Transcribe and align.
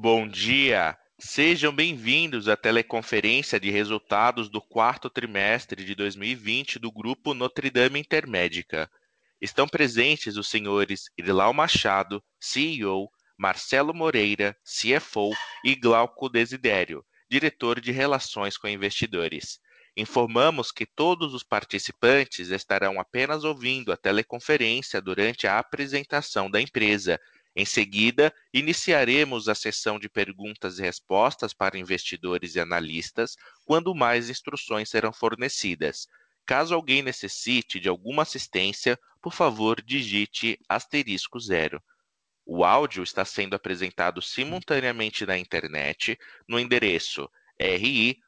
Bom 0.00 0.28
dia! 0.28 0.96
Sejam 1.18 1.74
bem-vindos 1.74 2.46
à 2.46 2.56
teleconferência 2.56 3.58
de 3.58 3.68
resultados 3.68 4.48
do 4.48 4.62
quarto 4.62 5.10
trimestre 5.10 5.84
de 5.84 5.92
2020 5.92 6.78
do 6.78 6.92
Grupo 6.92 7.34
Notre 7.34 7.68
Dame 7.68 7.98
Intermédica. 7.98 8.88
Estão 9.40 9.66
presentes 9.66 10.36
os 10.36 10.48
senhores 10.48 11.06
Irlau 11.18 11.52
Machado, 11.52 12.22
CEO, 12.38 13.10
Marcelo 13.36 13.92
Moreira, 13.92 14.56
CFO, 14.62 15.32
e 15.64 15.74
Glauco 15.74 16.28
Desidério, 16.28 17.04
diretor 17.28 17.80
de 17.80 17.90
Relações 17.90 18.56
com 18.56 18.68
Investidores. 18.68 19.58
Informamos 19.96 20.70
que 20.70 20.86
todos 20.86 21.34
os 21.34 21.42
participantes 21.42 22.50
estarão 22.50 23.00
apenas 23.00 23.42
ouvindo 23.42 23.90
a 23.90 23.96
teleconferência 23.96 25.02
durante 25.02 25.48
a 25.48 25.58
apresentação 25.58 26.48
da 26.48 26.60
empresa 26.60 27.18
em 27.56 27.64
seguida, 27.64 28.32
iniciaremos 28.52 29.48
a 29.48 29.54
sessão 29.54 29.98
de 29.98 30.08
perguntas 30.08 30.78
e 30.78 30.82
respostas 30.82 31.52
para 31.52 31.78
investidores 31.78 32.54
e 32.54 32.60
analistas, 32.60 33.36
quando 33.64 33.94
mais 33.94 34.30
instruções 34.30 34.88
serão 34.88 35.12
fornecidas. 35.12 36.06
Caso 36.46 36.74
alguém 36.74 37.02
necessite 37.02 37.80
de 37.80 37.88
alguma 37.88 38.22
assistência, 38.22 38.98
por 39.20 39.32
favor, 39.32 39.82
digite 39.82 40.58
asterisco 40.68 41.38
zero. 41.40 41.82
O 42.46 42.64
áudio 42.64 43.02
está 43.02 43.24
sendo 43.24 43.54
apresentado 43.54 44.22
simultaneamente 44.22 45.26
na 45.26 45.36
internet 45.36 46.18
no 46.48 46.58
endereço 46.58 47.28
ri.gndi.com.br. 47.60 48.18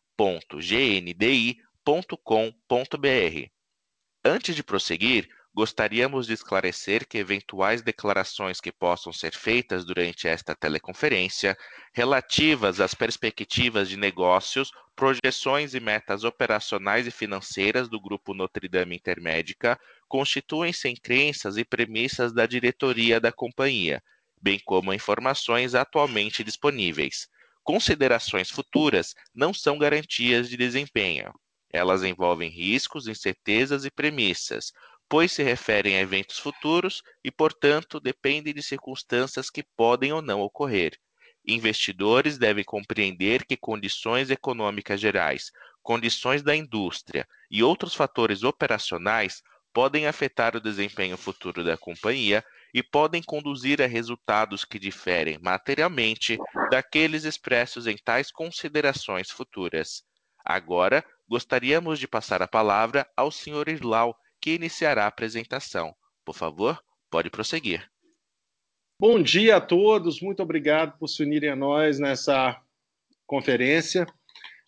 Antes 4.22 4.54
de 4.54 4.62
prosseguir, 4.62 5.30
Gostaríamos 5.52 6.28
de 6.28 6.32
esclarecer 6.32 7.08
que 7.08 7.18
eventuais 7.18 7.82
declarações 7.82 8.60
que 8.60 8.70
possam 8.70 9.12
ser 9.12 9.34
feitas 9.34 9.84
durante 9.84 10.28
esta 10.28 10.54
teleconferência, 10.54 11.56
relativas 11.92 12.80
às 12.80 12.94
perspectivas 12.94 13.88
de 13.88 13.96
negócios, 13.96 14.70
projeções 14.94 15.74
e 15.74 15.80
metas 15.80 16.22
operacionais 16.22 17.04
e 17.06 17.10
financeiras 17.10 17.88
do 17.88 18.00
Grupo 18.00 18.32
Notre 18.32 18.68
Dame 18.68 18.94
Intermédica, 18.94 19.76
constituem-se 20.06 20.88
em 20.88 20.94
crenças 20.94 21.56
e 21.56 21.64
premissas 21.64 22.32
da 22.32 22.46
diretoria 22.46 23.18
da 23.18 23.32
companhia, 23.32 24.00
bem 24.40 24.60
como 24.64 24.94
informações 24.94 25.74
atualmente 25.74 26.44
disponíveis. 26.44 27.28
Considerações 27.64 28.50
futuras 28.50 29.16
não 29.34 29.52
são 29.52 29.76
garantias 29.76 30.48
de 30.48 30.56
desempenho. 30.56 31.32
Elas 31.72 32.02
envolvem 32.02 32.50
riscos, 32.50 33.06
incertezas 33.06 33.84
e 33.84 33.90
premissas, 33.90 34.72
pois 35.10 35.32
se 35.32 35.42
referem 35.42 35.96
a 35.96 36.00
eventos 36.00 36.38
futuros 36.38 37.02
e, 37.24 37.32
portanto, 37.32 37.98
dependem 37.98 38.54
de 38.54 38.62
circunstâncias 38.62 39.50
que 39.50 39.64
podem 39.76 40.12
ou 40.12 40.22
não 40.22 40.40
ocorrer. 40.40 40.96
Investidores 41.44 42.38
devem 42.38 42.62
compreender 42.62 43.44
que 43.44 43.56
condições 43.56 44.30
econômicas 44.30 45.00
gerais, 45.00 45.50
condições 45.82 46.44
da 46.44 46.54
indústria 46.54 47.26
e 47.50 47.60
outros 47.60 47.92
fatores 47.92 48.44
operacionais 48.44 49.42
podem 49.72 50.06
afetar 50.06 50.54
o 50.54 50.60
desempenho 50.60 51.16
futuro 51.16 51.64
da 51.64 51.76
companhia 51.76 52.44
e 52.72 52.80
podem 52.80 53.20
conduzir 53.20 53.82
a 53.82 53.86
resultados 53.86 54.64
que 54.64 54.78
diferem 54.78 55.38
materialmente 55.40 56.38
daqueles 56.70 57.24
expressos 57.24 57.88
em 57.88 57.96
tais 57.96 58.30
considerações 58.30 59.28
futuras. 59.28 60.04
Agora, 60.44 61.04
gostaríamos 61.28 61.98
de 61.98 62.06
passar 62.06 62.42
a 62.42 62.48
palavra 62.48 63.08
ao 63.16 63.32
Sr. 63.32 63.68
Irlau, 63.68 64.16
que 64.40 64.54
iniciará 64.54 65.04
a 65.04 65.08
apresentação. 65.08 65.94
Por 66.24 66.34
favor, 66.34 66.82
pode 67.10 67.30
prosseguir. 67.30 67.88
Bom 68.98 69.22
dia 69.22 69.56
a 69.56 69.60
todos, 69.60 70.20
muito 70.20 70.42
obrigado 70.42 70.98
por 70.98 71.08
se 71.08 71.22
unirem 71.22 71.50
a 71.50 71.56
nós 71.56 71.98
nessa 71.98 72.60
conferência. 73.26 74.06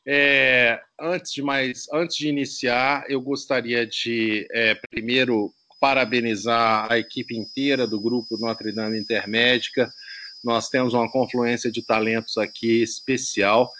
É, 0.07 0.81
antes 0.99 1.33
de 1.33 1.43
mais, 1.43 1.87
antes 1.93 2.17
de 2.17 2.29
iniciar, 2.29 3.05
eu 3.09 3.21
gostaria 3.21 3.87
de 3.87 4.47
é, 4.51 4.75
primeiro 4.91 5.53
parabenizar 5.81 6.91
a 6.91 6.99
equipe 6.99 7.37
inteira 7.37 7.87
do 7.87 8.01
grupo 8.01 8.39
Notre 8.39 8.73
Dame 8.73 8.99
Intermédica. 8.99 9.93
Nós 10.43 10.69
temos 10.69 10.95
uma 10.95 11.11
confluência 11.11 11.71
de 11.71 11.85
talentos 11.85 12.37
aqui 12.39 12.83
especial 12.83 13.71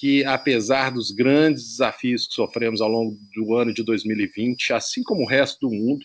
que, 0.00 0.24
apesar 0.24 0.90
dos 0.90 1.10
grandes 1.10 1.72
desafios 1.72 2.26
que 2.26 2.32
sofremos 2.32 2.80
ao 2.80 2.88
longo 2.88 3.18
do 3.34 3.54
ano 3.54 3.74
de 3.74 3.84
2020, 3.84 4.72
assim 4.72 5.02
como 5.02 5.24
o 5.24 5.28
resto 5.28 5.68
do 5.68 5.74
mundo, 5.74 6.02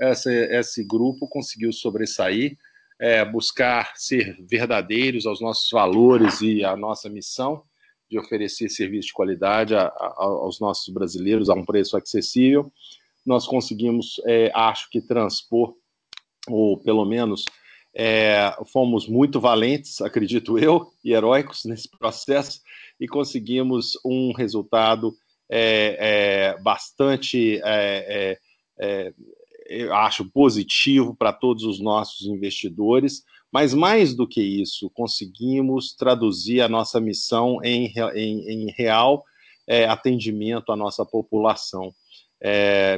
esse, 0.00 0.28
esse 0.46 0.82
grupo 0.82 1.28
conseguiu 1.28 1.72
sobressair, 1.72 2.58
é, 3.00 3.24
buscar 3.24 3.92
ser 3.94 4.36
verdadeiros 4.50 5.24
aos 5.24 5.40
nossos 5.40 5.70
valores 5.70 6.40
e 6.40 6.64
à 6.64 6.76
nossa 6.76 7.08
missão 7.08 7.62
de 8.10 8.18
oferecer 8.18 8.68
serviço 8.70 9.08
de 9.08 9.14
qualidade 9.14 9.72
a, 9.72 9.82
a, 9.82 10.14
aos 10.18 10.58
nossos 10.58 10.92
brasileiros 10.92 11.48
a 11.48 11.54
um 11.54 11.64
preço 11.64 11.96
acessível. 11.96 12.72
Nós 13.24 13.46
conseguimos, 13.46 14.20
é, 14.26 14.50
acho 14.52 14.90
que, 14.90 15.00
transpor, 15.00 15.76
ou 16.48 16.76
pelo 16.76 17.04
menos 17.04 17.44
é, 17.94 18.52
fomos 18.72 19.06
muito 19.06 19.40
valentes, 19.40 20.00
acredito 20.00 20.58
eu, 20.58 20.90
e 21.04 21.12
heróicos 21.12 21.64
nesse 21.64 21.88
processo, 21.88 22.60
e 23.00 23.06
conseguimos 23.06 23.98
um 24.04 24.32
resultado 24.32 25.14
é, 25.50 25.96
é, 26.56 26.62
bastante, 26.62 27.60
é, 27.64 27.64
é, 27.64 28.38
é, 28.78 29.12
eu 29.68 29.94
acho, 29.94 30.24
positivo 30.30 31.14
para 31.14 31.32
todos 31.32 31.64
os 31.64 31.80
nossos 31.80 32.26
investidores. 32.26 33.22
Mas 33.50 33.72
mais 33.72 34.14
do 34.14 34.26
que 34.26 34.42
isso, 34.42 34.90
conseguimos 34.90 35.94
traduzir 35.94 36.60
a 36.60 36.68
nossa 36.68 37.00
missão 37.00 37.58
em, 37.64 37.92
em, 38.14 38.50
em 38.50 38.70
real 38.72 39.24
atendimento 39.88 40.72
à 40.72 40.76
nossa 40.76 41.04
população. 41.04 41.94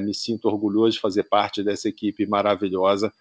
me 0.02 0.14
sinto 0.14 0.46
orgulhoso 0.46 0.92
de 0.92 1.00
fazer 1.00 1.24
parte 1.24 1.62
dessa 1.64 1.88
equipe 1.88 2.26
maravilhosa 2.26 3.12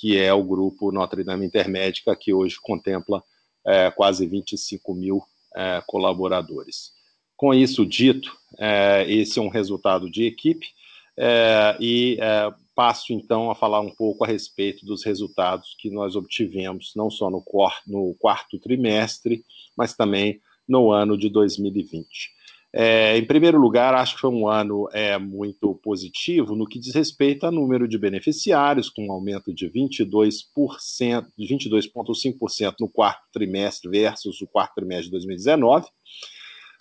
que 0.00 0.16
é 0.16 0.32
o 0.32 0.44
grupo 0.44 0.92
Notre 0.92 1.24
Dame 1.24 1.46
Intermédica, 1.46 2.14
que 2.14 2.32
hoje 2.32 2.56
contempla 2.60 3.22
é, 3.66 3.90
quase 3.90 4.26
25 4.26 4.94
mil 4.94 5.22
é, 5.58 5.82
colaboradores. 5.84 6.92
Com 7.36 7.52
isso 7.52 7.84
dito, 7.84 8.36
é, 8.56 9.04
esse 9.08 9.40
é 9.40 9.42
um 9.42 9.48
resultado 9.48 10.08
de 10.08 10.24
equipe, 10.24 10.68
é, 11.16 11.76
e 11.80 12.16
é, 12.20 12.52
passo 12.76 13.12
então 13.12 13.50
a 13.50 13.56
falar 13.56 13.80
um 13.80 13.90
pouco 13.90 14.24
a 14.24 14.26
respeito 14.26 14.86
dos 14.86 15.04
resultados 15.04 15.74
que 15.76 15.90
nós 15.90 16.14
obtivemos, 16.14 16.92
não 16.94 17.10
só 17.10 17.28
no, 17.28 17.44
no 17.86 18.14
quarto 18.14 18.58
trimestre, 18.58 19.44
mas 19.76 19.94
também 19.94 20.40
no 20.66 20.92
ano 20.92 21.18
de 21.18 21.28
2020. 21.28 22.37
É, 22.70 23.16
em 23.16 23.24
primeiro 23.24 23.58
lugar, 23.58 23.94
acho 23.94 24.14
que 24.14 24.20
foi 24.20 24.30
um 24.30 24.46
ano 24.46 24.88
é, 24.92 25.18
muito 25.18 25.74
positivo 25.76 26.54
no 26.54 26.66
que 26.66 26.78
diz 26.78 26.94
respeito 26.94 27.46
a 27.46 27.50
número 27.50 27.88
de 27.88 27.96
beneficiários, 27.96 28.90
com 28.90 29.06
um 29.06 29.12
aumento 29.12 29.54
de 29.54 29.70
22%, 29.70 31.26
de 31.36 31.46
22,5% 31.46 32.74
no 32.78 32.88
quarto 32.88 33.22
trimestre 33.32 33.90
versus 33.90 34.42
o 34.42 34.46
quarto 34.46 34.74
trimestre 34.74 35.06
de 35.06 35.12
2019, 35.12 35.86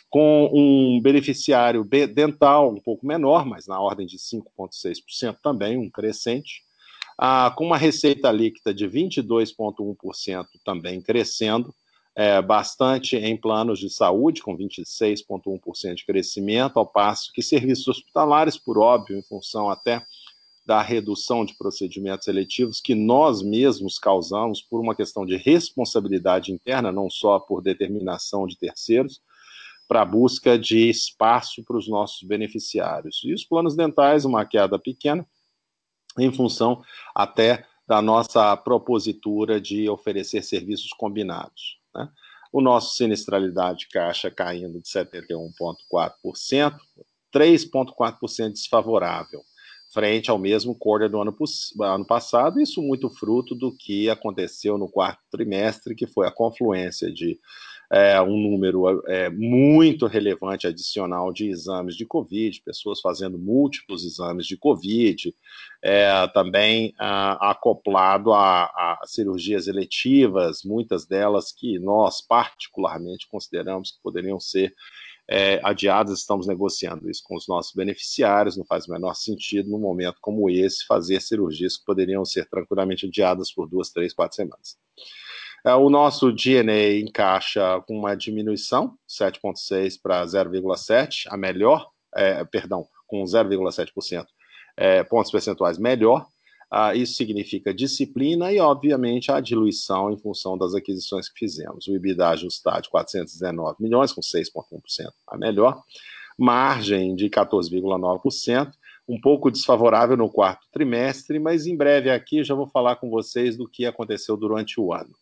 com 0.09 0.49
um 0.53 1.01
beneficiário 1.01 1.85
dental 1.85 2.73
um 2.73 2.81
pouco 2.81 3.05
menor, 3.05 3.45
mas 3.45 3.65
na 3.65 3.79
ordem 3.79 4.05
de 4.05 4.17
5,6% 4.17 5.37
também, 5.41 5.77
um 5.77 5.89
crescente, 5.89 6.63
ah, 7.17 7.53
com 7.55 7.65
uma 7.65 7.77
receita 7.77 8.29
líquida 8.29 8.73
de 8.73 8.87
22,1% 8.87 10.45
também 10.65 11.01
crescendo, 11.01 11.73
é, 12.17 12.41
bastante 12.41 13.15
em 13.15 13.37
planos 13.37 13.77
de 13.77 13.91
saúde, 13.91 14.41
com 14.41 14.57
26,1% 14.57 15.93
de 15.93 16.03
crescimento, 16.03 16.79
ao 16.79 16.87
passo 16.87 17.31
que 17.31 17.43
serviços 17.43 17.87
hospitalares, 17.87 18.57
por 18.57 18.79
óbvio, 18.79 19.19
em 19.19 19.21
função 19.21 19.69
até 19.69 20.03
da 20.65 20.81
redução 20.81 21.45
de 21.45 21.55
procedimentos 21.55 22.27
eletivos 22.27 22.81
que 22.81 22.95
nós 22.95 23.43
mesmos 23.43 23.99
causamos 23.99 24.63
por 24.63 24.81
uma 24.81 24.95
questão 24.95 25.27
de 25.27 25.37
responsabilidade 25.37 26.51
interna, 26.51 26.91
não 26.91 27.07
só 27.07 27.39
por 27.39 27.61
determinação 27.61 28.47
de 28.47 28.57
terceiros, 28.57 29.21
para 29.87 30.01
a 30.01 30.05
busca 30.05 30.57
de 30.57 30.89
espaço 30.89 31.63
para 31.63 31.77
os 31.77 31.87
nossos 31.87 32.27
beneficiários. 32.27 33.21
E 33.23 33.31
os 33.31 33.45
planos 33.45 33.75
dentais, 33.75 34.25
uma 34.25 34.43
queda 34.43 34.79
pequena, 34.79 35.23
em 36.17 36.33
função 36.33 36.81
até 37.13 37.63
da 37.87 38.01
nossa 38.01 38.57
propositura 38.57 39.61
de 39.61 39.87
oferecer 39.87 40.41
serviços 40.41 40.89
combinados. 40.89 41.76
Né? 41.95 42.09
O 42.51 42.61
nosso 42.61 42.95
sinistralidade 42.95 43.87
caixa 43.89 44.31
caindo 44.31 44.79
de 44.79 44.87
71,4%, 44.87 46.77
3,4% 47.33 48.51
desfavorável, 48.51 49.41
frente 49.93 50.29
ao 50.29 50.37
mesmo 50.37 50.77
quarter 50.77 51.09
do 51.09 51.21
ano, 51.21 51.35
ano 51.81 52.05
passado, 52.05 52.59
isso 52.59 52.81
muito 52.81 53.09
fruto 53.09 53.53
do 53.53 53.75
que 53.75 54.09
aconteceu 54.09 54.77
no 54.77 54.89
quarto 54.89 55.21
trimestre, 55.31 55.95
que 55.95 56.07
foi 56.07 56.27
a 56.27 56.31
confluência 56.31 57.11
de 57.11 57.39
é, 57.91 58.21
um 58.21 58.37
número 58.37 59.01
é, 59.07 59.29
muito 59.29 60.07
relevante 60.07 60.67
adicional 60.67 61.31
de 61.31 61.49
exames 61.49 61.95
de 61.95 62.05
Covid, 62.05 62.61
pessoas 62.61 62.99
fazendo 62.99 63.37
múltiplos 63.37 64.03
exames 64.03 64.45
de 64.45 64.57
Covid, 64.57 65.33
é, 65.81 66.27
também 66.29 66.93
a, 66.99 67.51
acoplado 67.51 68.33
a, 68.33 68.65
a, 68.65 69.01
cirurgias 69.05 69.67
eletivas, 69.67 70.63
muitas 70.63 71.05
delas 71.05 71.51
que 71.51 71.79
nós 71.79 72.21
particularmente 72.21 73.27
consideramos 73.29 73.91
que 73.91 74.01
poderiam 74.01 74.39
ser 74.39 74.73
é, 75.29 75.59
adiadas, 75.63 76.19
estamos 76.19 76.47
negociando 76.47 77.09
isso 77.09 77.21
com 77.23 77.35
os 77.35 77.47
nossos 77.47 77.73
beneficiários, 77.73 78.55
não 78.55 78.65
faz 78.65 78.87
o 78.87 78.91
menor 78.91 79.13
sentido, 79.13 79.69
num 79.69 79.79
momento 79.79 80.17
como 80.21 80.49
esse, 80.49 80.85
fazer 80.85 81.21
cirurgias 81.21 81.77
que 81.77 81.85
poderiam 81.85 82.23
ser 82.23 82.49
tranquilamente 82.49 83.05
adiadas 83.05 83.51
por 83.51 83.67
duas, 83.67 83.89
três, 83.89 84.13
quatro 84.13 84.35
semanas. 84.35 84.77
É, 85.67 85.75
o 85.75 85.89
nosso 85.89 86.31
DNA 86.31 87.01
encaixa 87.01 87.81
com 87.85 87.99
uma 87.99 88.15
diminuição, 88.15 88.97
7,6 89.05 89.99
para 90.01 90.23
0,7, 90.25 91.25
a 91.27 91.35
melhor, 91.35 91.89
é, 92.15 92.45
perdão, 92.45 92.87
com 93.05 93.21
0,7% 93.25 94.25
é, 94.77 95.03
pontos 95.03 95.29
percentuais 95.29 95.77
melhor. 95.77 96.25
Ah, 96.71 96.95
isso 96.95 97.15
significa 97.15 97.73
disciplina 97.73 98.49
e, 98.49 98.61
obviamente, 98.61 99.29
a 99.29 99.41
diluição 99.41 100.09
em 100.09 100.17
função 100.17 100.57
das 100.57 100.73
aquisições 100.73 101.27
que 101.27 101.37
fizemos. 101.37 101.85
O 101.85 101.93
EBITDA 101.93 102.29
ajustado 102.29 102.83
de 102.83 102.89
419 102.89 103.75
milhões, 103.81 104.13
com 104.13 104.21
6,1% 104.21 105.11
a 105.27 105.37
melhor. 105.37 105.83
Margem 106.37 107.13
de 107.13 107.29
14,9%, 107.29 108.71
um 109.05 109.19
pouco 109.19 109.51
desfavorável 109.51 110.15
no 110.15 110.29
quarto 110.29 110.65
trimestre, 110.71 111.39
mas 111.39 111.65
em 111.65 111.75
breve 111.75 112.09
aqui 112.09 112.41
já 112.41 112.55
vou 112.55 112.67
falar 112.67 112.95
com 112.95 113.09
vocês 113.09 113.57
do 113.57 113.67
que 113.67 113.85
aconteceu 113.85 114.37
durante 114.37 114.79
o 114.79 114.93
ano 114.93 115.13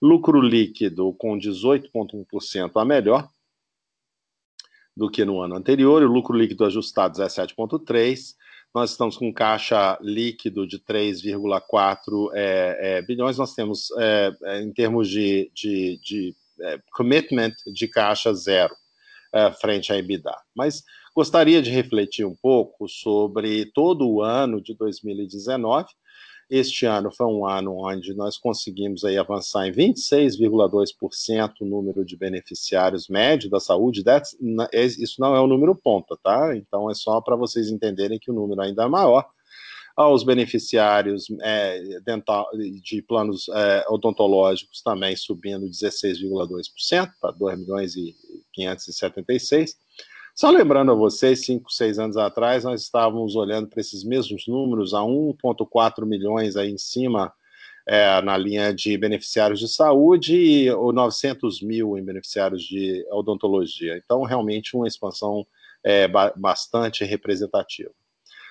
lucro 0.00 0.40
líquido 0.40 1.12
com 1.14 1.38
18,1% 1.38 2.72
a 2.74 2.84
melhor 2.84 3.28
do 4.96 5.08
que 5.08 5.24
no 5.24 5.40
ano 5.40 5.54
anterior, 5.54 6.02
o 6.02 6.12
lucro 6.12 6.36
líquido 6.36 6.64
ajustado 6.64 7.18
17,3%. 7.18 8.34
Nós 8.74 8.90
estamos 8.90 9.16
com 9.16 9.32
caixa 9.32 9.98
líquido 10.00 10.66
de 10.66 10.78
3,4 10.78 12.30
é, 12.34 12.78
é, 12.80 13.02
bilhões. 13.02 13.38
Nós 13.38 13.54
temos, 13.54 13.90
é, 13.96 14.32
é, 14.42 14.60
em 14.60 14.72
termos 14.72 15.08
de, 15.08 15.50
de, 15.54 15.98
de 16.02 16.36
é, 16.60 16.78
commitment 16.92 17.54
de 17.72 17.88
caixa 17.88 18.34
zero 18.34 18.74
é, 19.32 19.50
frente 19.52 19.92
à 19.92 19.96
EBITDA. 19.96 20.36
Mas 20.54 20.82
gostaria 21.14 21.62
de 21.62 21.70
refletir 21.70 22.26
um 22.26 22.34
pouco 22.34 22.88
sobre 22.88 23.66
todo 23.72 24.06
o 24.08 24.22
ano 24.22 24.60
de 24.60 24.74
2019 24.74 25.86
este 26.50 26.86
ano 26.86 27.10
foi 27.12 27.26
um 27.26 27.46
ano 27.46 27.86
onde 27.86 28.14
nós 28.14 28.38
conseguimos 28.38 29.04
aí 29.04 29.18
avançar 29.18 29.66
em 29.66 29.72
26,2% 29.72 31.52
o 31.60 31.64
número 31.66 32.04
de 32.04 32.16
beneficiários 32.16 33.08
médio 33.08 33.50
da 33.50 33.60
saúde. 33.60 34.02
isso 34.72 35.20
não 35.20 35.36
é 35.36 35.40
o 35.40 35.46
número 35.46 35.74
ponta, 35.74 36.16
tá? 36.22 36.56
Então 36.56 36.90
é 36.90 36.94
só 36.94 37.20
para 37.20 37.36
vocês 37.36 37.70
entenderem 37.70 38.18
que 38.18 38.30
o 38.30 38.34
número 38.34 38.62
ainda 38.62 38.84
é 38.84 38.88
maior. 38.88 39.26
Aos 39.94 40.22
beneficiários 40.22 41.26
é, 41.42 42.00
dental, 42.00 42.48
de 42.82 43.02
planos 43.02 43.48
é, 43.48 43.84
odontológicos 43.88 44.80
também 44.80 45.16
subindo 45.16 45.66
16,2% 45.66 47.10
para 47.20 47.32
2 47.32 47.58
milhões 47.58 47.96
e 47.96 48.14
576 48.52 49.76
só 50.38 50.50
lembrando 50.50 50.92
a 50.92 50.94
vocês, 50.94 51.44
cinco, 51.44 51.68
seis 51.68 51.98
anos 51.98 52.16
atrás, 52.16 52.62
nós 52.62 52.82
estávamos 52.82 53.34
olhando 53.34 53.66
para 53.66 53.80
esses 53.80 54.04
mesmos 54.04 54.46
números, 54.46 54.94
a 54.94 55.00
1,4 55.00 56.06
milhões 56.06 56.54
aí 56.54 56.70
em 56.70 56.78
cima, 56.78 57.32
é, 57.84 58.22
na 58.22 58.36
linha 58.36 58.72
de 58.72 58.96
beneficiários 58.96 59.58
de 59.58 59.66
saúde 59.66 60.36
e 60.36 60.70
900 60.70 61.60
mil 61.60 61.98
em 61.98 62.04
beneficiários 62.04 62.62
de 62.62 63.04
odontologia. 63.10 63.96
Então, 63.96 64.22
realmente, 64.22 64.76
uma 64.76 64.86
expansão 64.86 65.44
é, 65.82 66.06
bastante 66.36 67.04
representativa. 67.04 67.90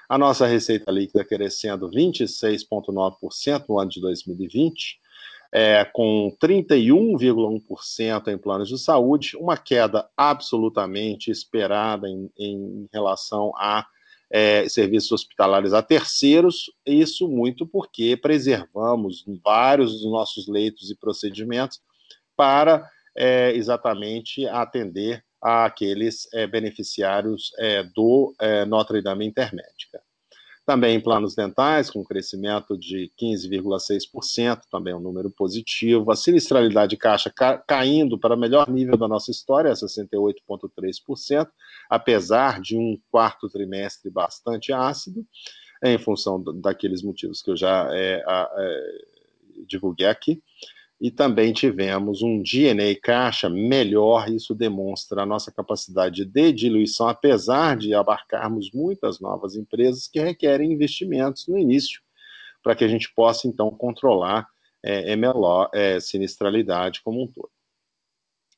A 0.10 0.18
nossa 0.18 0.46
receita 0.46 0.92
líquida 0.92 1.24
crescendo 1.24 1.90
26,9% 1.90 3.64
no 3.70 3.80
ano 3.80 3.90
de 3.90 4.02
2020, 4.02 5.00
é, 5.52 5.86
com 5.86 6.36
31,1% 6.42 8.28
em 8.28 8.38
planos 8.38 8.70
de 8.70 8.78
saúde, 8.78 9.38
uma 9.38 9.58
queda 9.58 10.10
absolutamente 10.16 11.32
esperada 11.32 12.08
em, 12.08 12.30
em 12.38 12.88
relação 12.92 13.52
a 13.56 13.86
é, 14.30 14.68
serviços 14.68 15.12
hospitalares 15.12 15.74
a 15.74 15.82
terceiros, 15.82 16.72
isso 16.86 17.28
muito 17.28 17.66
porque 17.66 18.18
preservamos 18.18 19.24
vários 19.44 19.94
dos 19.94 20.12
nossos 20.12 20.48
leitos 20.48 20.92
e 20.92 20.96
procedimentos 20.98 21.82
para 22.36 22.90
é, 23.16 23.52
exatamente 23.56 24.46
atender 24.48 25.24
àqueles 25.42 26.28
é, 26.34 26.46
beneficiários 26.46 27.52
é, 27.58 27.84
do 27.84 28.36
é, 28.40 28.66
Notre 28.66 29.02
Dame 29.02 29.26
Intermédica. 29.26 30.02
Também 30.68 30.98
em 30.98 31.00
planos 31.00 31.34
dentais, 31.34 31.90
com 31.90 32.04
crescimento 32.04 32.78
de 32.78 33.10
15,6%, 33.18 34.64
também 34.70 34.94
um 34.94 35.00
número 35.00 35.32
positivo. 35.32 36.12
A 36.12 36.16
sinistralidade 36.18 36.90
de 36.90 36.98
caixa 36.98 37.32
ca 37.34 37.58
caindo 37.58 38.20
para 38.20 38.36
o 38.36 38.38
melhor 38.38 38.70
nível 38.70 38.98
da 38.98 39.08
nossa 39.08 39.32
história, 39.32 39.72
68,3%, 39.72 41.48
apesar 41.90 42.60
de 42.60 42.78
um 42.78 43.00
quarto 43.10 43.48
trimestre 43.48 44.12
bastante 44.12 44.74
ácido, 44.74 45.26
em 45.82 45.98
função 45.98 46.44
daqueles 46.60 47.02
motivos 47.02 47.42
que 47.42 47.52
eu 47.52 47.56
já 47.56 47.88
é, 47.94 48.22
é, 48.28 49.06
divulguei 49.66 50.08
aqui 50.08 50.44
e 51.00 51.12
também 51.12 51.54
tivemos 51.54 52.24
um 52.24 52.42
DNA 52.42 52.96
caixa 53.02 53.48
melhor, 53.48 54.28
isso 54.30 54.56
demonstra 54.56 55.22
a 55.22 55.26
nossa 55.26 55.52
capacidade 55.52 56.26
de 56.26 56.52
diluição, 56.52 57.08
apesar 57.08 57.78
de 57.78 57.94
abarcarmos 57.94 58.72
muitas 58.74 59.20
novas 59.20 59.56
empresas 59.56 60.08
que 60.08 60.20
requerem 60.20 60.74
investimentos 60.74 61.48
no 61.48 61.56
início, 61.58 62.02
para 62.64 62.76
que 62.76 62.84
a 62.84 62.88
gente 62.88 63.14
possa 63.14 63.48
então 63.48 63.70
controlar 63.70 64.48
é, 64.84 65.16
MLO, 65.16 65.70
é, 65.72 66.00
sinistralidade 66.00 67.02
como 67.04 67.24
um 67.24 67.28
todo. 67.28 67.52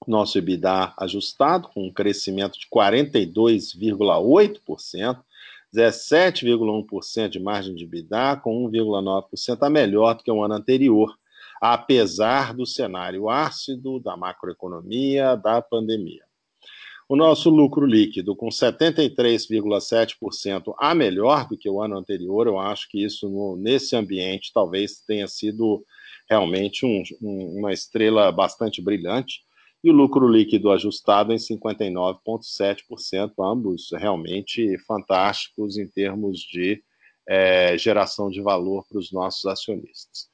Nosso 0.08 0.38
EBITDA 0.38 0.94
ajustado, 0.98 1.68
com 1.68 1.88
um 1.88 1.92
crescimento 1.92 2.58
de 2.58 2.68
42,8%, 2.74 5.22
17,1% 5.76 7.28
de 7.28 7.40
margem 7.40 7.76
de 7.76 7.84
EBITDA, 7.84 8.38
com 8.38 8.72
1,9% 8.72 9.58
a 9.62 9.70
melhor 9.70 10.16
do 10.16 10.24
que 10.24 10.32
o 10.32 10.42
ano 10.42 10.54
anterior 10.54 11.19
apesar 11.62 12.54
do 12.54 12.66
cenário 12.66 13.30
ácido 13.30 14.00
da 14.00 14.16
macroeconomia, 14.16 15.36
da 15.36 15.62
pandemia. 15.62 16.24
O 17.08 17.16
nosso 17.16 17.50
lucro 17.50 17.86
líquido, 17.88 18.36
com 18.36 18.50
73,7% 18.50 20.76
a 20.78 20.94
melhor 20.94 21.48
do 21.48 21.58
que 21.58 21.68
o 21.68 21.82
ano 21.82 21.98
anterior, 21.98 22.46
eu 22.46 22.60
acho 22.60 22.88
que 22.88 23.04
isso, 23.04 23.28
no, 23.28 23.56
nesse 23.56 23.96
ambiente, 23.96 24.52
talvez 24.54 25.00
tenha 25.08 25.28
sido 25.28 25.84
realmente 26.30 26.86
um, 26.86 27.02
um, 27.20 27.58
uma 27.58 27.74
estrela 27.74 28.32
bastante 28.32 28.80
brilhante. 28.80 29.42
E 29.84 29.90
o 29.90 29.94
lucro 29.94 30.28
líquido 30.28 30.72
ajustado 30.72 31.34
em 31.34 31.38
59,7%, 31.38 33.32
ambos 33.40 33.90
realmente 33.92 34.78
fantásticos 34.86 35.80
em 35.80 35.88
termos 35.88 36.38
de 36.40 36.84
é, 37.28 37.76
geração 37.76 38.30
de 38.30 38.40
valor 38.40 38.86
para 38.88 39.00
os 39.00 39.12
nossos 39.12 39.48
acionistas. 39.48 40.30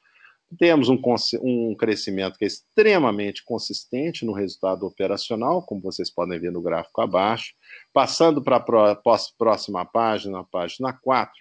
Temos 0.57 0.89
um, 0.89 0.99
um 1.41 1.75
crescimento 1.75 2.37
que 2.37 2.45
é 2.45 2.47
extremamente 2.47 3.43
consistente 3.43 4.25
no 4.25 4.31
resultado 4.31 4.85
operacional, 4.85 5.61
como 5.63 5.81
vocês 5.81 6.09
podem 6.09 6.39
ver 6.39 6.51
no 6.51 6.61
gráfico 6.61 7.01
abaixo. 7.01 7.53
Passando 7.91 8.41
para 8.41 8.57
a 8.57 8.95
próxima 9.37 9.85
página, 9.85 10.43
página 10.43 10.93
4, 10.93 11.33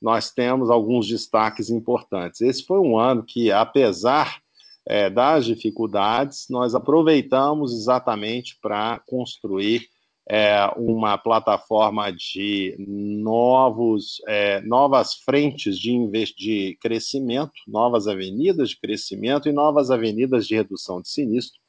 nós 0.00 0.30
temos 0.30 0.70
alguns 0.70 1.08
destaques 1.08 1.70
importantes. 1.70 2.42
Esse 2.42 2.64
foi 2.64 2.78
um 2.78 2.98
ano 2.98 3.24
que, 3.24 3.50
apesar 3.50 4.40
é, 4.86 5.08
das 5.08 5.46
dificuldades, 5.46 6.46
nós 6.50 6.74
aproveitamos 6.74 7.72
exatamente 7.72 8.58
para 8.60 9.00
construir 9.06 9.88
é, 10.28 10.66
uma 10.76 11.18
plataforma 11.18 12.10
de 12.10 12.74
novos, 12.78 14.22
é, 14.26 14.60
novas 14.62 15.14
frentes 15.14 15.78
de, 15.78 15.96
de 16.36 16.78
crescimento, 16.80 17.52
novas 17.68 18.08
avenidas 18.08 18.70
de 18.70 18.80
crescimento 18.80 19.48
e 19.48 19.52
novas 19.52 19.90
avenidas 19.90 20.46
de 20.46 20.54
redução 20.54 21.00
de 21.02 21.08
sinistro. 21.10 21.60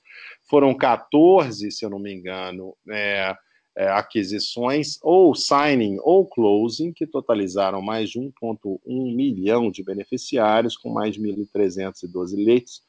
Foram 0.49 0.73
14, 0.73 1.69
se 1.71 1.83
eu 1.83 1.89
não 1.89 1.99
me 1.99 2.13
engano, 2.13 2.75
é, 2.89 3.35
é, 3.77 3.89
aquisições, 3.89 4.97
ou 5.01 5.35
signing 5.35 5.97
ou 6.01 6.25
closing, 6.25 6.93
que 6.93 7.05
totalizaram 7.05 7.81
mais 7.81 8.09
de 8.09 8.19
1,1 8.19 8.79
milhão 9.15 9.69
de 9.69 9.83
beneficiários, 9.83 10.77
com 10.77 10.89
mais 10.89 11.15
de 11.15 11.21
1.312 11.21 12.35
leitos 12.37 12.81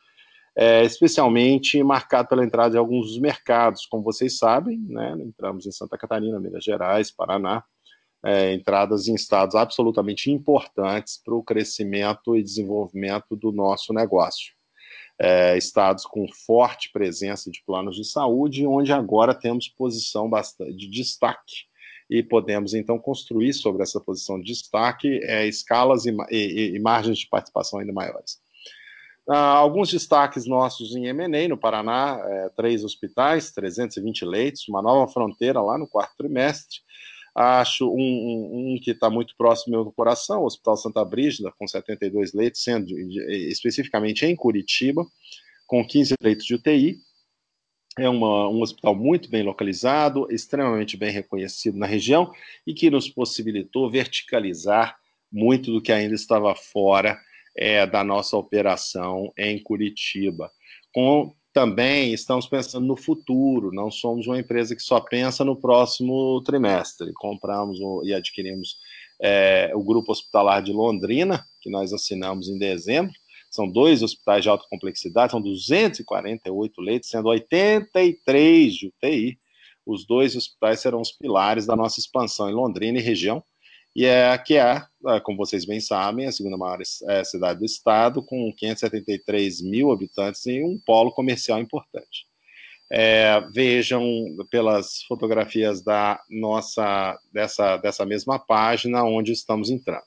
é, 0.56 0.82
especialmente 0.84 1.82
marcado 1.82 2.28
pela 2.28 2.44
entrada 2.44 2.70
de 2.70 2.78
alguns 2.78 3.08
dos 3.08 3.18
mercados, 3.18 3.84
como 3.86 4.02
vocês 4.02 4.38
sabem, 4.38 4.78
né, 4.88 5.14
entramos 5.20 5.66
em 5.66 5.72
Santa 5.72 5.98
Catarina, 5.98 6.40
Minas 6.40 6.64
Gerais, 6.64 7.10
Paraná, 7.10 7.62
é, 8.24 8.54
entradas 8.54 9.06
em 9.06 9.14
estados 9.14 9.54
absolutamente 9.54 10.30
importantes 10.30 11.20
para 11.22 11.34
o 11.34 11.42
crescimento 11.42 12.34
e 12.34 12.42
desenvolvimento 12.42 13.36
do 13.36 13.52
nosso 13.52 13.92
negócio. 13.92 14.56
é, 15.18 15.56
estados 15.56 16.04
com 16.04 16.26
forte 16.28 16.90
presença 16.92 17.50
de 17.50 17.62
planos 17.64 17.96
de 17.96 18.04
saúde, 18.04 18.66
onde 18.66 18.92
agora 18.92 19.34
temos 19.34 19.68
posição 19.68 20.30
de 20.76 20.90
destaque 20.90 21.64
e 22.08 22.22
podemos 22.22 22.74
então 22.74 22.98
construir 22.98 23.52
sobre 23.52 23.82
essa 23.82 24.00
posição 24.00 24.38
de 24.38 24.52
destaque 24.52 25.20
é, 25.24 25.46
escalas 25.46 26.06
e, 26.06 26.14
e, 26.30 26.76
e, 26.76 26.78
margens 26.78 27.18
de 27.18 27.28
participação 27.28 27.80
ainda 27.80 27.92
maiores. 27.92 28.40
Ah, 29.28 29.54
alguns 29.54 29.90
destaques 29.90 30.46
nossos 30.46 30.94
em 30.94 31.12
MNE, 31.12 31.48
no 31.48 31.58
Paraná, 31.58 32.20
é, 32.24 32.48
três 32.50 32.84
hospitais, 32.84 33.50
320 33.50 34.24
leitos, 34.24 34.68
uma 34.68 34.80
nova 34.80 35.10
fronteira 35.12 35.60
lá 35.60 35.76
no 35.76 35.88
quarto 35.88 36.16
trimestre. 36.16 36.78
Acho 37.34 37.90
um, 37.90 37.98
um, 37.98 38.74
um 38.74 38.80
que 38.80 38.92
está 38.92 39.10
muito 39.10 39.34
próximo 39.36 39.76
meu 39.76 39.92
coração, 39.92 40.42
o 40.42 40.46
Hospital 40.46 40.76
Santa 40.76 41.04
Brígida, 41.04 41.52
com 41.58 41.66
72 41.66 42.32
leitos, 42.32 42.62
sendo 42.62 42.88
especificamente 43.50 44.24
em 44.24 44.34
Curitiba, 44.36 45.04
com 45.66 45.86
15 45.86 46.14
leitos 46.22 46.46
de 46.46 46.54
UTI. 46.54 46.96
É 47.98 48.08
uma, 48.08 48.48
um 48.48 48.62
hospital 48.62 48.94
muito 48.94 49.28
bem 49.28 49.42
localizado, 49.42 50.26
extremamente 50.30 50.96
bem 50.96 51.10
reconhecido 51.10 51.76
na 51.76 51.86
região 51.86 52.30
e 52.66 52.72
que 52.72 52.90
nos 52.90 53.08
possibilitou 53.08 53.90
verticalizar 53.90 54.96
muito 55.32 55.72
do 55.72 55.82
que 55.82 55.92
ainda 55.92 56.14
estava 56.14 56.54
fora 56.54 57.18
é, 57.56 57.86
da 57.86 58.04
nossa 58.04 58.36
operação 58.36 59.32
em 59.36 59.62
Curitiba. 59.62 60.50
Com, 60.92 61.34
também 61.52 62.12
estamos 62.12 62.46
pensando 62.46 62.86
no 62.86 62.96
futuro, 62.96 63.72
não 63.72 63.90
somos 63.90 64.26
uma 64.26 64.38
empresa 64.38 64.76
que 64.76 64.82
só 64.82 65.00
pensa 65.00 65.44
no 65.44 65.58
próximo 65.58 66.42
trimestre. 66.42 67.12
Compramos 67.14 67.78
e 68.04 68.12
adquirimos 68.12 68.76
é, 69.20 69.72
o 69.74 69.82
Grupo 69.82 70.12
Hospitalar 70.12 70.62
de 70.62 70.72
Londrina, 70.72 71.44
que 71.62 71.70
nós 71.70 71.92
assinamos 71.92 72.48
em 72.48 72.58
dezembro. 72.58 73.12
São 73.50 73.66
dois 73.66 74.02
hospitais 74.02 74.42
de 74.42 74.50
alta 74.50 74.66
complexidade, 74.68 75.32
são 75.32 75.40
248 75.40 76.80
leitos, 76.80 77.08
sendo 77.08 77.28
83 77.28 78.74
de 78.74 78.88
UTI. 78.88 79.38
Os 79.86 80.04
dois 80.04 80.36
hospitais 80.36 80.80
serão 80.80 81.00
os 81.00 81.12
pilares 81.12 81.64
da 81.64 81.74
nossa 81.74 81.98
expansão 81.98 82.50
em 82.50 82.54
Londrina 82.54 82.98
e 82.98 83.02
região 83.02 83.42
e 83.96 84.04
é 84.04 84.36
que 84.36 84.58
é, 84.58 84.82
é, 85.08 85.20
como 85.20 85.38
vocês 85.38 85.64
bem 85.64 85.80
sabem, 85.80 86.26
a 86.26 86.32
segunda 86.32 86.58
maior 86.58 86.78
é, 87.08 87.24
cidade 87.24 87.60
do 87.60 87.64
estado, 87.64 88.22
com 88.22 88.52
573 88.54 89.62
mil 89.62 89.90
habitantes 89.90 90.44
e 90.44 90.62
um 90.62 90.78
polo 90.84 91.10
comercial 91.12 91.58
importante. 91.58 92.26
É, 92.92 93.40
vejam 93.54 94.04
pelas 94.50 95.02
fotografias 95.04 95.82
da 95.82 96.20
nossa 96.28 97.18
dessa, 97.32 97.78
dessa 97.78 98.04
mesma 98.04 98.38
página 98.38 99.02
onde 99.02 99.32
estamos 99.32 99.70
entrando. 99.70 100.04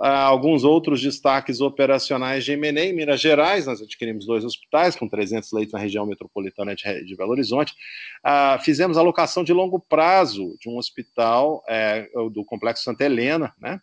Ah, 0.00 0.22
alguns 0.22 0.62
outros 0.62 1.02
destaques 1.02 1.60
operacionais 1.60 2.44
de 2.44 2.52
M&A 2.52 2.84
em 2.84 2.92
Minas 2.92 3.20
Gerais, 3.20 3.66
nós 3.66 3.82
adquirimos 3.82 4.24
dois 4.24 4.44
hospitais 4.44 4.94
com 4.94 5.08
300 5.08 5.50
leitos 5.50 5.72
na 5.72 5.80
região 5.80 6.06
metropolitana 6.06 6.74
de, 6.74 7.16
Belo 7.16 7.32
Horizonte. 7.32 7.74
Ah, 8.22 8.60
fizemos 8.62 8.96
a 8.96 9.02
locação 9.02 9.42
de 9.42 9.52
longo 9.52 9.80
prazo 9.80 10.56
de 10.60 10.68
um 10.68 10.78
hospital 10.78 11.64
é, 11.68 12.08
do 12.32 12.44
Complexo 12.44 12.84
Santa 12.84 13.04
Helena, 13.04 13.52
né? 13.60 13.80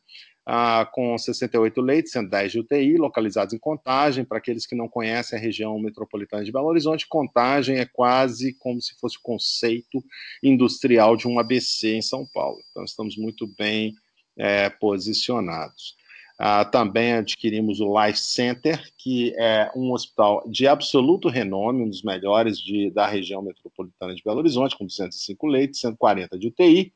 Ah, 0.48 0.88
com 0.94 1.18
68 1.18 1.82
leitos, 1.82 2.12
110 2.12 2.52
de 2.52 2.60
UTI, 2.60 2.98
localizados 2.98 3.54
em 3.54 3.58
Contagem. 3.58 4.24
Para 4.24 4.38
aqueles 4.38 4.66
que 4.66 4.76
não 4.76 4.88
conhecem 4.88 5.38
a 5.38 5.42
região 5.42 5.78
metropolitana 5.80 6.46
de 6.46 6.52
Belo 6.52 6.68
Horizonte, 6.68 7.08
Contagem 7.08 7.80
é 7.80 7.86
quase 7.86 8.54
como 8.54 8.80
se 8.82 8.96
fosse 9.00 9.18
o 9.18 9.22
conceito 9.22 10.02
industrial 10.42 11.18
de 11.18 11.28
um 11.28 11.40
ABC 11.40 11.96
em 11.96 12.02
São 12.02 12.26
Paulo. 12.32 12.60
Então, 12.70 12.86
estamos 12.86 13.18
muito 13.18 13.48
bem 13.58 13.96
é, 14.38 14.70
posicionados. 14.70 15.96
Uh, 16.40 16.70
também 16.70 17.14
adquirimos 17.14 17.80
o 17.80 17.88
Life 17.98 18.20
Center, 18.20 18.84
que 18.98 19.34
é 19.38 19.72
um 19.74 19.94
hospital 19.94 20.44
de 20.50 20.68
absoluto 20.68 21.30
renome, 21.30 21.84
um 21.84 21.90
dos 21.90 22.04
melhores 22.04 22.58
de, 22.60 22.92
da 22.92 23.08
região 23.08 23.42
metropolitana 23.42 24.14
de 24.14 24.22
Belo 24.22 24.40
Horizonte, 24.40 24.78
com 24.78 24.86
205 24.86 25.48
leitos, 25.48 25.80
140 25.80 26.38
de 26.38 26.48
UTI. 26.48 26.94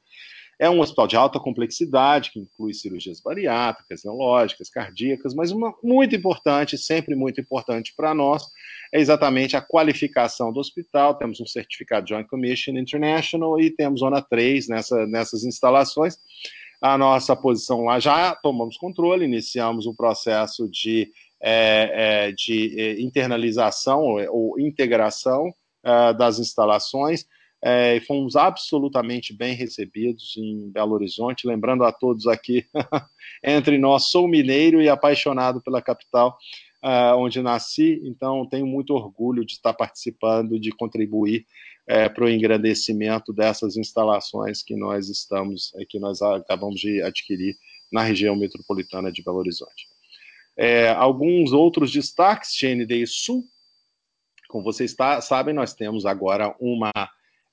É 0.61 0.69
um 0.69 0.81
hospital 0.81 1.07
de 1.07 1.15
alta 1.15 1.39
complexidade, 1.39 2.31
que 2.31 2.39
inclui 2.39 2.73
cirurgias 2.73 3.21
bariátricas, 3.21 4.03
neurológicas, 4.03 4.69
cardíacas, 4.69 5.33
mas 5.33 5.51
uma 5.51 5.73
muito 5.81 6.13
importante, 6.13 6.77
sempre 6.77 7.15
muito 7.15 7.39
importante 7.39 7.93
para 7.95 8.13
nós, 8.13 8.43
é 8.93 8.99
exatamente 8.99 9.55
a 9.55 9.61
qualificação 9.61 10.51
do 10.51 10.59
hospital. 10.59 11.15
Temos 11.15 11.39
um 11.39 11.45
certificado 11.45 12.09
Joint 12.09 12.27
Commission 12.27 12.73
International 12.77 13.57
e 13.57 13.71
temos 13.71 14.01
Zona 14.01 14.21
3 14.21 14.67
nessa, 14.67 15.07
nessas 15.07 15.45
instalações 15.45 16.17
a 16.81 16.97
nossa 16.97 17.35
posição 17.35 17.83
lá, 17.83 17.99
já 17.99 18.35
tomamos 18.35 18.77
controle, 18.77 19.25
iniciamos 19.25 19.85
um 19.85 19.93
processo 19.93 20.69
de, 20.69 21.11
é, 21.41 22.27
é, 22.27 22.31
de 22.31 22.79
é, 22.79 23.01
internalização 23.01 24.01
ou 24.29 24.59
integração 24.59 25.53
é, 25.83 26.13
das 26.13 26.39
instalações. 26.39 27.25
É, 27.61 27.97
e 27.97 27.99
fomos 27.99 28.37
absolutamente 28.37 29.35
bem 29.35 29.53
recebidos 29.53 30.33
em 30.37 30.71
Belo 30.71 30.93
Horizonte. 30.93 31.45
Lembrando 31.45 31.83
a 31.83 31.91
todos 31.91 32.25
aqui, 32.25 32.65
entre 33.43 33.77
nós, 33.77 34.09
sou 34.09 34.29
mineiro 34.29 34.81
e 34.81 34.87
apaixonado 34.87 35.61
pela 35.61 35.81
capital, 35.81 36.37
uh, 36.83 37.17
onde 37.17 37.41
nasci, 37.41 37.99
então 38.03 38.47
tenho 38.47 38.65
muito 38.65 38.93
orgulho 38.93 39.45
de 39.45 39.53
estar 39.53 39.73
participando, 39.73 40.59
de 40.59 40.71
contribuir 40.71 41.45
é, 41.89 42.07
para 42.07 42.23
o 42.23 42.29
engrandecimento 42.29 43.33
dessas 43.33 43.75
instalações 43.75 44.61
que 44.61 44.75
nós 44.75 45.09
estamos, 45.09 45.73
é, 45.75 45.83
que 45.83 45.97
nós 45.97 46.21
acabamos 46.21 46.79
de 46.79 47.01
adquirir 47.01 47.57
na 47.91 48.03
região 48.03 48.35
metropolitana 48.35 49.11
de 49.11 49.23
Belo 49.23 49.39
Horizonte. 49.39 49.87
É, 50.55 50.89
alguns 50.89 51.51
outros 51.51 51.91
destaques, 51.91 52.51
GND 52.55 53.07
Sul, 53.07 53.43
como 54.47 54.63
vocês 54.63 54.93
tá, 54.93 55.19
sabem, 55.19 55.51
nós 55.51 55.73
temos 55.73 56.05
agora 56.05 56.55
uma 56.59 56.91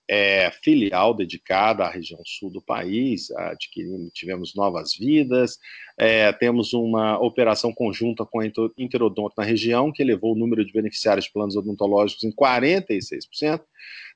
é, 0.09 0.51
filial 0.63 1.15
dedicada 1.15 1.85
à 1.85 1.91
região 1.91 2.21
sul 2.25 2.51
do 2.51 2.63
país, 2.63 3.31
adquirimos, 3.33 4.13
tivemos 4.13 4.55
novas 4.55 4.95
vidas, 4.97 5.59
é, 5.99 6.33
temos 6.33 6.73
uma 6.73 7.19
operação 7.19 7.73
conjunta 7.73 8.25
com 8.25 8.41
a 8.41 8.47
Interodonto 8.79 9.35
na 9.37 9.45
região, 9.45 9.93
que 9.93 10.03
elevou 10.03 10.35
o 10.35 10.39
número 10.39 10.65
de 10.65 10.73
beneficiários 10.73 11.27
de 11.27 11.33
planos 11.33 11.57
odontológicos 11.57 12.25
em 12.25 12.33
46%, 12.33 13.63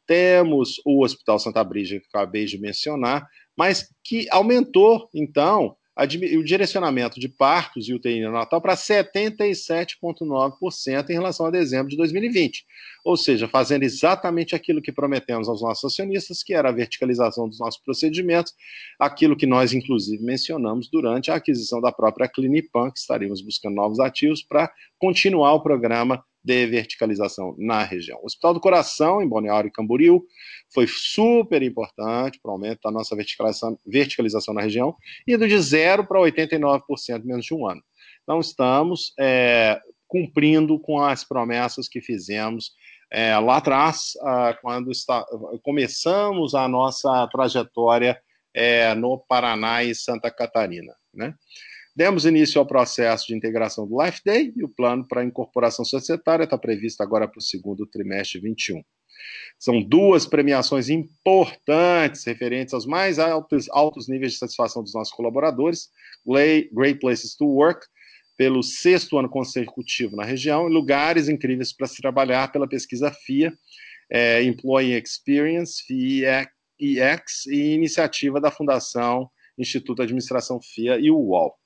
temos 0.07 0.81
o 0.85 1.05
Hospital 1.05 1.39
Santa 1.39 1.63
Brígida, 1.63 2.01
que 2.01 2.09
acabei 2.09 2.45
de 2.45 2.59
mencionar, 2.59 3.29
mas 3.57 3.93
que 4.03 4.27
aumentou, 4.31 5.09
então, 5.15 5.77
o 6.02 6.45
direcionamento 6.45 7.21
de 7.21 7.28
partos 7.28 7.88
e 7.88 7.95
UTI 7.95 8.21
neonatal 8.21 8.61
para 8.61 8.75
77,9% 8.75 11.11
em 11.11 11.12
relação 11.12 11.47
a 11.47 11.50
dezembro 11.50 11.90
de 11.90 11.97
2020. 11.97 12.64
Ou 13.04 13.16
seja, 13.16 13.47
fazendo 13.47 13.83
exatamente 13.83 14.54
aquilo 14.54 14.80
que 14.80 14.92
prometemos 14.92 15.49
aos 15.49 15.61
nossos 15.61 15.92
acionistas, 15.92 16.42
que 16.42 16.54
era 16.54 16.71
a 16.71 16.73
verticalização 16.73 17.49
dos 17.49 17.59
nossos 17.59 17.80
procedimentos, 17.83 18.54
aquilo 18.99 19.37
que 19.37 19.47
nós, 19.47 19.73
inclusive, 19.73 20.23
mencionamos 20.23 20.88
durante 20.90 21.30
a 21.30 21.35
aquisição 21.35 21.80
da 21.80 21.92
própria 21.92 22.28
Clinipan, 22.28 22.90
que 22.90 22.99
estaríamos 22.99 23.42
buscando 23.42 23.75
novos 23.75 24.00
ativos 24.00 24.42
para 24.42 24.73
continuar 24.99 25.54
o 25.54 25.62
programa 25.62 26.25
de 26.43 26.67
verticalização 26.67 27.55
na 27.59 27.83
região. 27.83 28.19
O 28.23 28.27
Hospital 28.27 28.55
do 28.55 28.61
Coração, 28.61 29.23
em 29.23 29.29
Balneário 29.29 29.69
e 29.69 29.73
Camboriú, 29.73 30.23
foi 30.73 30.87
super 30.87 31.63
importante 31.63 32.39
para 32.41 32.51
o 32.51 32.53
aumento 32.53 32.81
da 32.83 32.91
nossa 32.91 33.15
verticalização, 33.15 33.79
verticalização 33.87 34.55
na 34.55 34.63
região, 34.63 34.97
indo 35.27 35.47
de 35.47 35.59
zero 35.61 36.07
para 36.07 36.21
89% 36.21 36.81
em 37.23 37.27
menos 37.27 37.45
de 37.45 37.55
um 37.55 37.67
ano. 37.67 37.83
Então, 38.23 38.41
estamos 38.41 39.13
é, 39.19 39.81
cumprindo 40.07 40.79
com 40.79 41.01
as 41.01 41.25
promessas 41.25 41.89
que 41.89 42.01
fizemos 42.01 42.73
é, 43.13 43.37
lá 43.39 43.57
atrás, 43.57 44.13
ah, 44.23 44.57
quando 44.63 44.93
está, 44.93 45.25
começamos 45.63 46.55
a 46.55 46.69
nossa 46.69 47.27
trajetória 47.27 48.21
é, 48.55 48.95
no 48.95 49.19
Paraná 49.19 49.83
e 49.83 49.95
Santa 49.95 50.31
Catarina. 50.31 50.95
Né? 51.13 51.35
Demos 51.95 52.25
início 52.25 52.61
ao 52.61 52.67
processo 52.67 53.27
de 53.27 53.35
integração 53.35 53.87
do 53.87 54.01
Life 54.03 54.21
Day 54.25 54.53
e 54.57 54.65
o 54.65 54.69
plano 54.69 55.07
para 55.07 55.25
incorporação 55.25 55.85
societária 55.85 56.45
está 56.45 56.57
previsto 56.57 57.03
agora 57.03 57.27
para 57.27 57.39
o 57.39 57.43
segundo 57.43 57.87
trimestre 57.87 58.41
21. 58.41 58.83
São 59.59 59.83
duas 59.83 60.25
premiações 60.25 60.89
importantes 60.89 62.25
referentes 62.25 62.73
aos 62.73 62.87
mais 62.87 63.19
altos, 63.19 63.69
altos 63.71 64.09
níveis 64.09 64.33
de 64.33 64.39
satisfação 64.39 64.83
dos 64.83 64.95
nossos 64.95 65.13
colaboradores: 65.13 65.91
Great 66.27 67.01
Places 67.01 67.35
to 67.37 67.45
Work, 67.45 67.87
pelo 68.37 68.63
sexto 68.63 69.19
ano 69.19 69.29
consecutivo 69.29 70.17
na 70.17 70.25
região, 70.25 70.69
e 70.69 70.73
lugares 70.73 71.29
incríveis 71.29 71.73
para 71.73 71.87
se 71.87 72.01
trabalhar 72.01 72.51
pela 72.53 72.69
pesquisa 72.69 73.11
FIA, 73.11 73.53
é, 74.11 74.43
Employee 74.43 74.99
Experience, 74.99 75.83
FIEX, 75.85 77.47
e 77.47 77.75
iniciativa 77.75 78.41
da 78.41 78.51
Fundação 78.51 79.29
Instituto 79.59 79.97
de 79.97 80.05
Administração 80.05 80.59
FIA 80.63 80.99
e 80.99 81.11
o 81.11 81.19
UOL. 81.19 81.60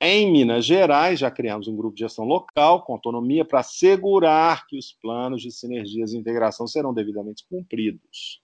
Em 0.00 0.30
Minas 0.30 0.64
Gerais, 0.64 1.18
já 1.18 1.28
criamos 1.28 1.66
um 1.66 1.74
grupo 1.74 1.96
de 1.96 2.02
gestão 2.02 2.24
local 2.24 2.84
com 2.84 2.92
autonomia 2.92 3.44
para 3.44 3.60
assegurar 3.60 4.64
que 4.68 4.78
os 4.78 4.92
planos 4.92 5.42
de 5.42 5.50
sinergias 5.50 6.12
e 6.12 6.16
integração 6.16 6.68
serão 6.68 6.94
devidamente 6.94 7.44
cumpridos. 7.50 8.40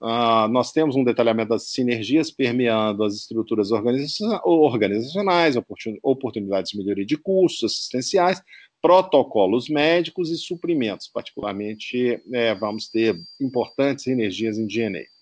Uh, 0.00 0.46
nós 0.48 0.70
temos 0.70 0.94
um 0.94 1.02
detalhamento 1.02 1.48
das 1.48 1.70
sinergias 1.70 2.30
permeando 2.30 3.02
as 3.02 3.14
estruturas 3.14 3.72
organizacionais, 3.72 5.56
oportunidades 6.02 6.70
de 6.70 6.78
melhoria 6.78 7.06
de 7.06 7.16
custos 7.16 7.72
assistenciais, 7.72 8.40
protocolos 8.80 9.68
médicos 9.68 10.30
e 10.30 10.36
suprimentos, 10.36 11.08
particularmente 11.08 12.20
é, 12.32 12.54
vamos 12.54 12.88
ter 12.88 13.16
importantes 13.40 14.06
energias 14.06 14.58
em 14.58 14.66
DNA. 14.66 15.13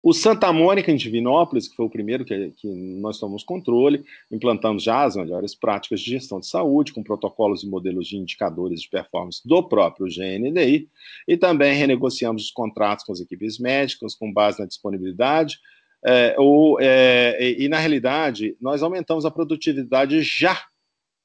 O 0.00 0.12
Santa 0.12 0.52
Mônica, 0.52 0.92
em 0.92 0.96
Divinópolis, 0.96 1.66
que 1.66 1.74
foi 1.74 1.86
o 1.86 1.90
primeiro 1.90 2.24
que, 2.24 2.50
que, 2.52 2.68
nós 2.68 3.18
tomamos 3.18 3.42
controle, 3.42 4.04
implantamos 4.30 4.84
já 4.84 5.04
as 5.04 5.16
melhores 5.16 5.56
práticas 5.56 6.00
de 6.00 6.10
gestão 6.12 6.38
de 6.38 6.46
saúde, 6.46 6.92
com 6.92 7.02
protocolos 7.02 7.64
e 7.64 7.68
modelos 7.68 8.06
de 8.06 8.16
indicadores 8.16 8.80
de 8.80 8.88
performance 8.88 9.40
do 9.44 9.60
próprio 9.68 10.06
GNDI, 10.06 10.88
e 11.26 11.36
também 11.36 11.74
renegociamos 11.74 12.44
os 12.44 12.50
contratos 12.52 13.04
com 13.04 13.12
as 13.12 13.20
equipes 13.20 13.58
médicas, 13.58 14.14
com 14.14 14.32
base 14.32 14.60
na 14.60 14.66
disponibilidade, 14.66 15.58
é, 16.06 16.36
ou, 16.38 16.80
é, 16.80 17.36
e, 17.58 17.68
na 17.68 17.78
realidade, 17.78 18.56
nós 18.60 18.84
aumentamos 18.84 19.24
a 19.24 19.32
produtividade 19.32 20.22
já 20.22 20.62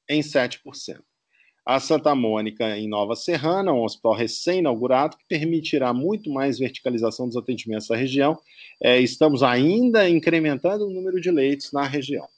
em 0.08 0.20
7% 0.20 1.00
a 1.64 1.80
Santa 1.80 2.14
Mônica, 2.14 2.76
em 2.76 2.86
Nova 2.86 3.16
Serrana, 3.16 3.72
um 3.72 3.84
hospital 3.84 4.14
recém-inaugurado, 4.14 5.16
que 5.16 5.24
permitirá 5.26 5.94
muito 5.94 6.30
mais 6.30 6.58
verticalização 6.58 7.26
dos 7.26 7.36
atendimentos 7.36 7.88
da 7.88 7.96
região. 7.96 8.38
É, 8.82 9.00
estamos 9.00 9.42
ainda 9.42 10.08
incrementando 10.08 10.86
o 10.86 10.90
número 10.90 11.20
de 11.20 11.30
leitos 11.30 11.72
na 11.72 11.86
região. 11.86 12.28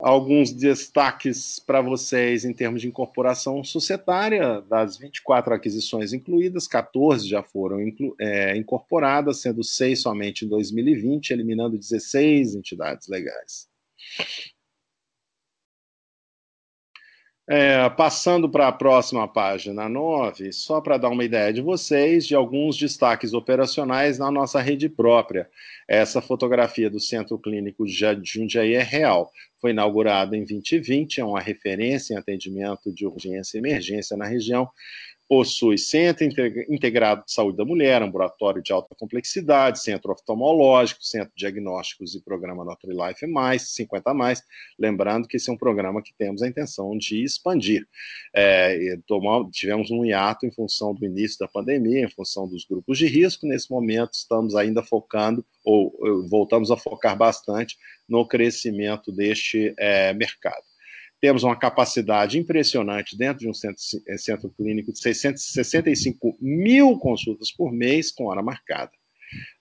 Alguns 0.00 0.52
destaques 0.52 1.58
para 1.58 1.80
vocês 1.80 2.44
em 2.44 2.52
termos 2.52 2.80
de 2.80 2.86
incorporação 2.86 3.64
societária: 3.64 4.60
das 4.60 4.96
24 4.96 5.52
aquisições 5.52 6.12
incluídas, 6.12 6.68
14 6.68 7.28
já 7.28 7.42
foram 7.42 7.78
é, 8.20 8.56
incorporadas, 8.56 9.40
sendo 9.40 9.64
6 9.64 10.00
somente 10.00 10.44
em 10.44 10.48
2020, 10.48 11.32
eliminando 11.32 11.76
16 11.76 12.54
entidades 12.54 13.08
legais. 13.08 13.66
É, 17.50 17.88
passando 17.88 18.46
para 18.46 18.68
a 18.68 18.72
próxima 18.72 19.26
página 19.26 19.88
9, 19.88 20.52
só 20.52 20.82
para 20.82 20.98
dar 20.98 21.08
uma 21.08 21.24
ideia 21.24 21.50
de 21.50 21.62
vocês, 21.62 22.26
de 22.26 22.34
alguns 22.34 22.76
destaques 22.76 23.32
operacionais 23.32 24.18
na 24.18 24.30
nossa 24.30 24.60
rede 24.60 24.86
própria. 24.86 25.48
Essa 25.88 26.20
fotografia 26.20 26.90
do 26.90 27.00
Centro 27.00 27.38
Clínico 27.38 27.86
Jundiaí 27.86 28.74
é 28.74 28.82
real. 28.82 29.32
Foi 29.62 29.70
inaugurado 29.70 30.36
em 30.36 30.44
2020, 30.44 31.22
é 31.22 31.24
uma 31.24 31.40
referência 31.40 32.12
em 32.12 32.18
atendimento 32.18 32.92
de 32.92 33.06
urgência 33.06 33.56
e 33.56 33.60
emergência 33.60 34.14
na 34.14 34.26
região 34.26 34.68
possui 35.28 35.76
Centro 35.76 36.24
Integrado 36.68 37.24
de 37.26 37.32
Saúde 37.32 37.58
da 37.58 37.64
Mulher, 37.64 38.02
ambulatório 38.02 38.62
de 38.62 38.72
alta 38.72 38.94
complexidade, 38.94 39.82
centro 39.82 40.10
oftalmológico, 40.10 41.04
centro 41.04 41.32
diagnósticos 41.36 42.14
e 42.14 42.22
programa 42.22 42.64
Life 42.84 43.26
Mais, 43.26 43.70
50 43.74 44.14
mais. 44.14 44.42
Lembrando 44.78 45.28
que 45.28 45.36
esse 45.36 45.50
é 45.50 45.52
um 45.52 45.58
programa 45.58 46.02
que 46.02 46.14
temos 46.16 46.42
a 46.42 46.48
intenção 46.48 46.96
de 46.96 47.22
expandir. 47.22 47.86
É, 48.34 48.96
tivemos 49.52 49.90
um 49.90 50.04
hiato 50.04 50.46
em 50.46 50.50
função 50.50 50.94
do 50.94 51.04
início 51.04 51.38
da 51.38 51.46
pandemia, 51.46 52.04
em 52.04 52.10
função 52.10 52.48
dos 52.48 52.64
grupos 52.64 52.96
de 52.96 53.06
risco. 53.06 53.46
Nesse 53.46 53.70
momento, 53.70 54.14
estamos 54.14 54.54
ainda 54.54 54.82
focando, 54.82 55.44
ou 55.62 55.92
voltamos 56.28 56.70
a 56.70 56.76
focar 56.76 57.16
bastante 57.16 57.76
no 58.08 58.26
crescimento 58.26 59.12
deste 59.12 59.74
é, 59.78 60.14
mercado. 60.14 60.64
Temos 61.20 61.42
uma 61.42 61.56
capacidade 61.56 62.38
impressionante 62.38 63.16
dentro 63.16 63.40
de 63.40 63.48
um 63.48 63.54
centro, 63.54 63.82
eh, 64.06 64.18
centro 64.18 64.50
clínico 64.50 64.92
de 64.92 65.00
665 65.00 66.36
mil 66.40 66.98
consultas 66.98 67.50
por 67.50 67.72
mês 67.72 68.12
com 68.12 68.26
hora 68.26 68.42
marcada. 68.42 68.92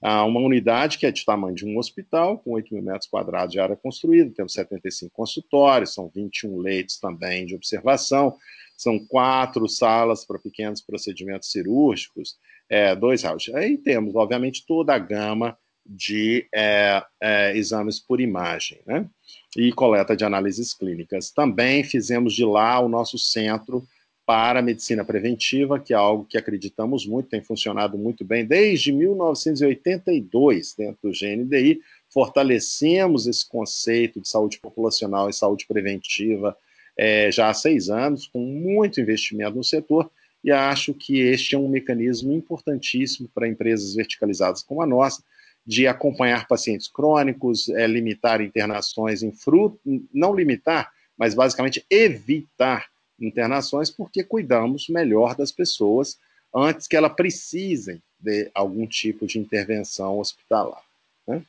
Há 0.01 0.23
uma 0.25 0.39
unidade 0.39 0.97
que 0.97 1.05
é 1.05 1.11
de 1.11 1.25
tamanho 1.25 1.55
de 1.55 1.65
um 1.65 1.77
hospital, 1.77 2.39
com 2.39 2.51
8 2.51 2.73
mil 2.73 2.83
metros 2.83 3.09
quadrados 3.09 3.51
de 3.51 3.59
área 3.59 3.75
construída, 3.75 4.31
temos 4.33 4.53
75 4.53 5.11
consultórios, 5.13 5.93
são 5.93 6.09
21 6.13 6.57
leitos 6.57 6.99
também 6.99 7.45
de 7.45 7.55
observação, 7.55 8.37
são 8.77 8.99
quatro 8.99 9.67
salas 9.67 10.25
para 10.25 10.39
pequenos 10.39 10.81
procedimentos 10.81 11.51
cirúrgicos, 11.51 12.37
é, 12.69 12.95
dois 12.95 13.23
raios. 13.23 13.49
Aí 13.55 13.77
temos, 13.77 14.15
obviamente, 14.15 14.65
toda 14.65 14.93
a 14.93 14.99
gama 14.99 15.57
de 15.85 16.47
é, 16.53 17.01
é, 17.21 17.57
exames 17.57 17.99
por 17.99 18.19
imagem, 18.19 18.81
né? 18.85 19.09
E 19.55 19.71
coleta 19.71 20.15
de 20.15 20.25
análises 20.25 20.73
clínicas. 20.73 21.31
Também 21.31 21.83
fizemos 21.83 22.33
de 22.33 22.45
lá 22.45 22.79
o 22.79 22.89
nosso 22.89 23.17
centro 23.17 23.87
para 24.25 24.61
medicina 24.61 25.05
preventiva, 25.05 25.79
que 25.79 25.93
é 25.93 25.95
algo 25.95 26.25
que 26.25 26.37
acreditamos 26.37 27.05
muito, 27.05 27.29
tem 27.29 27.41
funcionado 27.41 27.97
muito 27.97 28.25
bem 28.25 28.45
desde 28.45 28.91
1982 28.91 30.75
dentro 30.77 30.97
do 31.03 31.11
GNDI. 31.17 31.79
Fortalecemos 32.13 33.25
esse 33.25 33.47
conceito 33.47 34.19
de 34.19 34.27
saúde 34.27 34.59
populacional 34.59 35.29
e 35.29 35.33
saúde 35.33 35.65
preventiva 35.65 36.57
é, 36.97 37.31
já 37.31 37.49
há 37.49 37.53
seis 37.53 37.89
anos, 37.89 38.27
com 38.27 38.39
muito 38.39 38.99
investimento 38.99 39.55
no 39.55 39.63
setor, 39.63 40.11
e 40.43 40.51
acho 40.51 40.93
que 40.93 41.19
este 41.19 41.55
é 41.55 41.57
um 41.57 41.69
mecanismo 41.69 42.33
importantíssimo 42.33 43.29
para 43.33 43.47
empresas 43.47 43.95
verticalizadas 43.95 44.63
como 44.63 44.81
a 44.81 44.85
nossa, 44.87 45.23
de 45.67 45.85
acompanhar 45.85 46.47
pacientes 46.47 46.87
crônicos, 46.87 47.67
é, 47.67 47.85
limitar 47.85 48.39
internações 48.39 49.21
em 49.21 49.33
fruto, 49.33 49.77
não 50.13 50.33
limitar, 50.33 50.89
mas 51.17 51.33
basicamente 51.33 51.85
evitar 51.89 52.87
internações, 53.19 53.89
porque 53.89 54.23
cuidamos 54.23 54.87
melhor 54.87 55.35
das 55.35 55.51
pessoas 55.51 56.17
antes 56.55 56.87
que 56.87 56.95
elas 56.95 57.13
precisem 57.13 58.01
de 58.17 58.49
algum 58.55 58.87
tipo 58.87 59.27
de 59.27 59.39
intervenção 59.39 60.19
hospitalar. 60.19 60.81
Né? 61.27 61.43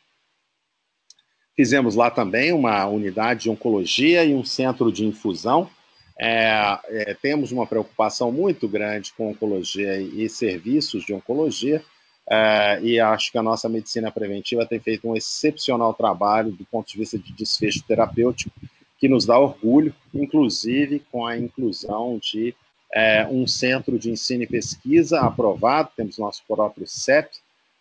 Fizemos 1.55 1.95
lá 1.95 2.11
também 2.11 2.53
uma 2.53 2.87
unidade 2.87 3.43
de 3.43 3.51
oncologia 3.51 4.25
e 4.25 4.35
um 4.35 4.45
centro 4.45 4.91
de 4.91 5.07
infusão. 5.07 5.71
É, 6.19 6.79
é, 6.87 7.15
temos 7.15 7.53
uma 7.53 7.67
preocupação 7.67 8.33
muito 8.33 8.67
grande 8.67 9.13
com 9.13 9.31
oncologia 9.31 10.01
e 10.01 10.29
serviços 10.29 11.05
de 11.05 11.15
oncologia, 11.15 11.85
é, 12.31 12.79
e 12.83 13.01
acho 13.01 13.33
que 13.33 13.39
a 13.39 13.43
nossa 13.43 13.69
medicina 13.71 14.13
preventiva 14.13 14.67
tem 14.67 14.79
feito 14.79 15.09
um 15.09 15.17
excepcional 15.17 15.95
trabalho 15.95 16.53
do 16.53 16.65
ponto 16.67 16.87
de 16.87 16.99
vista 16.99 17.19
de 17.19 17.33
desfecho 17.33 17.83
terapêutico, 17.89 18.51
que 18.99 19.09
nos 19.09 19.25
dá 19.25 19.39
orgulho, 19.39 19.95
inclusive 20.13 21.03
com 21.11 21.25
a 21.25 21.39
inclusão 21.39 22.19
de 22.21 22.55
é, 22.93 23.27
um 23.27 23.47
centro 23.47 23.99
de 23.99 24.11
ensino 24.11 24.43
e 24.43 24.47
pesquisa 24.47 25.21
aprovado, 25.21 25.91
temos 25.97 26.19
nosso 26.19 26.43
próprio 26.47 26.87
CEP, 26.87 27.31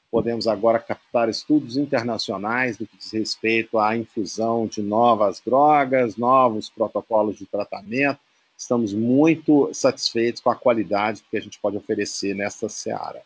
podemos 0.10 0.48
agora 0.48 0.80
captar 0.80 1.28
estudos 1.28 1.76
internacionais 1.76 2.78
do 2.78 2.88
que 2.88 2.98
diz 2.98 3.12
respeito 3.12 3.78
à 3.78 3.98
infusão 3.98 4.66
de 4.66 4.82
novas 4.82 5.42
drogas, 5.46 6.16
novos 6.16 6.70
protocolos 6.70 7.38
de 7.38 7.46
tratamento. 7.46 8.20
Estamos 8.58 8.94
muito 8.94 9.70
satisfeitos 9.74 10.42
com 10.42 10.50
a 10.50 10.56
qualidade 10.56 11.24
que 11.30 11.38
a 11.38 11.42
gente 11.42 11.60
pode 11.60 11.76
oferecer 11.76 12.34
nessa 12.34 12.70
seara 12.70 13.22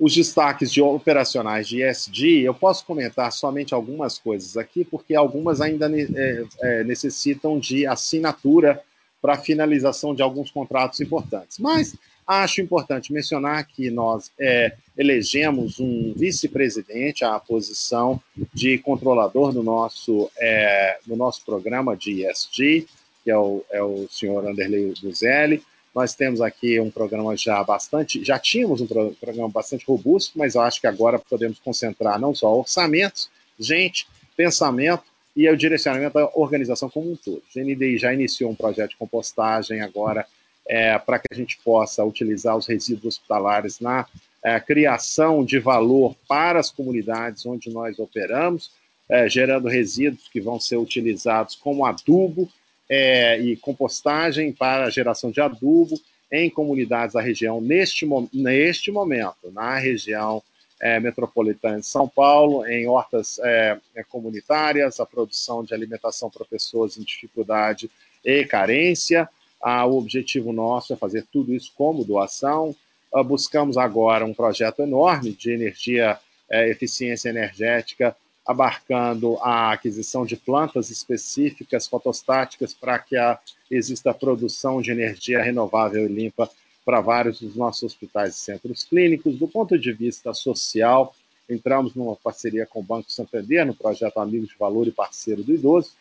os 0.00 0.14
destaques 0.14 0.72
de 0.72 0.80
operacionais 0.80 1.68
de 1.68 1.82
ESG, 1.82 2.40
eu 2.40 2.54
posso 2.54 2.86
comentar 2.86 3.30
somente 3.30 3.74
algumas 3.74 4.18
coisas 4.18 4.56
aqui, 4.56 4.82
porque 4.82 5.14
algumas 5.14 5.60
ainda 5.60 5.90
é, 5.94 6.44
é, 6.62 6.84
necessitam 6.84 7.58
de 7.58 7.86
assinatura 7.86 8.82
para 9.20 9.36
finalização 9.36 10.14
de 10.14 10.22
alguns 10.22 10.50
contratos 10.50 11.02
importantes. 11.02 11.58
Mas 11.58 11.94
acho 12.26 12.62
importante 12.62 13.12
mencionar 13.12 13.66
que 13.66 13.90
nós 13.90 14.32
é, 14.40 14.74
elegemos 14.96 15.78
um 15.78 16.14
vice-presidente 16.16 17.22
à 17.22 17.38
posição 17.38 18.18
de 18.54 18.78
controlador 18.78 19.52
do 19.52 19.62
nosso, 19.62 20.30
é, 20.38 20.98
do 21.04 21.14
nosso 21.14 21.44
programa 21.44 21.94
de 21.94 22.24
ESG, 22.24 22.86
que 23.22 23.30
é 23.30 23.36
o, 23.36 23.62
é 23.70 23.82
o 23.82 24.08
senhor 24.08 24.48
Anderley 24.48 24.94
Buzelli. 25.02 25.62
Nós 25.94 26.14
temos 26.14 26.40
aqui 26.40 26.78
um 26.78 26.90
programa 26.90 27.36
já 27.36 27.62
bastante, 27.64 28.24
já 28.24 28.38
tínhamos 28.38 28.80
um 28.80 28.86
programa 28.86 29.48
bastante 29.48 29.84
robusto, 29.84 30.38
mas 30.38 30.54
eu 30.54 30.60
acho 30.60 30.80
que 30.80 30.86
agora 30.86 31.18
podemos 31.18 31.58
concentrar 31.58 32.18
não 32.18 32.34
só 32.34 32.56
orçamentos, 32.56 33.28
gente, 33.58 34.06
pensamento 34.36 35.04
e 35.34 35.48
o 35.48 35.56
direcionamento 35.56 36.14
da 36.14 36.30
organização 36.34 36.88
como 36.88 37.10
um 37.12 37.16
todo. 37.16 37.38
O 37.38 37.42
GNDI 37.54 37.98
já 37.98 38.14
iniciou 38.14 38.50
um 38.50 38.54
projeto 38.54 38.90
de 38.90 38.96
compostagem 38.96 39.80
agora 39.80 40.26
é, 40.66 40.96
para 40.98 41.18
que 41.18 41.26
a 41.32 41.34
gente 41.34 41.58
possa 41.64 42.04
utilizar 42.04 42.56
os 42.56 42.66
resíduos 42.66 43.16
hospitalares 43.16 43.80
na 43.80 44.06
é, 44.42 44.58
criação 44.60 45.44
de 45.44 45.58
valor 45.58 46.14
para 46.28 46.60
as 46.60 46.70
comunidades 46.70 47.44
onde 47.44 47.70
nós 47.70 47.98
operamos, 47.98 48.70
é, 49.08 49.28
gerando 49.28 49.68
resíduos 49.68 50.28
que 50.28 50.40
vão 50.40 50.60
ser 50.60 50.76
utilizados 50.76 51.56
como 51.56 51.84
adubo 51.84 52.48
é, 52.90 53.38
e 53.38 53.56
compostagem 53.56 54.52
para 54.52 54.90
geração 54.90 55.30
de 55.30 55.40
adubo 55.40 56.00
em 56.30 56.50
comunidades 56.50 57.14
da 57.14 57.20
região 57.20 57.60
neste, 57.60 58.04
neste 58.34 58.90
momento, 58.90 59.50
na 59.52 59.78
região 59.78 60.42
é, 60.80 60.98
metropolitana 60.98 61.78
de 61.78 61.86
São 61.86 62.08
Paulo, 62.08 62.66
em 62.66 62.88
hortas 62.88 63.38
é, 63.38 63.78
é 63.94 64.02
comunitárias, 64.02 64.98
a 64.98 65.06
produção 65.06 65.62
de 65.62 65.72
alimentação 65.72 66.28
para 66.28 66.44
pessoas 66.44 66.98
em 66.98 67.02
dificuldade 67.02 67.88
e 68.24 68.44
carência. 68.44 69.28
Ah, 69.62 69.84
o 69.86 69.98
objetivo 69.98 70.52
nosso 70.52 70.92
é 70.92 70.96
fazer 70.96 71.26
tudo 71.30 71.54
isso 71.54 71.72
como 71.76 72.04
doação. 72.04 72.74
Ah, 73.14 73.22
buscamos 73.22 73.76
agora 73.76 74.24
um 74.24 74.34
projeto 74.34 74.80
enorme 74.82 75.32
de 75.32 75.52
energia, 75.52 76.18
é, 76.48 76.68
eficiência 76.70 77.28
energética 77.28 78.16
abarcando 78.46 79.36
a 79.40 79.72
aquisição 79.72 80.24
de 80.24 80.36
plantas 80.36 80.90
específicas 80.90 81.86
fotostáticas 81.86 82.74
para 82.74 82.98
que 82.98 83.16
a, 83.16 83.38
exista 83.70 84.12
produção 84.12 84.82
de 84.82 84.90
energia 84.90 85.42
renovável 85.42 86.04
e 86.06 86.12
limpa 86.12 86.50
para 86.84 87.00
vários 87.00 87.40
dos 87.40 87.54
nossos 87.54 87.82
hospitais 87.84 88.34
e 88.34 88.38
centros 88.38 88.82
clínicos. 88.82 89.36
Do 89.36 89.46
ponto 89.46 89.78
de 89.78 89.92
vista 89.92 90.34
social, 90.34 91.14
entramos 91.48 91.94
numa 91.94 92.16
parceria 92.16 92.66
com 92.66 92.80
o 92.80 92.82
Banco 92.84 93.12
Santander, 93.12 93.66
no 93.66 93.74
projeto 93.74 94.18
Amigos 94.18 94.48
de 94.48 94.58
Valor 94.58 94.88
e 94.88 94.92
Parceiro 94.92 95.42
do 95.42 95.52
Idoso, 95.52 95.92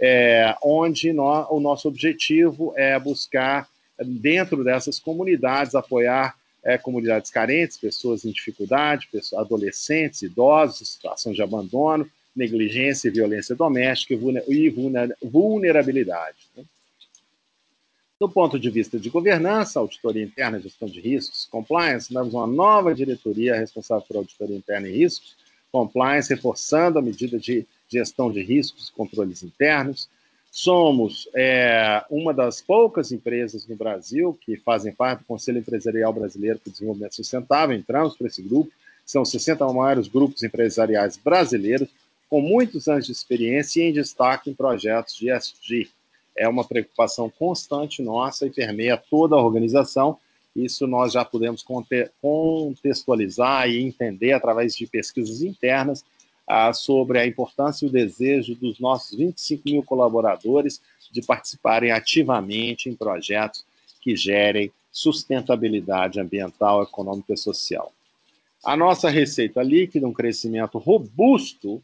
é, 0.00 0.56
onde 0.62 1.10
o 1.10 1.60
nosso 1.60 1.88
objetivo 1.88 2.72
é 2.76 2.98
buscar, 2.98 3.68
dentro 4.00 4.62
dessas 4.62 4.98
comunidades, 5.00 5.74
apoiar 5.74 6.36
é, 6.68 6.76
comunidades 6.76 7.30
carentes, 7.30 7.78
pessoas 7.78 8.26
em 8.26 8.30
dificuldade, 8.30 9.08
pessoas, 9.10 9.40
adolescentes, 9.40 10.20
idosos, 10.20 10.90
situação 10.90 11.32
de 11.32 11.40
abandono, 11.40 12.06
negligência 12.36 13.08
e 13.08 13.10
violência 13.10 13.56
doméstica 13.56 14.12
e 14.12 14.70
vulnerabilidade. 15.22 16.36
Né? 16.54 16.62
Do 18.20 18.28
ponto 18.28 18.58
de 18.58 18.68
vista 18.68 18.98
de 18.98 19.08
governança, 19.08 19.80
auditoria 19.80 20.22
interna, 20.22 20.60
gestão 20.60 20.86
de 20.86 21.00
riscos, 21.00 21.46
compliance, 21.50 22.12
temos 22.12 22.34
uma 22.34 22.46
nova 22.46 22.94
diretoria 22.94 23.56
responsável 23.56 24.04
por 24.06 24.18
auditoria 24.18 24.58
interna 24.58 24.88
e 24.88 24.92
riscos, 24.92 25.38
compliance, 25.72 26.34
reforçando 26.34 26.98
a 26.98 27.02
medida 27.02 27.38
de 27.38 27.66
gestão 27.88 28.30
de 28.30 28.42
riscos 28.42 28.88
e 28.88 28.92
controles 28.92 29.42
internos. 29.42 30.06
Somos 30.50 31.28
é, 31.34 32.04
uma 32.10 32.32
das 32.32 32.60
poucas 32.60 33.12
empresas 33.12 33.66
no 33.66 33.76
Brasil 33.76 34.36
que 34.40 34.56
fazem 34.56 34.92
parte 34.92 35.20
do 35.20 35.26
Conselho 35.26 35.58
Empresarial 35.58 36.12
Brasileiro 36.12 36.58
para 36.58 36.70
o 36.70 36.72
Desenvolvimento 36.72 37.14
Sustentável, 37.14 37.76
entramos 37.76 38.16
para 38.16 38.26
esse 38.26 38.42
grupo, 38.42 38.70
são 39.04 39.24
60 39.24 39.66
maiores 39.72 40.08
grupos 40.08 40.42
empresariais 40.42 41.16
brasileiros, 41.16 41.88
com 42.28 42.40
muitos 42.40 42.88
anos 42.88 43.06
de 43.06 43.12
experiência 43.12 43.80
e 43.82 43.88
em 43.88 43.92
destaque 43.92 44.50
em 44.50 44.54
projetos 44.54 45.14
de 45.14 45.30
ESG. 45.30 45.88
É 46.36 46.48
uma 46.48 46.64
preocupação 46.64 47.30
constante 47.30 48.02
nossa 48.02 48.46
e 48.46 48.50
permeia 48.50 48.96
toda 48.96 49.34
a 49.34 49.42
organização. 49.42 50.18
Isso 50.54 50.86
nós 50.86 51.12
já 51.12 51.24
podemos 51.24 51.64
contextualizar 52.20 53.68
e 53.68 53.82
entender 53.82 54.32
através 54.32 54.76
de 54.76 54.86
pesquisas 54.86 55.42
internas 55.42 56.04
ah, 56.48 56.72
sobre 56.72 57.18
a 57.18 57.26
importância 57.26 57.84
e 57.84 57.88
o 57.88 57.92
desejo 57.92 58.54
dos 58.54 58.80
nossos 58.80 59.16
25 59.18 59.62
mil 59.66 59.82
colaboradores 59.82 60.80
de 61.12 61.20
participarem 61.20 61.90
ativamente 61.90 62.88
em 62.88 62.94
projetos 62.94 63.64
que 64.00 64.16
gerem 64.16 64.72
sustentabilidade 64.90 66.18
ambiental, 66.18 66.82
econômica 66.82 67.34
e 67.34 67.36
social. 67.36 67.92
A 68.64 68.76
nossa 68.76 69.10
receita 69.10 69.62
líquida, 69.62 70.08
um 70.08 70.12
crescimento 70.12 70.78
robusto 70.78 71.82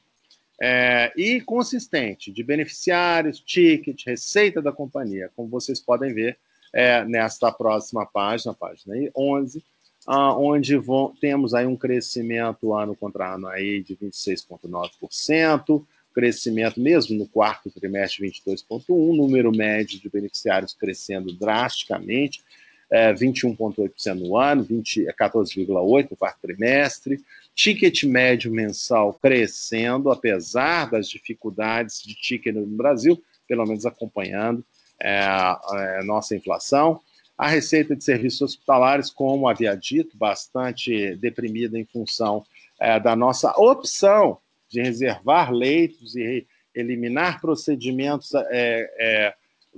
é, 0.61 1.13
e 1.17 1.41
consistente 1.41 2.33
de 2.33 2.43
beneficiários, 2.43 3.41
ticket, 3.41 4.03
receita 4.07 4.63
da 4.63 4.73
companhia, 4.73 5.31
como 5.37 5.49
vocês 5.49 5.79
podem 5.79 6.13
ver 6.15 6.39
é, 6.73 7.05
nesta 7.05 7.53
próxima 7.53 8.07
página, 8.07 8.55
página 8.55 8.95
11, 9.15 9.63
ah, 10.07 10.37
onde 10.37 10.77
vão, 10.77 11.15
temos 11.21 11.55
aí 11.55 11.67
um 11.67 11.77
crescimento 11.77 12.75
ano 12.75 12.95
contra 12.95 13.35
ano 13.35 13.49
aí 13.49 13.83
de 13.83 13.97
26,9%, 13.97 15.85
crescimento 16.15 16.81
mesmo 16.81 17.17
no 17.17 17.27
quarto 17.27 17.71
trimestre 17.71 18.31
22,1%, 18.31 19.17
número 19.17 19.51
médio 19.51 19.99
de 19.99 20.09
beneficiários 20.09 20.75
crescendo 20.75 21.33
drasticamente, 21.33 22.43
é, 22.91 23.13
21,8% 23.13 24.15
no 24.21 24.37
ano, 24.37 24.65
14,8% 24.65 26.11
no 26.11 26.17
quarto 26.17 26.39
trimestre, 26.41 27.25
ticket 27.55 28.05
médio 28.05 28.53
mensal 28.53 29.15
crescendo, 29.15 30.11
apesar 30.11 30.91
das 30.91 31.09
dificuldades 31.09 32.03
de 32.03 32.15
ticket 32.15 32.55
no 32.55 32.67
Brasil, 32.67 33.21
pelo 33.49 33.65
menos 33.67 33.85
acompanhando 33.85 34.65
é, 35.01 35.19
a 35.19 36.03
nossa 36.05 36.37
inflação. 36.37 37.01
A 37.37 37.49
receita 37.49 37.97
de 37.97 38.05
serviços 38.05 38.43
hospitalares, 38.43 39.11
como 39.11 39.49
havia 39.49 39.75
dito, 39.75 40.17
bastante 40.17 41.17
deprimida 41.17 41.79
em 41.79 41.85
função 41.85 42.45
é, 42.79 42.99
da 43.01 43.17
nossa 43.17 43.51
opção 43.57 44.39
de 44.69 44.81
reservar 44.81 45.53
leitos 45.53 46.15
e 46.15 46.47
eliminar 46.75 47.41
procedimentos 47.41 48.33
é, 48.35 48.91
é, 48.99 49.35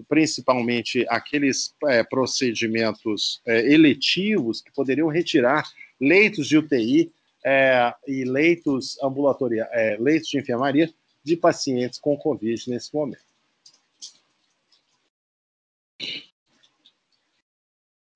principalmente 0.09 1.07
aqueles 1.09 1.75
é, 1.85 2.03
procedimentos 2.03 3.41
é, 3.47 3.73
eletivos 3.73 4.61
que 4.61 4.73
poderiam 4.73 5.09
retirar 5.09 5.65
leitos 6.01 6.47
de 6.47 6.59
UTI 6.59 7.11
é, 7.45 7.95
e 8.07 8.25
leitos 8.25 9.01
ambulatoriais, 9.03 9.69
é, 9.73 9.97
leitos 9.99 10.29
de 10.29 10.39
enfermaria 10.39 10.91
de 11.25 11.37
pacientes 11.37 11.99
com 11.99 12.17
Covid 12.17 12.71
nesse 12.71 12.95
momento. 12.95 13.26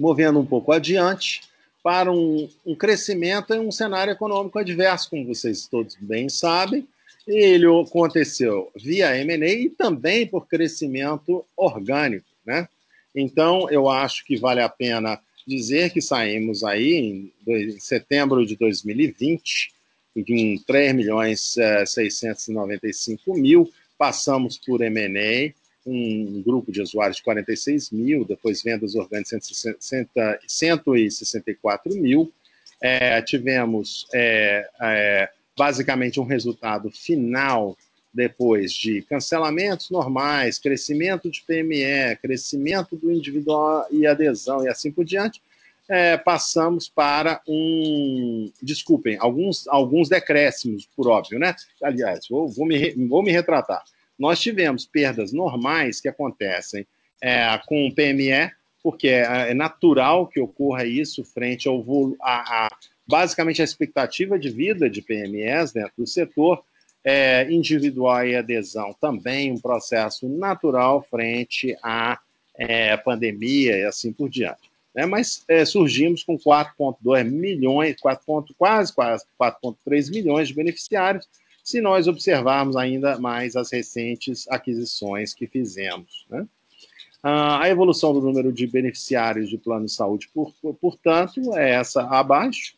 Movendo 0.01 0.41
um 0.41 0.47
pouco 0.47 0.73
adiante, 0.73 1.43
para 1.83 2.11
um, 2.11 2.49
um 2.65 2.75
crescimento 2.75 3.55
em 3.55 3.61
um 3.61 3.73
cenário 3.73 4.13
econômico 4.13 4.59
adverso, 4.59 5.11
como 5.11 5.27
vocês 5.27 5.67
todos 5.67 5.97
bem 6.01 6.29
sabem, 6.29 6.87
ele 7.27 7.67
aconteceu 7.67 8.71
via 8.77 9.17
M&A 9.17 9.49
e 9.49 9.71
também 9.71 10.27
por 10.27 10.47
crescimento 10.47 11.45
orgânico, 11.57 12.27
né? 12.45 12.69
Então, 13.15 13.69
eu 13.71 13.89
acho 13.89 14.25
que 14.25 14.37
vale 14.37 14.61
a 14.61 14.69
pena 14.69 15.21
dizer 15.47 15.91
que 15.91 16.01
saímos 16.01 16.63
aí 16.63 16.95
em, 16.95 17.33
setembro 17.79 18.47
de 18.47 18.57
2020 18.57 19.73
com 20.27 20.57
3 20.67 20.95
milhões 20.95 21.57
695 21.87 23.37
é, 23.37 23.41
mil, 23.41 23.73
passamos 23.97 24.59
por 24.59 24.81
M&A, 24.81 25.53
um 25.87 26.43
grupo 26.43 26.71
de 26.71 26.83
usuários 26.83 27.17
de 27.17 27.23
46 27.23 27.91
mil, 27.91 28.25
depois 28.25 28.63
vendas 28.63 28.95
orgânicas 28.95 29.51
164 30.47 31.95
mil, 31.95 32.31
é, 32.81 33.21
tivemos 33.23 34.07
é, 34.13 34.69
é, 34.81 35.31
basicamente 35.57 36.21
um 36.21 36.25
resultado 36.25 36.91
final 36.91 37.77
depois 38.13 38.73
de 38.73 39.03
cancelamentos 39.03 39.91
normais, 39.91 40.59
crescimento 40.59 41.31
de 41.31 41.43
PME, 41.43 42.17
crescimento 42.21 42.97
do 42.97 43.13
individual 43.13 43.87
e 43.91 44.07
adesão 44.07 44.65
e 44.65 44.69
assim 44.69 44.91
por 44.91 45.05
diante, 45.05 45.41
é, 45.89 46.17
passamos 46.17 46.89
para 46.89 47.41
um. 47.49 48.51
Desculpem, 48.63 49.17
alguns, 49.19 49.67
alguns 49.69 50.09
decréscimos, 50.09 50.89
por 50.97 51.09
óbvio, 51.09 51.39
né? 51.39 51.55
Aliás, 51.83 52.27
vou, 52.29 52.49
vou, 52.49 52.67
me, 52.67 52.93
vou 53.09 53.23
me 53.23 53.33
retratar. 53.33 53.83
Nós 54.21 54.39
tivemos 54.39 54.85
perdas 54.85 55.33
normais 55.33 55.99
que 55.99 56.09
acontecem 56.09 56.87
é, 57.23 57.59
com 57.67 57.87
o 57.87 57.95
PME, 57.95 58.53
porque 58.83 59.09
é, 59.09 59.51
é, 59.51 59.55
natural 59.55 60.27
que 60.27 60.39
ocorra 60.39 60.85
isso 60.85 61.25
frente 61.25 61.67
ao 61.67 61.83
a, 62.21 62.67
a 62.67 62.69
basicamente 63.07 63.63
a 63.63 63.65
expectativa 63.65 64.39
de 64.39 64.51
vida 64.51 64.89
de 64.91 65.01
PMEs 65.03 65.73
dentro 65.73 65.93
do 65.99 66.07
setor, 66.07 66.63
é, 67.03 67.51
individual 67.51 68.27
e 68.27 68.37
adesão 68.37 68.95
também 69.01 69.51
um 69.51 69.59
processo 69.59 70.29
natural 70.29 71.03
frente 71.11 71.75
à 71.83 72.21
é, 72.55 72.97
pandemia 72.99 73.79
e 73.79 73.85
assim 73.85 74.13
por 74.13 74.29
diante. 74.29 74.71
Né? 74.95 75.07
Mas 75.07 75.45
é, 75.49 75.65
surgimos 75.65 76.23
com 76.23 76.39
4,2 76.39 77.25
milhões, 77.25 77.97
4, 77.99 78.23
quase, 78.57 78.95
quase 78.95 79.25
4,3 79.41 80.11
milhões 80.11 80.49
de 80.49 80.55
beneficiários, 80.55 81.27
se 81.63 81.81
nós 81.81 82.09
observarmos 82.09 82.77
ainda 82.77 83.19
mais 83.19 83.57
as 83.57 83.71
recentes 83.71 84.47
aquisições 84.49 85.35
que 85.35 85.47
fizemos. 85.47 86.27
Né? 86.29 86.47
a 87.23 87.69
evolução 87.69 88.15
do 88.15 88.21
número 88.21 88.53
de 88.53 88.67
beneficiários 88.67 89.51
de 89.51 89.59
plano 89.59 89.85
de 89.85 89.93
saúde, 89.93 90.31
por, 90.33 90.55
portanto, 90.81 91.55
é 91.55 91.73
essa 91.73 92.03
abaixo, 92.05 92.75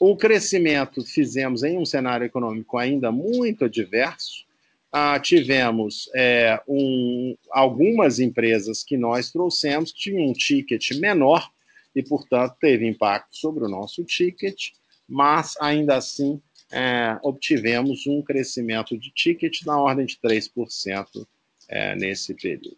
o 0.00 0.16
crescimento 0.16 1.04
fizemos 1.04 1.62
em 1.62 1.78
um 1.78 1.84
cenário 1.84 2.24
econômico 2.24 2.78
ainda 2.78 3.12
muito 3.12 3.66
adverso. 3.66 4.44
Ah, 4.90 5.18
tivemos 5.20 6.10
é, 6.14 6.60
um, 6.66 7.36
algumas 7.50 8.18
empresas 8.18 8.82
que 8.82 8.96
nós 8.96 9.30
trouxemos 9.30 9.92
que 9.92 10.00
tinham 10.00 10.28
um 10.28 10.32
ticket 10.32 10.90
menor 10.98 11.48
e, 11.94 12.02
portanto, 12.02 12.56
teve 12.60 12.86
impacto 12.86 13.36
sobre 13.36 13.64
o 13.64 13.68
nosso 13.68 14.04
ticket, 14.04 14.70
mas 15.08 15.54
ainda 15.60 15.96
assim 15.96 16.40
é, 16.72 17.18
obtivemos 17.22 18.06
um 18.06 18.22
crescimento 18.22 18.96
de 18.96 19.10
ticket 19.10 19.62
na 19.64 19.78
ordem 19.78 20.06
de 20.06 20.16
3% 20.16 21.26
é, 21.68 21.94
nesse 21.94 22.34
período. 22.34 22.76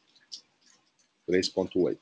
3,8%. 1.28 1.96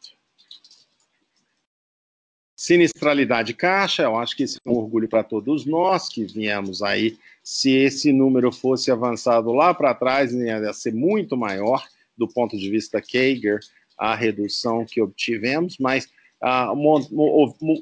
Sinistralidade 2.57 3.55
caixa, 3.55 4.05
eu 4.05 4.16
acho 4.16 4.37
que 4.37 4.44
isso 4.44 4.59
é 4.64 4.70
um 4.70 4.76
orgulho 4.76 5.09
para 5.09 5.24
todos 5.24 5.66
nós 5.66 6.09
que 6.09 6.24
viemos 6.24 6.81
aí. 6.81 7.18
Se 7.42 7.72
esse 7.72 8.12
número 8.12 8.52
fosse 8.52 8.90
avançado 8.90 9.52
lá 9.52 9.74
para 9.74 9.94
trás, 9.94 10.33
ia 10.33 10.72
ser 10.72 10.94
muito 10.94 11.37
maior 11.37 11.85
do 12.16 12.28
ponto 12.28 12.57
de 12.57 12.70
vista 12.70 13.00
Kager, 13.00 13.59
a 13.98 14.14
redução 14.14 14.85
que 14.85 15.02
obtivemos, 15.02 15.76
mas 15.78 16.09
ah, 16.40 16.72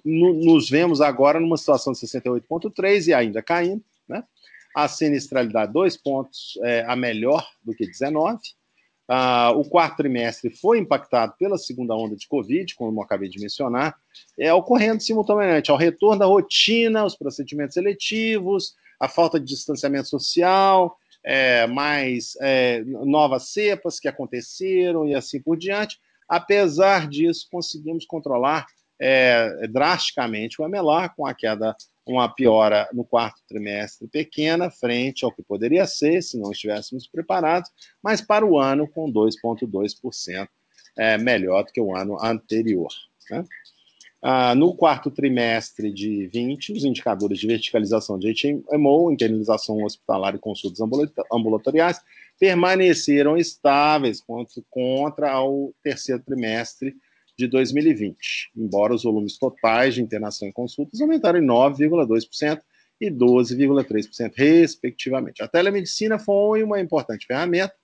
nos 0.05 0.69
vemos 0.69 1.01
agora 1.01 1.41
numa 1.41 1.57
situação 1.57 1.93
de 1.93 1.99
68,3 2.01 3.09
e 3.09 3.15
ainda 3.15 3.43
caindo, 3.43 3.83
né? 4.11 4.25
A 4.75 4.87
sinistralidade, 4.87 5.73
dois 5.73 5.97
pontos 5.97 6.59
é, 6.63 6.85
a 6.87 6.95
melhor 6.95 7.47
do 7.65 7.75
que 7.75 7.87
19. 7.87 8.39
Ah, 9.13 9.51
o 9.57 9.65
quarto 9.65 9.97
trimestre 9.97 10.51
foi 10.51 10.79
impactado 10.79 11.35
pela 11.37 11.59
segunda 11.59 11.97
onda 11.97 12.15
de 12.15 12.29
Covid, 12.29 12.77
como 12.77 12.97
eu 12.97 13.03
acabei 13.03 13.29
de 13.29 13.41
mencionar, 13.41 13.97
é, 14.39 14.53
ocorrendo 14.55 15.03
simultaneamente 15.03 15.69
ao 15.69 15.77
retorno 15.77 16.21
da 16.21 16.27
rotina, 16.27 17.05
os 17.05 17.17
procedimentos 17.17 17.77
eletivos, 17.77 18.77
a 19.01 19.09
falta 19.09 19.41
de 19.41 19.47
distanciamento 19.47 20.09
social, 20.09 20.97
é, 21.25 21.67
mais 21.67 22.37
é, 22.41 22.85
novas 22.85 23.49
cepas 23.49 23.99
que 23.99 24.07
aconteceram 24.07 25.07
e 25.07 25.15
assim 25.15 25.41
por 25.41 25.57
diante. 25.57 25.99
Apesar 26.29 27.09
disso, 27.09 27.49
conseguimos 27.51 28.07
controlar 28.07 28.67
é, 29.01 29.67
drasticamente 29.69 30.61
o 30.61 30.65
MLR 30.65 31.11
com 31.17 31.27
a 31.27 31.35
queda, 31.35 31.75
uma 32.11 32.29
piora 32.29 32.89
no 32.93 33.05
quarto 33.05 33.41
trimestre 33.49 34.09
pequena, 34.09 34.71
frente 34.71 35.25
ao 35.25 35.33
que 35.33 35.43
poderia 35.43 35.87
ser 35.87 36.23
se 36.23 36.39
não 36.39 36.51
estivéssemos 36.51 37.07
preparados, 37.07 37.71
mas 38.03 38.21
para 38.21 38.45
o 38.45 38.59
ano 38.59 38.89
com 38.89 39.13
2,2% 39.13 40.49
é, 40.99 41.17
melhor 41.19 41.65
do 41.65 41.73
que 41.73 41.81
o 41.81 41.95
ano 41.95 42.23
anterior. 42.23 42.91
Né? 43.31 43.45
Ah, 44.23 44.55
no 44.55 44.75
quarto 44.75 45.11
trimestre 45.11 45.91
de 45.91 46.27
20, 46.27 46.75
os 46.75 46.85
indicadores 46.85 47.39
de 47.39 47.47
verticalização 47.47 48.19
de 48.19 48.35
HMO, 48.35 49.11
internalização 49.11 49.83
hospitalar 49.83 50.35
e 50.35 50.39
consultas 50.39 50.81
ambulatoriais, 51.33 52.01
permaneceram 52.39 53.37
estáveis 53.37 54.21
contra, 54.21 54.63
contra 54.69 55.43
o 55.43 55.75
terceiro 55.83 56.23
trimestre 56.23 56.95
de 57.41 57.49
2020, 57.49 58.53
embora 58.57 58.95
os 58.95 59.03
volumes 59.03 59.39
totais 59.39 59.95
de 59.95 60.03
internação 60.03 60.47
e 60.47 60.53
consultas 60.53 61.01
aumentaram 61.01 61.39
em 61.39 61.47
9,2% 61.47 62.61
e 63.01 63.11
12,3%, 63.11 64.33
respectivamente. 64.37 65.43
A 65.43 65.49
telemedicina 65.49 66.19
foi 66.19 66.63
uma 66.63 66.81
importante 66.81 67.27
ferramenta, 67.27 67.75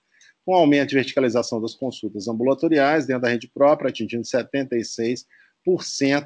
com 0.45 0.53
aumento 0.53 0.89
de 0.89 0.95
verticalização 0.95 1.59
das 1.59 1.73
consultas 1.73 2.27
ambulatoriais 2.27 3.05
dentro 3.05 3.23
da 3.23 3.29
rede 3.29 3.49
própria, 3.49 3.89
atingindo 3.89 4.23
76% 4.23 5.25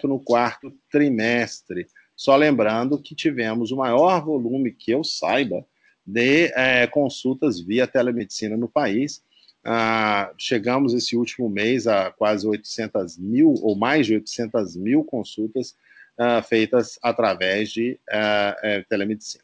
no 0.04 0.20
quarto 0.20 0.72
trimestre. 0.92 1.88
Só 2.16 2.36
lembrando 2.36 3.02
que 3.02 3.16
tivemos 3.16 3.72
o 3.72 3.78
maior 3.78 4.24
volume 4.24 4.72
que 4.72 4.92
eu 4.92 5.04
saiba 5.04 5.66
de 6.06 6.52
é, 6.54 6.86
consultas 6.86 7.62
via 7.62 7.88
telemedicina 7.88 8.58
no 8.58 8.68
país. 8.68 9.24
Ah, 9.64 10.34
chegamos 10.38 10.94
esse 10.94 11.16
último 11.16 11.50
mês 11.50 11.86
a 11.86 12.12
quase 12.12 12.48
800 12.48 13.18
mil, 13.18 13.54
ou 13.62 13.76
mais 13.76 14.08
de 14.08 14.16
800 14.16 14.76
mil 14.76 15.04
consultas 15.04 15.76
ah, 16.18 16.42
feitas 16.42 16.98
através 17.02 17.72
de 17.72 18.00
ah, 18.10 18.56
é, 18.64 18.82
telemedicina. 18.84 19.44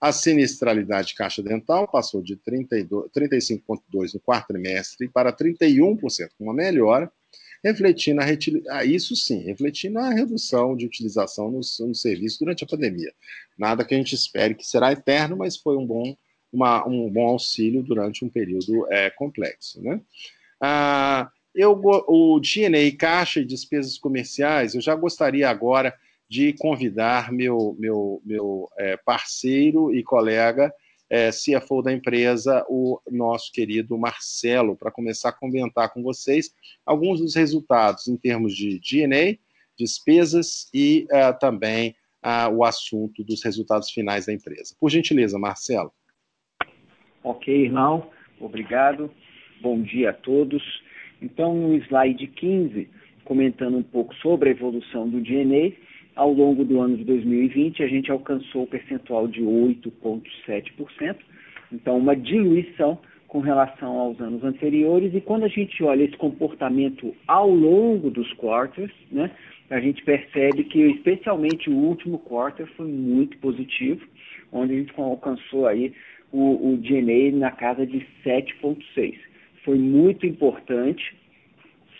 A 0.00 0.12
sinistralidade 0.12 1.08
de 1.08 1.14
caixa 1.16 1.42
dental 1.42 1.88
passou 1.88 2.22
de 2.22 2.36
35,2% 2.36 4.14
no 4.14 4.20
quarto 4.20 4.48
trimestre 4.48 5.08
para 5.08 5.32
31%, 5.32 6.30
uma 6.38 6.54
melhora, 6.54 7.10
refletindo 7.64 8.20
a, 8.70 8.84
isso 8.84 9.16
sim, 9.16 9.40
refletindo 9.40 9.98
a 9.98 10.10
redução 10.10 10.76
de 10.76 10.86
utilização 10.86 11.50
no, 11.50 11.60
no 11.80 11.94
serviço 11.94 12.38
durante 12.38 12.62
a 12.62 12.66
pandemia. 12.66 13.12
Nada 13.58 13.84
que 13.84 13.92
a 13.92 13.98
gente 13.98 14.14
espere 14.14 14.54
que 14.54 14.64
será 14.64 14.92
eterno, 14.92 15.36
mas 15.36 15.56
foi 15.56 15.76
um 15.76 15.84
bom, 15.84 16.16
uma, 16.52 16.86
um 16.86 17.10
bom 17.10 17.28
auxílio 17.28 17.82
durante 17.82 18.24
um 18.24 18.28
período 18.28 18.86
é, 18.90 19.10
complexo. 19.10 19.82
Né? 19.82 20.00
Ah, 20.60 21.30
eu, 21.54 21.80
o 21.82 22.40
DNA, 22.40 22.96
caixa 22.96 23.40
e 23.40 23.44
despesas 23.44 23.98
comerciais, 23.98 24.74
eu 24.74 24.80
já 24.80 24.94
gostaria 24.94 25.48
agora 25.48 25.94
de 26.28 26.52
convidar 26.54 27.32
meu, 27.32 27.74
meu, 27.78 28.20
meu 28.24 28.68
é, 28.78 28.96
parceiro 28.98 29.94
e 29.94 30.02
colega 30.02 30.72
é, 31.10 31.30
CFO 31.30 31.82
da 31.82 31.92
empresa, 31.92 32.64
o 32.68 33.00
nosso 33.10 33.50
querido 33.52 33.96
Marcelo, 33.96 34.76
para 34.76 34.90
começar 34.90 35.30
a 35.30 35.32
comentar 35.32 35.92
com 35.92 36.02
vocês 36.02 36.52
alguns 36.84 37.20
dos 37.20 37.34
resultados 37.34 38.08
em 38.08 38.16
termos 38.16 38.54
de 38.54 38.78
DNA, 38.78 39.38
despesas 39.78 40.68
e 40.74 41.06
uh, 41.10 41.38
também 41.38 41.94
uh, 42.22 42.52
o 42.52 42.64
assunto 42.64 43.24
dos 43.24 43.42
resultados 43.42 43.90
finais 43.90 44.26
da 44.26 44.32
empresa. 44.32 44.74
Por 44.78 44.90
gentileza, 44.90 45.38
Marcelo. 45.38 45.92
Ok, 47.22 47.52
irmão, 47.52 48.10
obrigado. 48.40 49.10
Bom 49.60 49.82
dia 49.82 50.10
a 50.10 50.12
todos. 50.12 50.62
Então, 51.20 51.54
no 51.54 51.74
slide 51.74 52.26
15, 52.28 52.88
comentando 53.24 53.76
um 53.76 53.82
pouco 53.82 54.14
sobre 54.16 54.48
a 54.48 54.52
evolução 54.52 55.08
do 55.08 55.20
DNA, 55.20 55.72
ao 56.14 56.32
longo 56.32 56.64
do 56.64 56.80
ano 56.80 56.96
de 56.96 57.04
2020, 57.04 57.82
a 57.82 57.88
gente 57.88 58.10
alcançou 58.10 58.62
o 58.62 58.66
percentual 58.66 59.26
de 59.26 59.40
8,7%, 59.42 61.16
então 61.72 61.98
uma 61.98 62.14
diluição 62.14 62.98
com 63.26 63.40
relação 63.40 63.98
aos 63.98 64.20
anos 64.20 64.42
anteriores. 64.42 65.14
E 65.14 65.20
quando 65.20 65.44
a 65.44 65.48
gente 65.48 65.82
olha 65.84 66.04
esse 66.04 66.16
comportamento 66.16 67.14
ao 67.26 67.50
longo 67.50 68.10
dos 68.10 68.32
quarters, 68.34 68.92
né, 69.12 69.30
a 69.70 69.80
gente 69.80 70.02
percebe 70.02 70.64
que 70.64 70.80
especialmente 70.80 71.68
o 71.68 71.76
último 71.76 72.18
quarter 72.18 72.66
foi 72.76 72.88
muito 72.88 73.36
positivo, 73.38 74.04
onde 74.50 74.72
a 74.72 74.76
gente 74.78 74.92
alcançou 74.96 75.66
aí 75.66 75.92
o, 76.32 76.72
o 76.72 76.76
DNA 76.76 77.36
na 77.36 77.50
casa 77.50 77.86
de 77.86 78.06
7,6. 78.24 79.14
Foi 79.64 79.78
muito 79.78 80.26
importante 80.26 81.16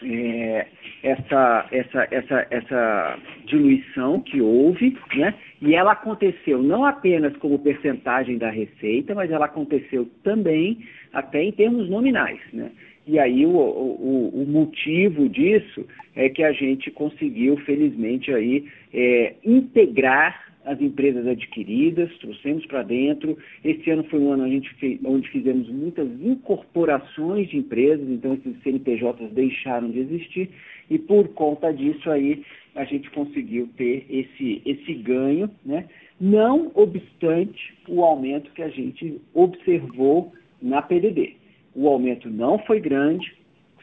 é, 0.03 0.67
essa, 1.03 1.67
essa, 1.73 2.09
essa, 2.11 2.47
essa 2.51 3.19
diluição 3.47 4.21
que 4.21 4.41
houve, 4.41 4.97
né? 5.17 5.35
e 5.61 5.75
ela 5.75 5.93
aconteceu 5.93 6.62
não 6.62 6.85
apenas 6.85 7.37
como 7.38 7.59
percentagem 7.59 8.38
da 8.38 8.51
receita, 8.51 9.14
mas 9.14 9.31
ela 9.31 9.47
aconteceu 9.47 10.09
também 10.23 10.79
até 11.12 11.43
em 11.43 11.53
termos 11.53 11.88
nominais. 11.88 12.41
Né? 12.53 12.71
E 13.07 13.19
aí 13.19 13.45
o, 13.47 13.51
o, 13.51 14.43
o 14.43 14.47
motivo 14.47 15.29
disso 15.29 15.87
é 16.14 16.29
que 16.29 16.45
a 16.45 16.53
gente 16.53 16.91
conseguiu, 16.91 17.57
felizmente, 17.59 18.33
aí, 18.33 18.67
é, 18.93 19.35
integrar 19.45 20.49
as 20.69 20.81
empresas 20.83 21.27
adquiridas, 21.27 22.11
trouxemos 22.19 22.65
para 22.67 22.83
dentro. 22.83 23.39
Esse 23.65 23.91
ano 23.91 24.05
foi 24.05 24.21
um 24.21 24.33
ano 24.33 24.45
onde, 24.45 24.69
fez, 24.75 25.01
onde 25.03 25.27
fizemos 25.31 25.67
muitas 25.71 26.07
incorporações 26.21 27.49
de 27.49 27.57
empresas, 27.57 28.07
então 28.09 28.35
esses 28.35 28.63
CNPJs 28.63 29.33
deixaram 29.33 29.91
de 29.91 30.01
existir 30.01 30.51
e 30.91 30.99
por 30.99 31.29
conta 31.29 31.73
disso 31.73 32.11
aí 32.11 32.45
a 32.75 32.85
gente 32.85 33.11
conseguiu 33.11 33.69
ter 33.77 34.05
esse, 34.11 34.61
esse 34.65 34.95
ganho, 34.95 35.51
né? 35.65 35.87
não 36.21 36.71
obstante 36.75 37.75
o 37.89 38.05
aumento 38.05 38.53
que 38.53 38.63
a 38.63 38.69
gente 38.69 39.21
observou 39.33 40.33
na 40.61 40.83
PDD. 40.83 41.35
O 41.75 41.89
aumento 41.89 42.29
não 42.29 42.59
foi 42.59 42.79
grande, 42.79 43.38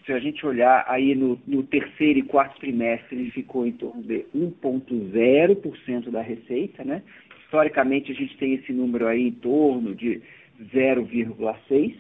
se 0.06 0.14
a 0.14 0.20
gente 0.20 0.46
olhar 0.46 0.86
aí 0.88 1.16
no, 1.16 1.40
no, 1.48 1.64
terceiro 1.64 2.20
e 2.20 2.24
quarto 2.24 2.60
trimestre, 2.60 3.18
ele 3.18 3.32
ficou 3.32 3.66
em 3.66 3.72
torno 3.72 4.04
de 4.04 4.24
1,0% 4.36 6.12
da 6.12 6.22
receita, 6.22 6.84
né? 6.84 7.02
Historicamente, 7.44 8.12
a 8.12 8.16
gente 8.16 8.38
tem 8.38 8.54
esse 8.54 8.72
número 8.72 9.08
aí 9.08 9.28
em 9.28 9.32
torno 9.32 9.96
de 9.96 10.22
0,6%, 10.74 11.96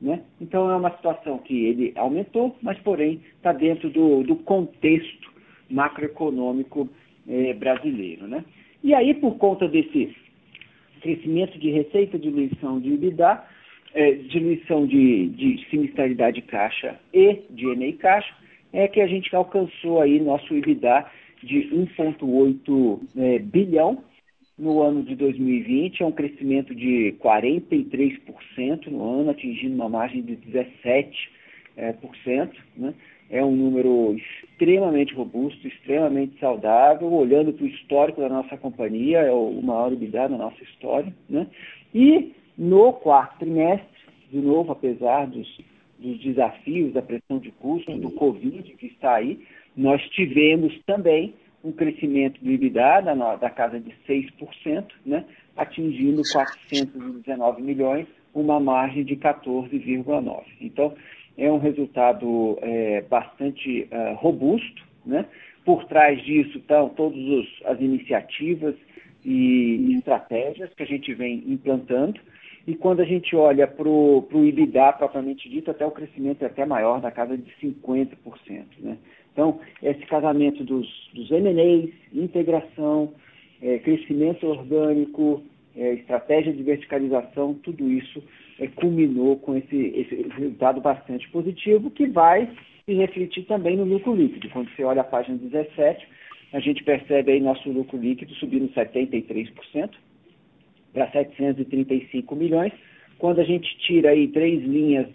né? 0.00 0.22
Então, 0.40 0.70
é 0.70 0.76
uma 0.76 0.90
situação 0.96 1.38
que 1.38 1.66
ele 1.66 1.92
aumentou, 1.96 2.56
mas, 2.62 2.78
porém, 2.78 3.20
está 3.36 3.52
dentro 3.52 3.90
do, 3.90 4.22
do, 4.22 4.36
contexto 4.36 5.30
macroeconômico 5.68 6.88
eh, 7.28 7.52
brasileiro, 7.52 8.26
né? 8.26 8.42
E 8.82 8.94
aí, 8.94 9.12
por 9.12 9.36
conta 9.36 9.68
desse 9.68 10.16
crescimento 11.02 11.58
de 11.58 11.70
receita, 11.70 12.18
diluição 12.18 12.80
de 12.80 12.94
EBITDA, 12.94 13.44
é, 13.94 14.12
diluição 14.12 14.86
de, 14.86 15.28
de 15.28 15.66
sinistralidade 15.70 16.42
caixa 16.42 16.98
e 17.12 17.42
de 17.50 17.66
ENEI 17.66 17.94
caixa, 17.94 18.32
é 18.72 18.86
que 18.86 19.00
a 19.00 19.06
gente 19.06 19.34
alcançou 19.34 20.00
aí 20.00 20.20
nosso 20.20 20.54
EBITDA 20.54 21.06
de 21.42 21.70
1,8 21.72 23.00
é, 23.16 23.38
bilhão 23.38 24.04
no 24.58 24.82
ano 24.82 25.02
de 25.02 25.16
2020, 25.16 26.02
é 26.02 26.06
um 26.06 26.12
crescimento 26.12 26.74
de 26.74 27.14
43% 27.18 28.88
no 28.88 29.20
ano, 29.20 29.30
atingindo 29.30 29.74
uma 29.74 29.88
margem 29.88 30.22
de 30.22 30.36
17%. 30.36 31.12
É, 31.76 31.92
por 31.92 32.14
cento, 32.16 32.60
né? 32.76 32.92
é 33.30 33.42
um 33.42 33.54
número 33.54 34.14
extremamente 34.16 35.14
robusto, 35.14 35.66
extremamente 35.66 36.38
saudável, 36.38 37.10
olhando 37.10 37.52
para 37.52 37.64
o 37.64 37.68
histórico 37.68 38.20
da 38.20 38.28
nossa 38.28 38.56
companhia, 38.56 39.20
é 39.20 39.32
o 39.32 39.62
maior 39.62 39.92
EBITDA 39.92 40.28
da 40.28 40.36
nossa 40.36 40.62
história. 40.64 41.14
Né? 41.28 41.46
E 41.94 42.32
no 42.60 42.92
quarto 42.92 43.38
trimestre, 43.38 43.88
de 44.30 44.38
novo, 44.38 44.70
apesar 44.72 45.26
dos, 45.26 45.48
dos 45.98 46.20
desafios 46.20 46.92
da 46.92 47.00
pressão 47.00 47.38
de 47.38 47.50
custos, 47.52 47.98
do 47.98 48.10
Covid 48.10 48.62
que 48.74 48.86
está 48.86 49.14
aí, 49.14 49.40
nós 49.74 50.02
tivemos 50.10 50.78
também 50.84 51.32
um 51.64 51.72
crescimento 51.72 52.38
do 52.44 52.50
EBITDA 52.50 53.00
da, 53.00 53.36
da 53.36 53.48
casa 53.48 53.80
de 53.80 53.90
6%, 54.06 54.84
né, 55.06 55.24
atingindo 55.56 56.20
419 56.30 57.62
milhões, 57.62 58.06
uma 58.34 58.60
margem 58.60 59.04
de 59.04 59.16
14,9%. 59.16 60.44
Então, 60.60 60.94
é 61.38 61.50
um 61.50 61.58
resultado 61.58 62.58
é, 62.60 63.00
bastante 63.08 63.88
uh, 63.90 64.16
robusto. 64.16 64.86
Né? 65.06 65.24
Por 65.64 65.84
trás 65.86 66.22
disso 66.22 66.58
estão 66.58 66.90
todas 66.90 67.18
as 67.64 67.80
iniciativas 67.80 68.74
e 69.24 69.96
estratégias 69.96 70.68
que 70.74 70.82
a 70.82 70.86
gente 70.86 71.14
vem 71.14 71.42
implantando. 71.46 72.20
E 72.70 72.76
quando 72.76 73.00
a 73.00 73.04
gente 73.04 73.34
olha 73.34 73.66
para 73.66 73.88
o 73.88 74.24
IBDA 74.32 74.92
propriamente 74.92 75.48
dito, 75.48 75.72
até 75.72 75.84
o 75.84 75.90
crescimento 75.90 76.44
é 76.44 76.46
até 76.46 76.64
maior, 76.64 77.00
da 77.00 77.10
casa 77.10 77.36
de 77.36 77.52
50%. 77.60 78.14
Né? 78.78 78.96
Então, 79.32 79.58
esse 79.82 80.06
casamento 80.06 80.62
dos, 80.62 80.86
dos 81.12 81.30
integração, 82.14 83.12
é, 83.60 83.80
crescimento 83.80 84.46
orgânico, 84.46 85.42
é, 85.76 85.94
estratégia 85.94 86.52
de 86.52 86.62
verticalização, 86.62 87.54
tudo 87.54 87.90
isso 87.90 88.22
é, 88.60 88.68
culminou 88.68 89.36
com 89.38 89.56
esse, 89.56 89.76
esse 89.76 90.28
resultado 90.38 90.80
bastante 90.80 91.28
positivo 91.30 91.90
que 91.90 92.06
vai 92.06 92.48
se 92.86 92.94
refletir 92.94 93.46
também 93.46 93.76
no 93.76 93.82
lucro 93.82 94.14
líquido. 94.14 94.48
Quando 94.50 94.70
você 94.70 94.84
olha 94.84 95.00
a 95.00 95.04
página 95.04 95.36
17, 95.38 96.06
a 96.52 96.60
gente 96.60 96.84
percebe 96.84 97.32
aí 97.32 97.40
nosso 97.40 97.68
lucro 97.68 97.98
líquido 97.98 98.32
subindo 98.34 98.72
73% 98.72 99.90
para 100.92 101.10
735 101.10 102.34
milhões. 102.36 102.72
Quando 103.18 103.40
a 103.40 103.44
gente 103.44 103.76
tira 103.78 104.10
aí 104.10 104.28
três 104.28 104.62
linhas 104.62 105.06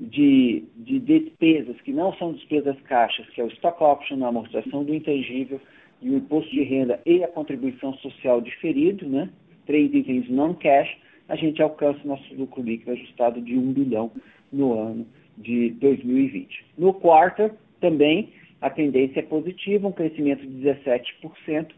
de, 0.00 0.64
de 0.76 0.98
despesas 0.98 1.80
que 1.82 1.92
não 1.92 2.12
são 2.14 2.32
despesas 2.32 2.80
caixas, 2.82 3.28
que 3.30 3.40
é 3.40 3.44
o 3.44 3.48
stock 3.48 3.82
option, 3.82 4.24
a 4.24 4.28
amortização 4.28 4.84
do 4.84 4.94
intangível 4.94 5.60
e 6.02 6.10
o 6.10 6.16
imposto 6.16 6.50
de 6.50 6.62
renda 6.62 7.00
e 7.06 7.22
a 7.22 7.28
contribuição 7.28 7.94
social 7.94 8.40
diferido, 8.40 9.06
né? 9.06 9.30
três 9.66 9.92
itens 9.94 10.28
non-cash, 10.28 10.96
a 11.28 11.36
gente 11.36 11.62
alcança 11.62 12.00
nosso 12.04 12.34
lucro 12.34 12.62
líquido 12.62 12.92
ajustado 12.92 13.40
de 13.40 13.56
1 13.56 13.72
bilhão 13.72 14.10
no 14.52 14.78
ano 14.78 15.06
de 15.38 15.70
2020. 15.70 16.64
No 16.76 16.92
quarto, 16.92 17.50
também, 17.80 18.30
a 18.60 18.70
tendência 18.70 19.20
é 19.20 19.22
positiva, 19.22 19.88
um 19.88 19.92
crescimento 19.92 20.46
de 20.46 20.68
17%, 20.68 21.70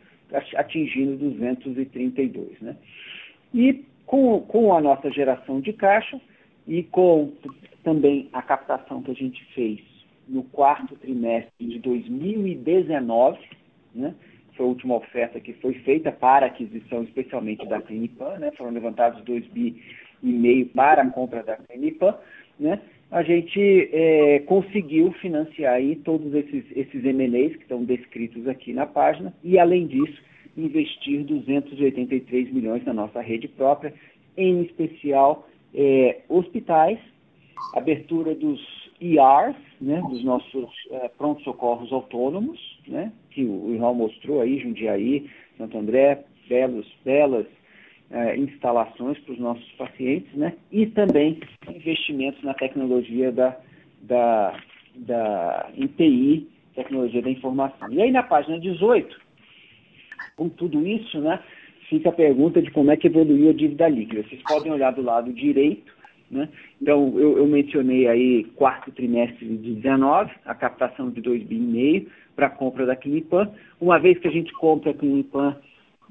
atingindo 0.57 1.17
232. 1.17 2.61
Né? 2.61 2.77
E 3.55 3.85
com, 4.07 4.41
com 4.43 4.75
a 4.75 4.81
nossa 4.81 5.11
geração 5.11 5.61
de 5.61 5.73
caixa 5.73 6.21
e 6.67 6.83
com 6.83 7.33
também 7.83 8.29
a 8.33 8.43
captação 8.43 9.03
que 9.03 9.11
a 9.11 9.15
gente 9.15 9.45
fez 9.55 9.81
no 10.29 10.43
quarto 10.43 10.97
trimestre 10.97 11.53
de 11.67 11.79
2019, 11.79 13.39
né? 13.95 14.15
foi 14.57 14.67
a 14.67 14.69
última 14.69 14.97
oferta 14.97 15.39
que 15.39 15.53
foi 15.55 15.75
feita 15.75 16.11
para 16.11 16.47
aquisição, 16.47 17.03
especialmente 17.05 17.67
da 17.67 17.81
Clinipan, 17.81 18.39
né? 18.39 18.51
foram 18.57 18.73
levantados 18.73 19.23
2 19.25 19.47
bi 19.49 19.81
e 20.23 20.33
meio 20.33 20.67
para 20.67 21.03
a 21.03 21.11
compra 21.11 21.43
da 21.43 21.57
Clinipan, 21.57 22.17
né? 22.59 22.81
a 23.11 23.23
gente 23.23 23.89
é, 23.93 24.41
conseguiu 24.41 25.13
financiar 25.13 25.75
aí 25.75 25.97
todos 25.97 26.35
esses, 26.35 26.65
esses 26.75 27.05
M&As 27.05 27.55
que 27.55 27.63
estão 27.63 27.85
descritos 27.85 28.49
aqui 28.49 28.73
na 28.73 28.87
página 28.87 29.33
e, 29.45 29.59
além 29.59 29.87
disso, 29.87 30.21
investir 30.57 31.25
283 31.25 32.53
milhões 32.53 32.85
na 32.85 32.93
nossa 32.93 33.21
rede 33.21 33.49
própria, 33.49 33.93
em 34.37 34.63
especial 34.63 35.47
é, 35.75 36.21
hospitais, 36.29 36.99
abertura 37.75 38.35
dos 38.35 38.61
ERs, 39.01 39.57
né, 39.81 40.01
dos 40.09 40.25
nossos 40.25 40.71
é, 40.91 41.09
pronto-socorros 41.09 41.93
autônomos, 41.93 42.59
né, 42.89 43.13
que 43.31 43.45
o 43.45 43.73
Irmão 43.73 43.95
mostrou 43.95 44.41
aí, 44.41 44.59
Jundiaí, 44.59 45.29
Santo 45.59 45.77
André, 45.77 46.25
belos, 46.49 46.87
belas 47.05 47.47
é, 48.11 48.37
instalações 48.37 49.19
para 49.21 49.33
os 49.33 49.39
nossos 49.39 49.69
pacientes, 49.73 50.33
né? 50.35 50.55
E 50.71 50.87
também 50.87 51.41
investimentos 51.69 52.43
na 52.43 52.55
tecnologia 52.55 53.33
da, 53.33 53.57
da, 54.03 54.61
da 54.95 55.71
ITI, 55.77 56.49
tecnologia 56.75 57.23
da 57.23 57.31
informação. 57.31 57.93
E 57.93 58.01
aí 58.01 58.11
na 58.11 58.23
página 58.23 58.61
18, 58.61 59.26
com 60.37 60.49
tudo 60.51 60.87
isso, 60.87 61.19
né, 61.19 61.41
fica 61.89 62.11
a 62.11 62.13
pergunta 62.13 62.61
de 62.61 62.71
como 62.71 62.91
é 62.91 62.97
que 62.97 63.07
evoluiu 63.07 63.51
a 63.51 63.53
dívida 63.55 63.89
líquida. 63.89 64.23
Vocês 64.23 64.43
podem 64.43 64.71
olhar 64.71 64.93
do 64.93 65.03
lado 65.03 65.33
direito, 65.33 65.95
né? 66.31 66.49
Então, 66.81 67.15
eu, 67.19 67.39
eu, 67.39 67.47
mencionei 67.47 68.07
aí 68.07 68.45
quarto 68.57 68.91
trimestre 68.91 69.47
de 69.47 69.75
19, 69.75 70.31
a 70.45 70.55
captação 70.55 71.11
de 71.11 71.23
2,5 71.23 71.47
bi 71.47 72.09
para 72.35 72.49
a 72.49 72.51
compra 72.51 72.85
da 72.85 72.97
Clinipan. 72.97 73.51
Uma 73.81 73.99
vez 73.99 74.19
que 74.19 74.29
a 74.29 74.31
gente 74.31 74.53
compra 74.53 74.91
a 74.91 74.95
Clinipan 74.95 75.57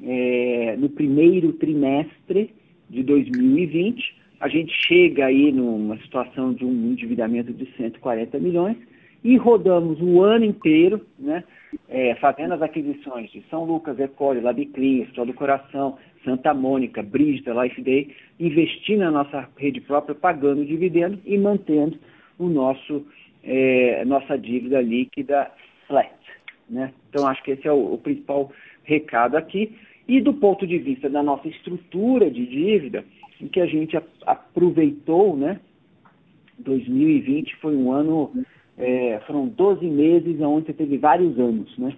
é, 0.01 0.75
no 0.77 0.89
primeiro 0.89 1.53
trimestre 1.53 2.53
de 2.89 3.03
2020, 3.03 4.15
a 4.39 4.47
gente 4.47 4.73
chega 4.87 5.25
aí 5.25 5.51
numa 5.51 5.97
situação 5.97 6.53
de 6.53 6.65
um 6.65 6.91
endividamento 6.91 7.53
de 7.53 7.65
140 7.75 8.39
milhões 8.39 8.77
e 9.25 9.37
rodamos 9.37 9.99
o 9.99 10.21
ano 10.21 10.45
inteiro, 10.45 11.01
né, 11.17 11.43
é, 11.89 12.13
fazendo 12.15 12.53
as 12.53 12.61
aquisições 12.61 13.31
de 13.31 13.43
São 13.49 13.65
Lucas, 13.65 13.99
Ecole, 13.99 14.39
Labiclin, 14.39 15.01
Hospital 15.01 15.25
do 15.25 15.33
Coração, 15.33 15.97
Santa 16.23 16.53
Mônica, 16.53 17.01
Brígida, 17.01 17.51
Life 17.63 17.81
Day, 17.81 18.15
investindo 18.39 18.99
na 18.99 19.09
nossa 19.09 19.49
rede 19.57 19.81
própria, 19.81 20.13
pagando 20.13 20.63
dividendo 20.63 21.19
e 21.25 21.39
mantendo 21.39 21.97
o 22.37 22.47
nosso, 22.47 23.03
é, 23.43 24.05
nossa 24.05 24.37
dívida 24.37 24.79
líquida 24.79 25.49
flat. 25.87 26.13
Né? 26.69 26.93
Então, 27.09 27.27
acho 27.27 27.41
que 27.41 27.51
esse 27.51 27.67
é 27.67 27.71
o, 27.71 27.93
o 27.93 27.97
principal 27.97 28.51
recado 28.83 29.37
aqui. 29.37 29.75
E 30.07 30.21
do 30.21 30.35
ponto 30.35 30.67
de 30.67 30.77
vista 30.77 31.09
da 31.09 31.23
nossa 31.23 31.47
estrutura 31.47 32.29
de 32.29 32.45
dívida, 32.45 33.03
em 33.41 33.47
que 33.47 33.59
a 33.59 33.65
gente 33.65 33.97
aproveitou, 34.23 35.35
né? 35.35 35.59
2020 36.59 37.55
foi 37.57 37.75
um 37.75 37.91
ano, 37.91 38.31
é, 38.77 39.19
foram 39.25 39.47
12 39.47 39.85
meses 39.85 40.39
onde 40.41 40.67
você 40.67 40.73
teve 40.73 40.97
vários 40.97 41.37
anos, 41.39 41.77
né? 41.77 41.93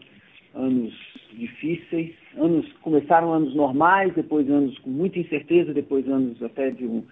Anos 0.54 0.94
difíceis, 1.34 2.14
anos 2.36 2.72
começaram 2.82 3.32
anos 3.32 3.54
normais, 3.56 4.14
depois 4.14 4.50
anos 4.50 4.78
com 4.80 4.90
muita 4.90 5.20
incerteza, 5.20 5.74
depois 5.74 6.08
anos 6.08 6.42
até 6.42 6.72
de, 6.72 6.86
um, 6.86 7.04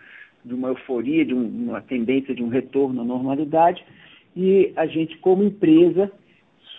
de 0.43 0.53
uma 0.53 0.69
euforia, 0.69 1.25
de 1.25 1.33
um, 1.33 1.45
uma 1.45 1.81
tendência 1.81 2.33
de 2.33 2.43
um 2.43 2.47
retorno 2.47 3.01
à 3.01 3.03
normalidade. 3.03 3.83
E 4.35 4.73
a 4.75 4.85
gente, 4.85 5.17
como 5.19 5.43
empresa, 5.43 6.11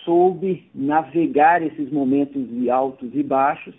soube 0.03 0.63
navegar 0.73 1.61
esses 1.61 1.91
momentos 1.91 2.47
de 2.49 2.69
altos 2.69 3.09
e 3.13 3.23
baixos 3.23 3.73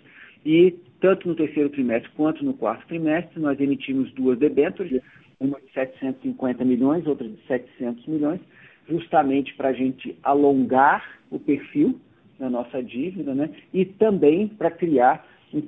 e 0.45 0.75
tanto 0.99 1.27
no 1.27 1.35
terceiro 1.35 1.69
trimestre 1.69 2.11
quanto 2.15 2.43
no 2.43 2.53
quarto 2.53 2.85
trimestre 2.87 3.39
nós 3.39 3.59
emitimos 3.59 4.11
duas 4.13 4.37
debêntures, 4.37 5.01
uma 5.39 5.59
de 5.59 5.71
750 5.73 6.65
milhões, 6.65 7.07
outra 7.07 7.27
de 7.27 7.37
700 7.47 8.05
milhões, 8.07 8.41
justamente 8.89 9.53
para 9.55 9.69
a 9.69 9.73
gente 9.73 10.17
alongar 10.23 11.19
o 11.29 11.39
perfil 11.39 11.99
da 12.39 12.49
nossa 12.49 12.81
dívida, 12.81 13.35
né? 13.35 13.49
E 13.73 13.85
também 13.85 14.47
para 14.47 14.71
criar 14.71 15.25
um 15.53 15.61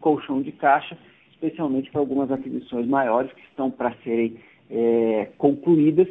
colchão 0.00 0.40
de 0.42 0.52
caixa, 0.52 0.96
especialmente 1.30 1.90
para 1.90 2.00
algumas 2.00 2.30
aquisições 2.30 2.86
maiores 2.86 3.32
que 3.32 3.42
estão 3.42 3.70
para 3.70 3.94
serem 4.02 4.36
é, 4.70 5.28
concluídas 5.36 6.08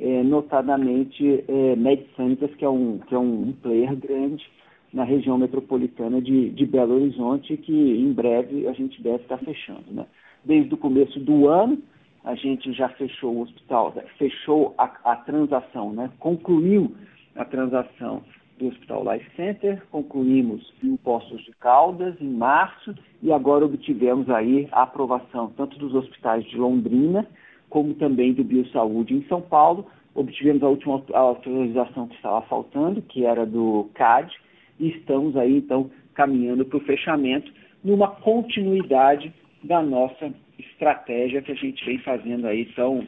é, 0.00 0.22
notadamente 0.22 1.44
é, 1.46 1.76
Mediçânicas, 1.76 2.54
que 2.56 2.64
é, 2.64 2.68
um, 2.68 2.98
que 2.98 3.14
é 3.14 3.18
um 3.18 3.52
player 3.62 3.94
grande 3.96 4.44
na 4.92 5.04
região 5.04 5.36
metropolitana 5.36 6.20
de, 6.20 6.50
de 6.50 6.66
Belo 6.66 6.94
Horizonte, 6.94 7.56
que 7.56 7.72
em 7.72 8.12
breve 8.12 8.66
a 8.68 8.72
gente 8.72 9.02
deve 9.02 9.22
estar 9.22 9.38
fechando. 9.38 9.84
Né? 9.90 10.06
Desde 10.44 10.72
o 10.72 10.78
começo 10.78 11.18
do 11.20 11.48
ano, 11.48 11.78
a 12.24 12.34
gente 12.34 12.72
já 12.72 12.88
fechou 12.90 13.36
o 13.36 13.42
hospital, 13.42 13.94
fechou 14.18 14.74
a, 14.78 14.84
a 15.04 15.16
transação, 15.16 15.92
né? 15.92 16.10
concluiu 16.18 16.94
a 17.36 17.44
transação 17.44 18.22
do 18.58 18.68
Hospital 18.68 19.12
Life 19.12 19.30
Center, 19.36 19.82
concluímos 19.90 20.72
Postos 21.02 21.44
de 21.44 21.52
Caldas 21.52 22.14
em 22.20 22.30
março 22.30 22.94
e 23.22 23.32
agora 23.32 23.64
obtivemos 23.64 24.30
aí 24.30 24.68
a 24.72 24.82
aprovação 24.82 25.52
tanto 25.56 25.78
dos 25.78 25.94
hospitais 25.94 26.44
de 26.44 26.56
Londrina 26.56 27.26
como 27.74 27.92
também 27.94 28.32
do 28.32 28.44
Biosaúde 28.44 29.14
em 29.14 29.26
São 29.26 29.40
Paulo. 29.40 29.86
Obtivemos 30.14 30.62
a 30.62 30.68
última 30.68 31.02
autorização 31.12 32.06
que 32.06 32.14
estava 32.14 32.40
faltando, 32.42 33.02
que 33.02 33.26
era 33.26 33.44
do 33.44 33.90
CAD, 33.94 34.32
e 34.78 34.90
estamos 34.90 35.36
aí, 35.36 35.56
então, 35.56 35.90
caminhando 36.14 36.64
para 36.64 36.76
o 36.76 36.84
fechamento, 36.84 37.52
numa 37.82 38.06
continuidade 38.06 39.34
da 39.64 39.82
nossa 39.82 40.32
estratégia 40.58 41.42
que 41.42 41.52
a 41.52 41.56
gente 41.56 41.84
vem 41.84 41.98
fazendo 41.98 42.46
aí 42.46 42.66
tão, 42.74 43.06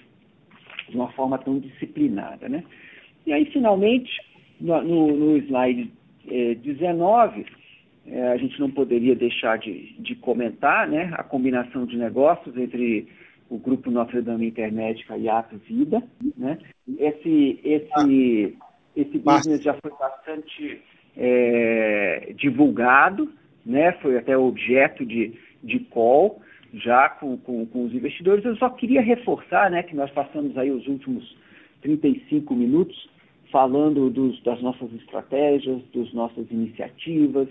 de 0.88 0.96
uma 0.96 1.10
forma 1.12 1.38
tão 1.38 1.58
disciplinada. 1.58 2.48
Né? 2.48 2.64
E 3.26 3.32
aí, 3.32 3.44
finalmente, 3.46 4.10
no, 4.60 4.82
no, 4.82 5.16
no 5.16 5.36
slide 5.38 5.90
eh, 6.28 6.54
19, 6.56 7.46
eh, 8.06 8.28
a 8.28 8.36
gente 8.36 8.58
não 8.60 8.70
poderia 8.70 9.14
deixar 9.14 9.58
de, 9.58 9.94
de 9.98 10.14
comentar 10.14 10.88
né, 10.88 11.10
a 11.14 11.22
combinação 11.22 11.86
de 11.86 11.96
negócios 11.96 12.56
entre 12.56 13.08
o 13.48 13.58
grupo 13.58 13.90
Notre 13.90 14.22
Dame 14.22 14.48
Intermédica 14.48 15.16
e 15.16 15.28
Ato 15.28 15.56
Vida, 15.58 16.02
né? 16.36 16.58
Esse, 16.98 17.60
esse, 17.62 18.56
esse 18.96 19.18
business 19.18 19.62
já 19.62 19.74
foi 19.74 19.92
bastante 19.92 20.80
é, 21.16 22.32
divulgado, 22.36 23.32
né? 23.64 23.92
Foi 24.02 24.18
até 24.18 24.36
objeto 24.36 25.06
de, 25.06 25.32
de 25.62 25.78
call 25.78 26.40
já 26.74 27.08
com, 27.08 27.36
com, 27.38 27.66
com 27.66 27.84
os 27.84 27.94
investidores. 27.94 28.44
Eu 28.44 28.56
só 28.56 28.68
queria 28.70 29.00
reforçar, 29.00 29.70
né, 29.70 29.82
que 29.82 29.94
nós 29.94 30.10
passamos 30.10 30.56
aí 30.56 30.70
os 30.70 30.86
últimos 30.86 31.36
35 31.82 32.54
minutos 32.54 33.08
falando 33.50 34.10
dos, 34.10 34.42
das 34.42 34.60
nossas 34.60 34.92
estratégias, 34.94 35.80
das 35.94 36.12
nossas 36.12 36.50
iniciativas, 36.50 37.48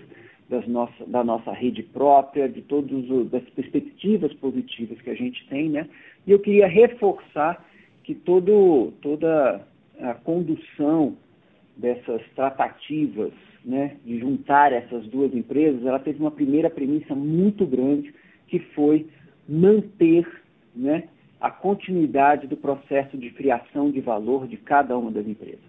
das 0.48 0.66
nossa, 0.68 1.04
da 1.06 1.24
nossa 1.24 1.52
rede 1.52 1.82
própria, 1.82 2.48
de 2.48 2.62
todas 2.62 2.92
as 3.32 3.48
perspectivas 3.50 4.32
positivas 4.34 5.00
que 5.00 5.10
a 5.10 5.14
gente 5.14 5.46
tem, 5.48 5.68
né? 5.68 5.88
E 6.26 6.30
eu 6.30 6.38
queria 6.38 6.68
reforçar 6.68 7.64
que 8.04 8.14
todo, 8.14 8.92
toda 9.02 9.66
a 10.00 10.14
condução 10.14 11.16
dessas 11.76 12.22
tratativas, 12.34 13.32
né, 13.64 13.96
de 14.04 14.20
juntar 14.20 14.72
essas 14.72 15.04
duas 15.08 15.34
empresas, 15.34 15.84
ela 15.84 15.98
teve 15.98 16.20
uma 16.20 16.30
primeira 16.30 16.70
premissa 16.70 17.14
muito 17.14 17.66
grande, 17.66 18.14
que 18.48 18.58
foi 18.58 19.06
manter, 19.48 20.26
né, 20.74 21.08
a 21.40 21.50
continuidade 21.50 22.46
do 22.46 22.56
processo 22.56 23.16
de 23.16 23.30
criação 23.30 23.90
de 23.90 24.00
valor 24.00 24.46
de 24.46 24.56
cada 24.56 24.96
uma 24.96 25.10
das 25.10 25.26
empresas. 25.26 25.60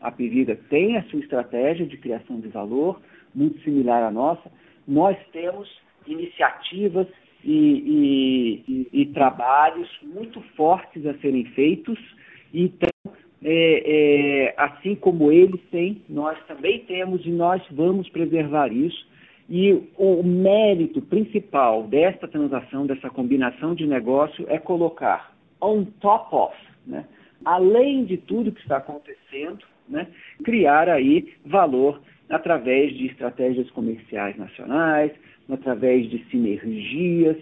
A 0.00 0.10
Pivida 0.10 0.56
tem 0.68 0.96
a 0.96 1.02
sua 1.04 1.20
estratégia 1.20 1.86
de 1.86 1.96
criação 1.96 2.38
de 2.40 2.48
valor, 2.48 3.00
muito 3.34 3.60
similar 3.62 4.02
à 4.02 4.10
nossa. 4.10 4.50
Nós 4.86 5.16
temos 5.32 5.68
iniciativas 6.06 7.08
e, 7.42 7.52
e, 7.52 8.64
e, 8.68 9.02
e 9.02 9.06
trabalhos 9.06 9.88
muito 10.02 10.40
fortes 10.56 11.04
a 11.06 11.14
serem 11.18 11.44
feitos. 11.46 11.98
Então, 12.52 12.88
é, 13.42 14.48
é, 14.48 14.54
assim 14.56 14.94
como 14.94 15.30
eles 15.30 15.60
têm, 15.70 16.02
nós 16.08 16.38
também 16.46 16.80
temos 16.80 17.24
e 17.24 17.30
nós 17.30 17.62
vamos 17.70 18.08
preservar 18.08 18.72
isso. 18.72 19.06
E 19.48 19.90
o 19.96 20.22
mérito 20.24 21.00
principal 21.00 21.84
desta 21.84 22.26
transação, 22.26 22.86
dessa 22.86 23.08
combinação 23.08 23.74
de 23.74 23.86
negócio, 23.86 24.44
é 24.48 24.58
colocar 24.58 25.32
on 25.60 25.84
top 26.00 26.34
of, 26.34 26.56
né, 26.86 27.04
além 27.44 28.04
de 28.04 28.16
tudo 28.16 28.50
que 28.50 28.60
está 28.60 28.78
acontecendo, 28.78 29.64
né, 29.88 30.08
criar 30.42 30.88
aí 30.88 31.32
valor 31.44 32.00
através 32.28 32.92
de 32.96 33.06
estratégias 33.06 33.70
comerciais 33.70 34.36
nacionais, 34.36 35.12
através 35.48 36.10
de 36.10 36.24
sinergias 36.28 37.36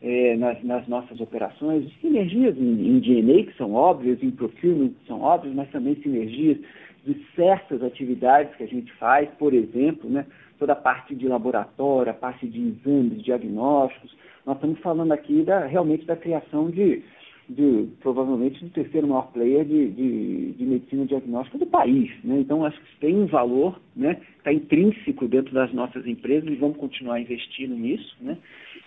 é, 0.00 0.36
nas, 0.36 0.62
nas, 0.62 0.86
nossas 0.86 1.20
operações, 1.20 1.90
sinergias 2.00 2.56
em, 2.56 2.88
em 2.88 3.00
DNA 3.00 3.44
que 3.44 3.56
são 3.56 3.74
óbvias, 3.74 4.22
em 4.22 4.30
procurement 4.30 4.90
que 4.90 5.06
são 5.08 5.20
óbvias, 5.20 5.54
mas 5.54 5.68
também 5.70 5.96
sinergias 5.96 6.58
de 7.04 7.16
certas 7.34 7.82
atividades 7.82 8.54
que 8.54 8.62
a 8.62 8.68
gente 8.68 8.92
faz, 8.92 9.28
por 9.38 9.52
exemplo, 9.52 10.08
né, 10.08 10.24
toda 10.58 10.72
a 10.72 10.76
parte 10.76 11.14
de 11.14 11.26
laboratório, 11.28 12.10
a 12.10 12.14
parte 12.14 12.46
de 12.46 12.60
exames, 12.60 13.22
diagnósticos. 13.22 14.14
Nós 14.44 14.56
estamos 14.56 14.78
falando 14.80 15.12
aqui 15.12 15.42
da, 15.42 15.66
realmente 15.66 16.04
da 16.04 16.16
criação 16.16 16.70
de, 16.70 17.02
de 17.48 17.88
provavelmente 18.00 18.64
do 18.64 18.70
terceiro 18.70 19.06
maior 19.06 19.30
player 19.32 19.64
de, 19.64 19.90
de, 19.90 20.52
de, 20.52 20.64
medicina 20.64 21.06
diagnóstica 21.06 21.58
do 21.58 21.66
país. 21.66 22.10
Né? 22.24 22.40
Então, 22.40 22.64
acho 22.64 22.80
que 22.80 22.96
tem 23.00 23.14
um 23.14 23.26
valor, 23.26 23.80
né? 23.94 24.20
está 24.36 24.52
intrínseco 24.52 25.28
dentro 25.28 25.54
das 25.54 25.72
nossas 25.72 26.06
empresas 26.06 26.48
e 26.50 26.56
vamos 26.56 26.76
continuar 26.76 27.20
investindo 27.20 27.74
nisso. 27.74 28.16
Né? 28.20 28.36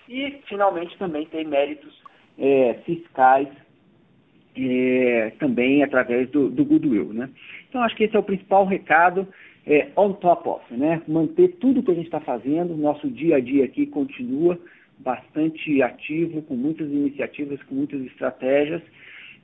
E, 0.10 0.40
finalmente, 0.48 0.98
também 0.98 1.26
tem 1.28 1.46
méritos 1.46 1.94
é, 2.38 2.74
fiscais 2.86 3.48
é, 4.56 5.32
também 5.40 5.84
através 5.84 6.30
do, 6.30 6.50
do 6.50 6.66
goodwill. 6.66 7.14
Né? 7.14 7.30
Então, 7.70 7.82
acho 7.82 7.96
que 7.96 8.04
esse 8.04 8.16
é 8.16 8.20
o 8.20 8.24
principal 8.24 8.66
recado 8.66 9.28
é, 9.66 9.90
on 9.96 10.14
top 10.14 10.48
of, 10.50 10.74
né? 10.74 11.02
Manter 11.08 11.50
tudo 11.60 11.84
que 11.84 11.92
a 11.92 11.96
gente 11.96 12.06
está 12.06 12.20
fazendo, 12.20 12.76
nosso 12.76 13.10
dia 13.10 13.38
a 13.38 13.40
dia 13.40 13.66
aqui 13.66 13.86
continua 13.86 14.58
bastante 15.00 15.82
ativo, 15.82 16.42
com 16.44 16.56
muitas 16.56 16.90
iniciativas, 16.90 17.62
com 17.64 17.76
muitas 17.76 18.02
estratégias, 18.02 18.82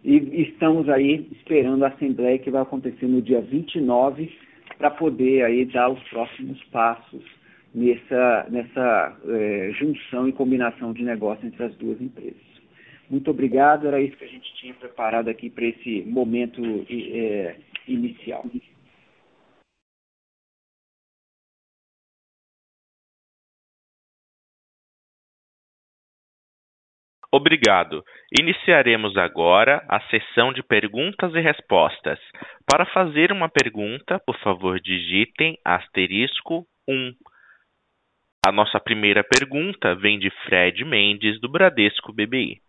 e 0.03 0.15
estamos 0.41 0.88
aí 0.89 1.28
esperando 1.32 1.84
a 1.84 1.89
Assembleia 1.89 2.38
que 2.38 2.51
vai 2.51 2.61
acontecer 2.61 3.07
no 3.07 3.22
dia 3.22 3.41
29 3.41 4.32
para 4.78 4.91
poder 4.91 5.43
aí 5.43 5.65
dar 5.65 5.89
os 5.89 6.01
próximos 6.03 6.63
passos 6.65 7.24
nessa, 7.74 8.47
nessa 8.49 9.18
é, 9.28 9.72
junção 9.74 10.28
e 10.28 10.34
combinação 10.34 10.93
de 10.93 11.03
negócio 11.03 11.45
entre 11.45 11.63
as 11.63 11.76
duas 11.76 11.99
empresas. 11.99 12.47
Muito 13.09 13.32
obrigado, 13.32 13.88
era 13.88 14.01
isso 14.01 14.18
que 14.18 14.26
a 14.26 14.30
gente 14.30 14.53
tinha 14.55 14.74
preparado 14.74 15.30
aqui 15.30 15.49
para 15.49 15.65
esse 15.65 16.03
momento 16.05 16.61
é, 16.89 17.55
inicial. 17.88 18.45
Obrigado. 27.32 28.03
Iniciaremos 28.39 29.17
agora 29.17 29.86
a 29.89 29.99
sessão 30.09 30.53
de 30.53 30.63
perguntas 30.63 31.34
e 31.34 31.39
respostas. 31.41 32.19
Para 32.65 32.86
fazer 32.86 33.32
uma 33.32 33.49
pergunta, 33.49 34.19
por 34.25 34.38
favor, 34.39 34.80
digitem 34.80 35.57
asterisco 35.63 36.65
1. 36.88 37.13
A 38.47 38.51
nossa 38.51 38.80
primeira 38.80 39.23
pergunta 39.23 39.93
vem 39.95 40.17
de 40.17 40.30
Fred 40.45 40.86
Mendes, 40.86 41.39
do 41.41 41.49
Bradesco 41.49 42.13
BBI. 42.13 42.61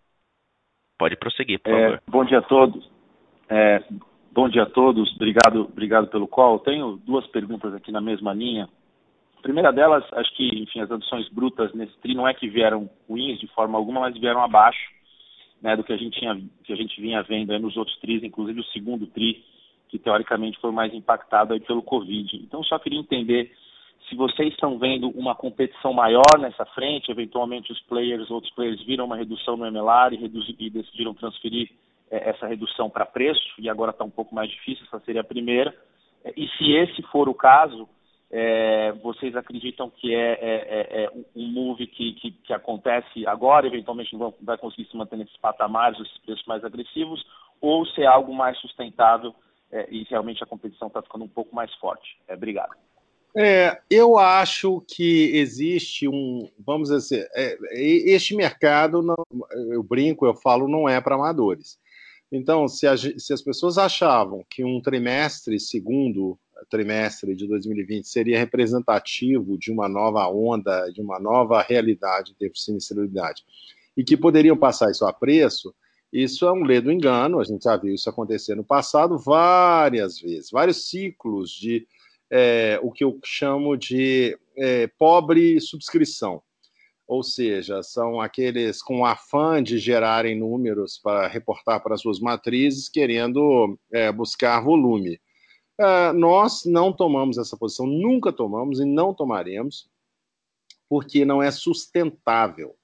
Pode 0.98 1.16
prosseguir, 1.16 1.60
por 1.60 1.72
é, 1.72 1.84
favor. 1.84 2.02
Bom 2.08 2.24
dia 2.24 2.38
a 2.38 2.42
todos. 2.42 2.90
É, 3.48 3.84
bom 4.32 4.48
dia 4.48 4.64
a 4.64 4.66
todos. 4.66 5.14
Obrigado, 5.14 5.60
obrigado 5.70 6.08
pelo 6.08 6.26
call. 6.26 6.58
Tenho 6.58 6.96
duas 6.96 7.24
perguntas 7.28 7.72
aqui 7.74 7.92
na 7.92 8.00
mesma 8.00 8.34
linha. 8.34 8.68
A 9.38 9.42
primeira 9.42 9.72
delas, 9.72 10.04
acho 10.12 10.34
que, 10.34 10.62
enfim, 10.62 10.80
as 10.80 10.90
adições 10.90 11.28
brutas 11.28 11.72
nesse 11.72 11.96
TRI 11.98 12.14
não 12.14 12.26
é 12.26 12.34
que 12.34 12.48
vieram 12.48 12.90
ruins 13.08 13.38
de 13.38 13.46
forma 13.48 13.78
alguma, 13.78 14.00
mas 14.00 14.18
vieram 14.18 14.42
abaixo 14.42 14.90
né, 15.62 15.76
do 15.76 15.84
que 15.84 15.92
a 15.92 15.96
gente, 15.96 16.18
tinha, 16.18 16.40
que 16.64 16.72
a 16.72 16.76
gente 16.76 17.00
vinha 17.00 17.22
vendo 17.22 17.56
nos 17.58 17.76
outros 17.76 17.96
TRIs, 17.98 18.22
inclusive 18.22 18.60
o 18.60 18.64
segundo 18.64 19.06
TRI, 19.06 19.44
que 19.88 19.98
teoricamente 19.98 20.58
foi 20.60 20.72
mais 20.72 20.92
impactado 20.92 21.54
aí 21.54 21.60
pelo 21.60 21.82
Covid. 21.82 22.36
Então, 22.36 22.62
só 22.64 22.78
queria 22.78 22.98
entender 22.98 23.52
se 24.08 24.16
vocês 24.16 24.52
estão 24.52 24.78
vendo 24.78 25.08
uma 25.10 25.34
competição 25.34 25.92
maior 25.92 26.38
nessa 26.38 26.64
frente, 26.66 27.10
eventualmente 27.10 27.72
os 27.72 27.80
players, 27.82 28.30
outros 28.30 28.52
players 28.54 28.82
viram 28.84 29.04
uma 29.04 29.16
redução 29.16 29.56
no 29.56 29.66
MLR 29.66 30.16
e, 30.16 30.66
e 30.66 30.70
decidiram 30.70 31.14
transferir 31.14 31.70
é, 32.10 32.30
essa 32.30 32.46
redução 32.46 32.90
para 32.90 33.06
preço, 33.06 33.48
e 33.58 33.68
agora 33.68 33.90
está 33.90 34.04
um 34.04 34.10
pouco 34.10 34.34
mais 34.34 34.50
difícil, 34.50 34.84
essa 34.86 35.00
seria 35.00 35.20
a 35.20 35.24
primeira. 35.24 35.74
E 36.36 36.48
se 36.48 36.72
esse 36.72 37.02
for 37.02 37.28
o 37.28 37.34
caso, 37.34 37.88
é, 38.30 38.92
vocês 39.02 39.34
acreditam 39.34 39.90
que 39.90 40.14
é, 40.14 40.32
é, 40.32 41.02
é, 41.02 41.04
é 41.04 41.10
um 41.34 41.50
move 41.50 41.86
que, 41.86 42.12
que, 42.14 42.30
que, 42.30 42.52
acontece 42.52 43.26
agora, 43.26 43.66
eventualmente 43.66 44.14
não 44.16 44.34
vai 44.42 44.58
conseguir 44.58 44.88
se 44.90 44.96
manter 44.96 45.16
nesses 45.16 45.36
patamares, 45.38 45.98
esses 45.98 46.18
preços 46.18 46.46
mais 46.46 46.62
agressivos, 46.62 47.24
ou 47.60 47.86
se 47.86 48.02
é 48.02 48.06
algo 48.06 48.34
mais 48.34 48.58
sustentável 48.58 49.34
é, 49.72 49.88
e 49.90 50.04
realmente 50.04 50.42
a 50.42 50.46
competição 50.46 50.88
está 50.88 51.00
ficando 51.02 51.24
um 51.24 51.28
pouco 51.28 51.54
mais 51.54 51.72
forte? 51.76 52.18
É, 52.28 52.34
obrigado. 52.34 52.74
eu 53.90 54.18
acho 54.18 54.82
que 54.86 55.30
existe 55.34 56.06
um, 56.06 56.50
vamos 56.58 56.90
dizer, 56.90 57.26
este 57.72 58.36
mercado, 58.36 59.02
não, 59.02 59.16
eu 59.72 59.82
brinco, 59.82 60.26
eu 60.26 60.34
falo, 60.34 60.68
não 60.68 60.86
é 60.88 61.00
para 61.00 61.14
amadores. 61.14 61.78
Então, 62.30 62.68
se, 62.68 62.86
a, 62.86 62.94
se 62.94 63.32
as 63.32 63.40
pessoas 63.40 63.78
achavam 63.78 64.44
que 64.50 64.62
um 64.62 64.82
trimestre 64.82 65.58
segundo 65.58 66.38
trimestre 66.70 67.34
de 67.34 67.46
2020 67.46 68.06
seria 68.06 68.38
representativo 68.38 69.58
de 69.58 69.70
uma 69.70 69.88
nova 69.88 70.28
onda, 70.28 70.90
de 70.90 71.00
uma 71.00 71.18
nova 71.18 71.62
realidade 71.62 72.34
de 72.38 72.50
sinistralidade, 72.54 73.44
e 73.96 74.04
que 74.04 74.16
poderiam 74.16 74.56
passar 74.56 74.90
isso 74.90 75.04
a 75.04 75.12
preço, 75.12 75.74
isso 76.12 76.46
é 76.46 76.52
um 76.52 76.64
ledo 76.64 76.90
engano, 76.90 77.40
a 77.40 77.44
gente 77.44 77.64
já 77.64 77.76
viu 77.76 77.94
isso 77.94 78.08
acontecer 78.08 78.54
no 78.54 78.64
passado 78.64 79.18
várias 79.18 80.18
vezes, 80.18 80.50
vários 80.50 80.88
ciclos 80.88 81.50
de 81.50 81.86
é, 82.30 82.78
o 82.82 82.90
que 82.90 83.04
eu 83.04 83.18
chamo 83.24 83.76
de 83.76 84.38
é, 84.56 84.86
pobre 84.86 85.60
subscrição. 85.60 86.42
Ou 87.06 87.22
seja, 87.22 87.82
são 87.82 88.20
aqueles 88.20 88.82
com 88.82 89.04
afã 89.04 89.62
de 89.62 89.78
gerarem 89.78 90.38
números 90.38 90.98
para 91.02 91.26
reportar 91.26 91.82
para 91.82 91.96
suas 91.96 92.20
matrizes, 92.20 92.88
querendo 92.88 93.78
é, 93.90 94.12
buscar 94.12 94.60
volume. 94.60 95.18
Uh, 95.78 96.12
nós 96.12 96.64
não 96.64 96.92
tomamos 96.92 97.38
essa 97.38 97.56
posição, 97.56 97.86
nunca 97.86 98.32
tomamos 98.32 98.80
e 98.80 98.84
não 98.84 99.14
tomaremos, 99.14 99.88
porque 100.88 101.24
não 101.24 101.42
é 101.42 101.50
sustentável. 101.50 102.74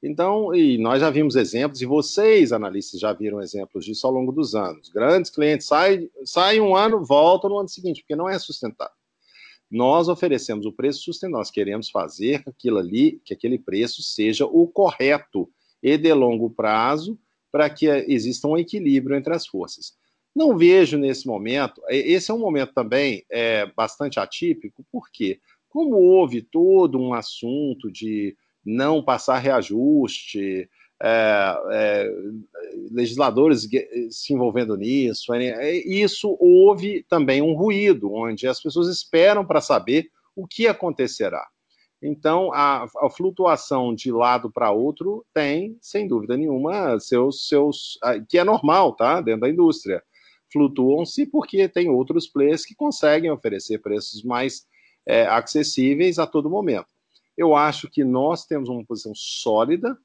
Então, 0.00 0.54
e 0.54 0.76
nós 0.76 1.00
já 1.00 1.08
vimos 1.08 1.34
exemplos, 1.34 1.80
e 1.80 1.86
vocês, 1.86 2.52
analistas, 2.52 3.00
já 3.00 3.12
viram 3.12 3.40
exemplos 3.40 3.86
disso 3.86 4.06
ao 4.06 4.12
longo 4.12 4.30
dos 4.30 4.54
anos. 4.54 4.90
Grandes 4.90 5.30
clientes 5.30 5.66
saem, 5.66 6.10
saem 6.24 6.60
um 6.60 6.76
ano, 6.76 7.02
voltam 7.02 7.48
no 7.48 7.58
ano 7.58 7.68
seguinte, 7.68 8.02
porque 8.02 8.14
não 8.14 8.28
é 8.28 8.38
sustentável. 8.38 8.94
Nós 9.70 10.08
oferecemos 10.08 10.66
o 10.66 10.72
preço 10.72 11.02
sustentável, 11.02 11.38
nós 11.38 11.50
queremos 11.50 11.88
fazer 11.90 12.42
aquilo 12.46 12.78
ali, 12.78 13.20
que 13.24 13.32
aquele 13.32 13.58
preço 13.58 14.02
seja 14.02 14.44
o 14.44 14.68
correto 14.68 15.50
e 15.82 15.96
de 15.96 16.12
longo 16.12 16.50
prazo, 16.50 17.18
para 17.50 17.70
que 17.70 17.86
exista 17.86 18.46
um 18.46 18.58
equilíbrio 18.58 19.16
entre 19.16 19.34
as 19.34 19.46
forças. 19.46 19.94
Não 20.34 20.56
vejo 20.56 20.98
nesse 20.98 21.26
momento, 21.26 21.80
esse 21.88 22.30
é 22.30 22.34
um 22.34 22.38
momento 22.38 22.72
também 22.74 23.24
é, 23.30 23.66
bastante 23.76 24.18
atípico, 24.18 24.84
porque 24.90 25.40
como 25.68 25.96
houve 25.96 26.42
todo 26.42 27.00
um 27.00 27.14
assunto 27.14 27.90
de 27.90 28.36
não 28.64 29.02
passar 29.02 29.38
reajuste, 29.38 30.68
é, 31.02 31.56
é, 31.70 32.10
legisladores 32.90 33.68
se 34.10 34.32
envolvendo 34.32 34.76
nisso, 34.76 35.34
é, 35.34 35.72
isso 35.72 36.36
houve 36.40 37.04
também 37.08 37.42
um 37.42 37.54
ruído, 37.54 38.12
onde 38.12 38.46
as 38.46 38.62
pessoas 38.62 38.88
esperam 38.88 39.44
para 39.44 39.60
saber 39.60 40.08
o 40.34 40.46
que 40.46 40.66
acontecerá. 40.66 41.44
Então, 42.00 42.52
a, 42.52 42.84
a 42.84 43.10
flutuação 43.10 43.94
de 43.94 44.12
lado 44.12 44.50
para 44.50 44.70
outro 44.70 45.24
tem, 45.32 45.76
sem 45.80 46.06
dúvida 46.06 46.36
nenhuma, 46.36 47.00
seus, 47.00 47.48
seus. 47.48 47.98
que 48.28 48.38
é 48.38 48.44
normal, 48.44 48.94
tá? 48.94 49.20
Dentro 49.20 49.42
da 49.42 49.48
indústria. 49.48 50.02
Flutuam-se 50.54 51.26
porque 51.26 51.68
tem 51.68 51.88
outros 51.88 52.28
players 52.28 52.64
que 52.64 52.76
conseguem 52.76 53.28
oferecer 53.28 53.80
preços 53.80 54.22
mais 54.22 54.64
é, 55.04 55.26
acessíveis 55.26 56.16
a 56.16 56.28
todo 56.28 56.48
momento. 56.48 56.86
Eu 57.36 57.56
acho 57.56 57.90
que 57.90 58.04
nós 58.04 58.46
temos 58.46 58.68
uma 58.68 58.84
posição 58.84 59.12
sólida, 59.16 59.98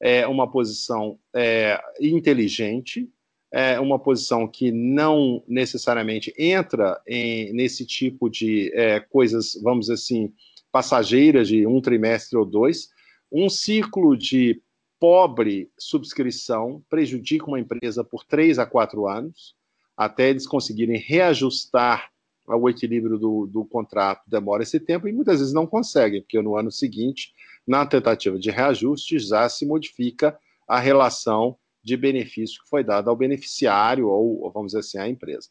é, 0.00 0.26
uma 0.26 0.50
posição 0.50 1.20
é, 1.32 1.80
inteligente, 2.00 3.08
é 3.52 3.78
uma 3.78 3.96
posição 3.96 4.48
que 4.48 4.72
não 4.72 5.44
necessariamente 5.46 6.34
entra 6.36 7.00
em, 7.06 7.52
nesse 7.52 7.86
tipo 7.86 8.28
de 8.28 8.72
é, 8.74 8.98
coisas, 8.98 9.52
vamos 9.62 9.82
dizer 9.86 9.94
assim, 9.94 10.32
passageiras 10.72 11.46
de 11.46 11.64
um 11.64 11.80
trimestre 11.80 12.36
ou 12.36 12.44
dois. 12.44 12.88
Um 13.30 13.48
ciclo 13.48 14.16
de 14.16 14.60
pobre 14.98 15.70
subscrição 15.78 16.82
prejudica 16.88 17.46
uma 17.46 17.60
empresa 17.60 18.02
por 18.02 18.24
três 18.24 18.58
a 18.58 18.66
quatro 18.66 19.06
anos, 19.06 19.54
até 19.96 20.30
eles 20.30 20.46
conseguirem 20.46 20.98
reajustar 20.98 22.10
o 22.46 22.68
equilíbrio 22.68 23.18
do, 23.18 23.46
do 23.46 23.64
contrato, 23.64 24.22
demora 24.26 24.62
esse 24.62 24.80
tempo 24.80 25.06
e 25.06 25.12
muitas 25.12 25.38
vezes 25.38 25.54
não 25.54 25.66
conseguem, 25.66 26.20
porque 26.20 26.40
no 26.42 26.56
ano 26.56 26.70
seguinte, 26.70 27.32
na 27.66 27.86
tentativa 27.86 28.38
de 28.38 28.50
reajuste, 28.50 29.18
já 29.18 29.48
se 29.48 29.64
modifica 29.64 30.36
a 30.66 30.78
relação 30.78 31.56
de 31.82 31.96
benefício 31.96 32.62
que 32.62 32.68
foi 32.68 32.84
dado 32.84 33.10
ao 33.10 33.16
beneficiário 33.16 34.08
ou, 34.08 34.50
vamos 34.52 34.72
dizer 34.72 34.80
assim, 34.80 34.98
à 34.98 35.08
empresa. 35.08 35.48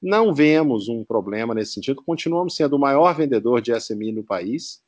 Não 0.00 0.34
vemos 0.34 0.88
um 0.88 1.04
problema 1.04 1.54
nesse 1.54 1.74
sentido, 1.74 2.02
continuamos 2.02 2.56
sendo 2.56 2.76
o 2.76 2.78
maior 2.78 3.14
vendedor 3.14 3.60
de 3.60 3.78
SMI 3.78 4.12
no 4.12 4.24
país, 4.24 4.82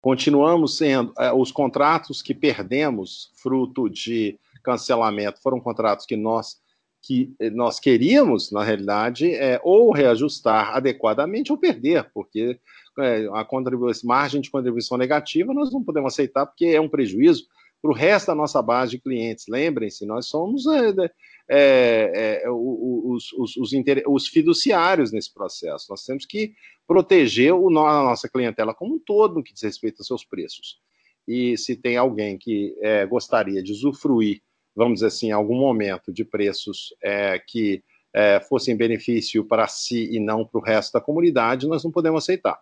continuamos 0.00 0.76
sendo, 0.76 1.12
eh, 1.18 1.32
os 1.32 1.52
contratos 1.52 2.20
que 2.20 2.34
perdemos 2.34 3.30
fruto 3.36 3.88
de 3.88 4.38
cancelamento 4.62 5.40
foram 5.40 5.60
contratos 5.60 6.04
que 6.04 6.16
nós 6.16 6.60
que 7.06 7.32
eh, 7.38 7.50
nós 7.50 7.78
queríamos, 7.78 8.50
na 8.50 8.64
realidade, 8.64 9.32
é, 9.32 9.60
ou 9.62 9.92
reajustar 9.92 10.76
adequadamente 10.76 11.52
ou 11.52 11.58
perder, 11.58 12.10
porque 12.12 12.58
é, 12.98 13.26
a 13.26 13.46
margem 14.04 14.40
de 14.40 14.50
contribuição 14.50 14.98
negativa 14.98 15.54
nós 15.54 15.72
não 15.72 15.84
podemos 15.84 16.12
aceitar, 16.12 16.46
porque 16.46 16.66
é 16.66 16.80
um 16.80 16.88
prejuízo 16.88 17.46
para 17.80 17.90
o 17.90 17.94
resto 17.94 18.28
da 18.28 18.34
nossa 18.34 18.60
base 18.60 18.92
de 18.92 18.98
clientes. 18.98 19.44
Lembrem-se, 19.48 20.04
nós 20.04 20.26
somos 20.26 20.66
é, 20.66 20.94
é, 21.48 22.42
é 22.44 22.50
os, 22.50 23.32
os, 23.32 23.56
os, 23.56 23.72
os, 24.06 24.26
fiduciários 24.26 25.12
nesse 25.12 25.32
processo. 25.32 25.86
Nós 25.90 26.02
temos 26.02 26.26
que 26.26 26.54
proteger 26.88 27.54
o, 27.54 27.68
a 27.68 28.02
nossa 28.02 28.28
clientela 28.28 28.74
como 28.74 28.96
um 28.96 28.98
todo 28.98 29.36
no 29.36 29.44
que 29.44 29.52
diz 29.52 29.62
respeito 29.62 30.00
aos 30.00 30.08
seus 30.08 30.24
preços. 30.24 30.80
E 31.28 31.56
se 31.56 31.76
tem 31.76 31.96
alguém 31.96 32.36
que 32.36 32.76
é, 32.80 33.06
gostaria 33.06 33.62
de 33.62 33.70
usufruir, 33.72 34.40
vamos 34.76 34.96
dizer 34.96 35.06
assim, 35.06 35.30
algum 35.32 35.58
momento 35.58 36.12
de 36.12 36.24
preços 36.24 36.94
é, 37.02 37.38
que 37.38 37.82
fossem 38.48 38.74
benefício 38.74 39.44
para 39.44 39.66
si 39.66 40.08
e 40.10 40.18
não 40.18 40.42
para 40.42 40.58
o 40.58 40.62
resto 40.62 40.92
da 40.92 41.02
comunidade, 41.02 41.66
nós 41.66 41.84
não 41.84 41.90
podemos 41.90 42.24
aceitar. 42.24 42.58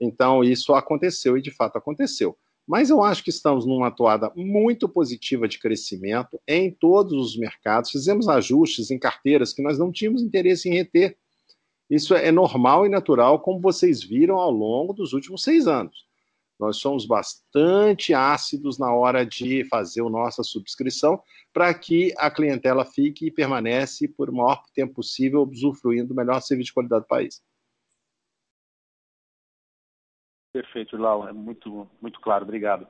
Então, 0.00 0.42
isso 0.42 0.74
aconteceu 0.74 1.36
e 1.36 1.42
de 1.42 1.50
fato 1.50 1.76
aconteceu. 1.76 2.34
Mas 2.66 2.88
eu 2.88 3.02
acho 3.02 3.22
que 3.22 3.30
estamos 3.30 3.66
numa 3.66 3.88
atuada 3.88 4.32
muito 4.34 4.88
positiva 4.88 5.46
de 5.46 5.58
crescimento 5.58 6.40
em 6.48 6.70
todos 6.70 7.12
os 7.12 7.38
mercados. 7.38 7.90
Fizemos 7.90 8.26
ajustes 8.26 8.90
em 8.90 8.98
carteiras 8.98 9.52
que 9.52 9.62
nós 9.62 9.78
não 9.78 9.92
tínhamos 9.92 10.22
interesse 10.22 10.68
em 10.68 10.72
reter. 10.72 11.16
Isso 11.90 12.14
é 12.14 12.32
normal 12.32 12.86
e 12.86 12.88
natural, 12.88 13.40
como 13.40 13.60
vocês 13.60 14.02
viram 14.02 14.36
ao 14.36 14.50
longo 14.50 14.94
dos 14.94 15.12
últimos 15.12 15.42
seis 15.42 15.68
anos. 15.68 16.05
Nós 16.58 16.78
somos 16.78 17.06
bastante 17.06 18.14
ácidos 18.14 18.78
na 18.78 18.92
hora 18.94 19.24
de 19.26 19.64
fazer 19.68 20.00
a 20.00 20.08
nossa 20.08 20.42
subscrição 20.42 21.22
para 21.52 21.72
que 21.72 22.14
a 22.16 22.30
clientela 22.30 22.84
fique 22.84 23.26
e 23.26 23.30
permanece 23.30 24.08
por 24.08 24.30
o 24.30 24.34
maior 24.34 24.62
tempo 24.74 24.94
possível, 24.94 25.42
usufruindo 25.42 26.08
do 26.08 26.14
melhor 26.14 26.40
serviço 26.40 26.68
de 26.68 26.74
qualidade 26.74 27.02
do 27.02 27.08
país. 27.08 27.42
Perfeito, 30.52 30.96
Lau, 30.96 31.28
é 31.28 31.32
muito, 31.32 31.86
muito 32.00 32.18
claro, 32.18 32.44
obrigado. 32.44 32.86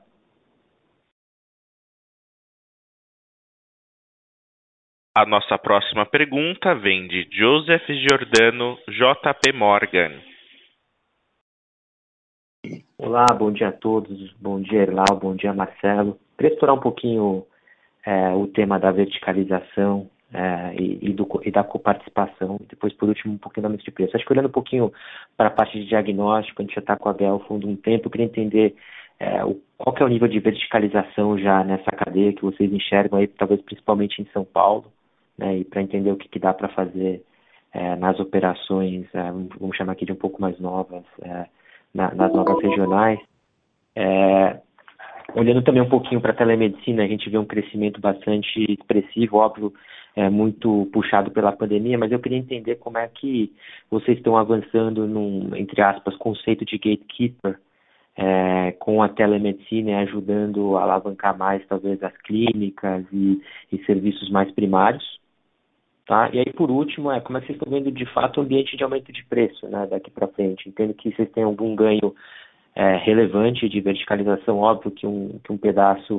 A 5.13 5.25
nossa 5.25 5.57
próxima 5.57 6.05
pergunta 6.05 6.75
vem 6.75 7.07
de 7.07 7.27
Joseph 7.31 7.87
Giordano, 7.87 8.77
JP 8.87 9.51
Morgan. 9.51 10.21
Olá, 12.99 13.27
bom 13.27 13.51
dia 13.51 13.67
a 13.67 13.71
todos. 13.71 14.33
Bom 14.41 14.59
dia, 14.59 14.81
Erlau. 14.81 15.19
Bom 15.21 15.35
dia, 15.35 15.53
Marcelo. 15.53 16.17
Queria 16.35 16.51
explorar 16.51 16.73
um 16.73 16.79
pouquinho 16.79 17.45
é, 18.03 18.29
o 18.33 18.47
tema 18.47 18.79
da 18.79 18.89
verticalização 18.91 20.09
é, 20.33 20.73
e, 20.73 20.97
e, 21.03 21.13
do, 21.13 21.27
e, 21.45 21.51
da 21.51 21.63
coparticipação, 21.63 22.57
e 22.59 22.65
depois, 22.65 22.91
por 22.93 23.07
último, 23.07 23.35
um 23.35 23.37
pouquinho 23.37 23.61
da 23.61 23.67
aumento 23.67 23.85
de 23.85 23.91
preço. 23.91 24.17
Acho 24.17 24.25
que 24.25 24.33
olhando 24.33 24.47
um 24.47 24.51
pouquinho 24.51 24.91
para 25.37 25.47
a 25.47 25.51
parte 25.51 25.79
de 25.79 25.85
diagnóstico, 25.85 26.59
a 26.59 26.65
gente 26.65 26.73
já 26.73 26.81
está 26.81 26.95
com 26.95 27.07
a 27.07 27.13
Bel 27.13 27.39
fundo 27.47 27.67
um 27.67 27.75
tempo, 27.75 28.07
eu 28.07 28.11
queria 28.11 28.25
entender 28.25 28.75
é, 29.19 29.45
o, 29.45 29.61
qual 29.77 29.95
é 29.95 30.03
o 30.03 30.07
nível 30.07 30.27
de 30.27 30.39
verticalização 30.39 31.37
já 31.37 31.63
nessa 31.63 31.91
cadeia 31.91 32.33
que 32.33 32.41
vocês 32.41 32.73
enxergam 32.73 33.19
aí, 33.19 33.27
talvez 33.27 33.61
principalmente 33.61 34.23
em 34.23 34.25
São 34.33 34.43
Paulo, 34.43 34.91
né, 35.37 35.59
e 35.59 35.63
para 35.63 35.83
entender 35.83 36.11
o 36.11 36.17
que, 36.17 36.27
que 36.27 36.39
dá 36.39 36.51
para 36.51 36.69
fazer 36.69 37.23
é, 37.73 37.95
nas 37.95 38.19
operações, 38.19 39.05
é, 39.13 39.31
vamos 39.59 39.77
chamar 39.77 39.91
aqui 39.91 40.03
de 40.03 40.13
um 40.13 40.15
pouco 40.15 40.41
mais 40.41 40.59
novas, 40.59 41.03
é, 41.21 41.45
na, 41.93 42.13
nas 42.13 42.33
novas 42.33 42.61
regionais. 42.61 43.19
É, 43.95 44.59
olhando 45.35 45.61
também 45.63 45.81
um 45.81 45.89
pouquinho 45.89 46.21
para 46.21 46.31
a 46.31 46.35
telemedicina, 46.35 47.03
a 47.03 47.07
gente 47.07 47.29
vê 47.29 47.37
um 47.37 47.45
crescimento 47.45 47.99
bastante 47.99 48.65
expressivo, 48.71 49.37
óbvio, 49.37 49.73
é, 50.15 50.29
muito 50.29 50.89
puxado 50.91 51.29
pela 51.31 51.51
pandemia, 51.51 51.97
mas 51.97 52.11
eu 52.11 52.19
queria 52.19 52.37
entender 52.37 52.75
como 52.75 52.97
é 52.97 53.07
que 53.07 53.53
vocês 53.89 54.17
estão 54.17 54.35
avançando 54.35 55.05
num, 55.05 55.55
entre 55.55 55.81
aspas, 55.81 56.15
conceito 56.17 56.65
de 56.65 56.77
gatekeeper 56.77 57.59
é, 58.17 58.71
com 58.79 59.03
a 59.03 59.09
telemedicina 59.09 59.99
ajudando 59.99 60.75
a 60.75 60.81
alavancar 60.81 61.37
mais, 61.37 61.63
talvez, 61.67 62.01
as 62.01 62.17
clínicas 62.23 63.05
e, 63.13 63.39
e 63.71 63.85
serviços 63.85 64.29
mais 64.31 64.51
primários. 64.51 65.19
Tá? 66.07 66.29
E 66.31 66.39
aí, 66.39 66.53
por 66.53 66.71
último, 66.71 67.11
é 67.11 67.19
como 67.19 67.37
é 67.37 67.41
que 67.41 67.47
vocês 67.47 67.59
estão 67.59 67.71
vendo 67.71 67.91
de 67.91 68.05
fato 68.13 68.37
o 68.37 68.43
ambiente 68.43 68.77
de 68.77 68.83
aumento 68.83 69.11
de 69.11 69.25
preço 69.25 69.67
né, 69.67 69.85
daqui 69.87 70.09
para 70.09 70.29
frente? 70.29 70.69
Entendo 70.69 70.93
que 70.93 71.13
vocês 71.13 71.29
têm 71.31 71.43
algum 71.43 71.75
ganho 71.75 72.15
é, 72.73 72.95
relevante 72.95 73.67
de 73.67 73.81
verticalização, 73.81 74.59
óbvio 74.59 74.91
que 74.91 75.05
um, 75.05 75.37
que 75.43 75.51
um 75.51 75.57
pedaço 75.57 76.17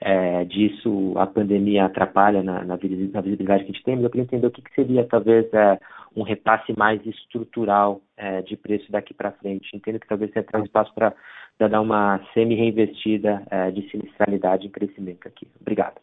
é, 0.00 0.44
disso 0.44 1.12
a 1.16 1.26
pandemia 1.26 1.84
atrapalha 1.84 2.42
na, 2.42 2.64
na, 2.64 2.76
visibilidade 2.76 3.64
que 3.64 3.70
a 3.70 3.74
gente 3.74 3.84
tem, 3.84 3.96
mas 3.96 4.04
eu 4.04 4.10
queria 4.10 4.24
entender 4.24 4.46
o 4.46 4.50
que, 4.50 4.62
que 4.62 4.74
seria 4.74 5.04
talvez 5.04 5.52
é, 5.52 5.78
um 6.16 6.22
repasse 6.22 6.72
mais 6.78 7.04
estrutural 7.04 8.00
é, 8.16 8.40
de 8.42 8.56
preço 8.56 8.90
daqui 8.90 9.12
para 9.12 9.32
frente. 9.32 9.76
Entendo 9.76 10.00
que 10.00 10.08
talvez 10.08 10.30
tenha 10.30 10.44
um 10.54 10.64
espaço 10.64 10.94
para 10.94 11.12
dar 11.58 11.80
uma 11.80 12.20
semi-reinvestida 12.32 13.42
é, 13.50 13.70
de 13.72 13.90
sinistralidade 13.90 14.66
em 14.66 14.70
crescimento 14.70 15.26
aqui. 15.26 15.46
Obrigado. 15.60 15.96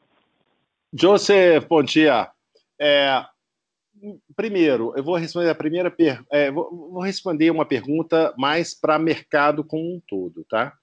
Joseph, 0.93 1.65
bom 1.67 1.81
dia. 1.81 2.34
É, 2.79 3.23
primeiro, 4.35 4.93
eu 4.95 5.03
vou 5.03 5.15
responder 5.15 5.49
a 5.49 5.55
primeira 5.55 5.89
per... 5.89 6.23
É, 6.31 6.51
vou, 6.51 6.69
vou 6.91 7.01
responder 7.01 7.49
uma 7.51 7.65
pergunta 7.65 8.33
mais 8.37 8.73
para 8.73 8.99
mercado 8.99 9.63
como 9.63 9.95
um 9.95 10.01
todo, 10.07 10.45
tá? 10.45 10.73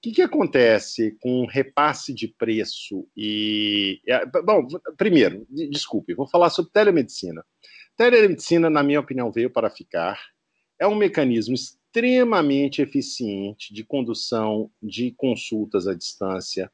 O 0.00 0.02
que, 0.02 0.12
que 0.12 0.22
acontece 0.22 1.16
com 1.20 1.44
repasse 1.44 2.14
de 2.14 2.26
preço 2.26 3.06
e. 3.14 4.00
É, 4.08 4.24
bom, 4.24 4.66
primeiro, 4.96 5.46
desculpe, 5.50 6.14
vou 6.14 6.26
falar 6.26 6.48
sobre 6.48 6.72
telemedicina. 6.72 7.44
Telemedicina, 7.98 8.70
na 8.70 8.82
minha 8.82 8.98
opinião, 8.98 9.30
veio 9.30 9.50
para 9.50 9.68
ficar. 9.68 10.18
É 10.78 10.86
um 10.86 10.94
mecanismo 10.94 11.54
extremamente 11.54 12.80
eficiente 12.80 13.74
de 13.74 13.84
condução 13.84 14.70
de 14.82 15.12
consultas 15.18 15.86
à 15.86 15.92
distância 15.92 16.72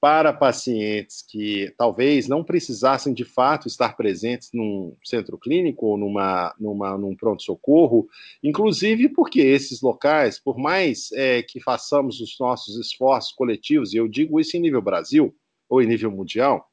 para 0.00 0.32
pacientes 0.32 1.22
que 1.22 1.74
talvez 1.76 2.28
não 2.28 2.44
precisassem 2.44 3.12
de 3.12 3.24
fato 3.24 3.66
estar 3.66 3.96
presentes 3.96 4.50
num 4.54 4.96
centro 5.04 5.36
clínico 5.36 5.86
ou 5.86 5.96
numa, 5.96 6.54
numa, 6.58 6.96
num 6.96 7.16
pronto-socorro, 7.16 8.08
inclusive 8.42 9.08
porque 9.08 9.40
esses 9.40 9.80
locais, 9.80 10.38
por 10.38 10.56
mais 10.56 11.10
é, 11.12 11.42
que 11.42 11.60
façamos 11.60 12.20
os 12.20 12.36
nossos 12.38 12.78
esforços 12.78 13.32
coletivos, 13.32 13.92
e 13.92 13.96
eu 13.96 14.06
digo 14.06 14.38
isso 14.38 14.56
em 14.56 14.60
nível 14.60 14.80
Brasil 14.80 15.34
ou 15.68 15.82
em 15.82 15.86
nível 15.86 16.10
mundial, 16.10 16.68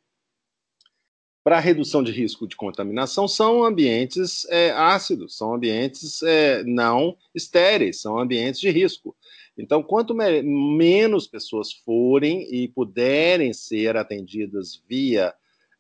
para 1.46 1.60
redução 1.60 2.02
de 2.02 2.12
risco 2.12 2.48
de 2.48 2.56
contaminação, 2.56 3.28
são 3.28 3.64
ambientes 3.64 4.48
é, 4.50 4.72
ácidos, 4.72 5.38
são 5.38 5.54
ambientes 5.54 6.24
é, 6.24 6.64
não 6.64 7.16
estéreis, 7.36 8.02
são 8.02 8.18
ambientes 8.18 8.60
de 8.60 8.72
risco. 8.72 9.16
Então, 9.58 9.82
quanto 9.82 10.14
me 10.14 10.42
menos 10.42 11.28
pessoas 11.28 11.72
forem 11.72 12.44
e 12.54 12.68
puderem 12.68 13.54
ser 13.54 13.96
atendidas 13.96 14.82
via 14.88 15.34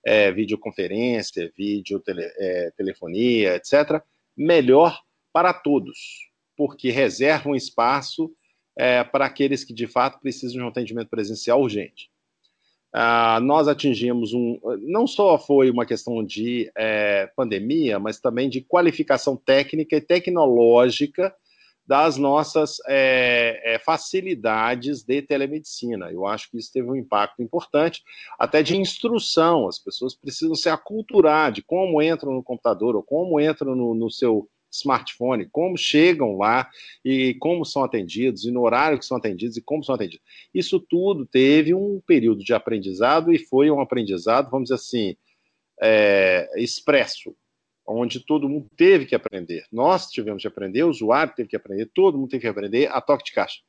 é, 0.05 0.31
videoconferência, 0.31 1.51
vídeo, 1.57 1.99
tele, 1.99 2.23
é, 2.23 2.71
telefonia, 2.77 3.55
etc., 3.55 4.01
melhor 4.37 5.01
para 5.33 5.53
todos, 5.53 6.29
porque 6.55 6.89
reserva 6.89 7.49
um 7.49 7.55
espaço 7.55 8.31
é, 8.77 9.03
para 9.03 9.25
aqueles 9.25 9.63
que 9.63 9.73
de 9.73 9.87
fato 9.87 10.19
precisam 10.19 10.57
de 10.57 10.63
um 10.63 10.67
atendimento 10.67 11.09
presencial 11.09 11.61
urgente. 11.61 12.09
Ah, 12.97 13.41
nós 13.41 13.67
atingimos 13.67 14.33
um. 14.33 14.57
Não 14.83 15.05
só 15.05 15.37
foi 15.37 15.69
uma 15.69 15.85
questão 15.85 16.23
de 16.23 16.71
pandemia, 17.35 17.99
mas 17.99 18.21
também 18.21 18.47
de 18.47 18.61
qualificação 18.61 19.35
técnica 19.35 19.97
e 19.97 20.01
tecnológica 20.01 21.35
das 21.87 22.17
nossas 22.17 22.77
é, 22.87 23.75
é, 23.75 23.79
facilidades 23.79 25.03
de 25.03 25.21
telemedicina. 25.21 26.11
Eu 26.11 26.25
acho 26.25 26.49
que 26.49 26.57
isso 26.57 26.71
teve 26.73 26.89
um 26.89 26.95
impacto 26.95 27.41
importante, 27.41 28.03
até 28.39 28.63
de 28.63 28.75
instrução. 28.75 29.67
As 29.67 29.77
pessoas 29.77 30.15
precisam 30.15 30.55
se 30.55 30.67
aculturar 30.67 31.51
de 31.51 31.61
como 31.61 32.01
entram 32.01 32.33
no 32.33 32.43
computador 32.43 32.95
ou 32.95 33.03
como 33.03 33.39
entram 33.39 33.75
no, 33.75 33.93
no 33.93 34.09
seu 34.09 34.49
smartphone, 34.71 35.47
como 35.51 35.77
chegam 35.77 36.37
lá 36.37 36.69
e 37.03 37.35
como 37.35 37.63
são 37.63 37.83
atendidos, 37.83 38.43
e 38.43 38.51
no 38.51 38.61
horário 38.61 38.99
que 38.99 39.05
são 39.05 39.17
atendidos 39.17 39.55
e 39.55 39.61
como 39.61 39.83
são 39.83 39.95
atendidos. 39.95 40.25
Isso 40.53 40.79
tudo 40.79 41.25
teve 41.25 41.73
um 41.73 42.01
período 42.05 42.43
de 42.43 42.53
aprendizado 42.53 43.31
e 43.31 43.37
foi 43.37 43.71
um 43.71 43.79
aprendizado, 43.79 44.49
vamos 44.49 44.65
dizer 44.65 44.75
assim, 44.75 45.15
é, 45.81 46.49
expresso 46.57 47.35
onde 47.87 48.19
todo 48.19 48.49
mundo 48.49 48.67
teve 48.75 49.05
que 49.05 49.15
aprender. 49.15 49.65
Nós 49.71 50.09
tivemos 50.09 50.41
que 50.41 50.47
aprender, 50.47 50.83
o 50.83 50.89
usuário 50.89 51.33
teve 51.35 51.49
que 51.49 51.55
aprender, 51.55 51.89
todo 51.93 52.17
mundo 52.17 52.29
teve 52.29 52.41
que 52.41 52.47
aprender 52.47 52.87
a 52.87 52.99
toque 52.99 53.25
de 53.25 53.33
caixa. 53.33 53.61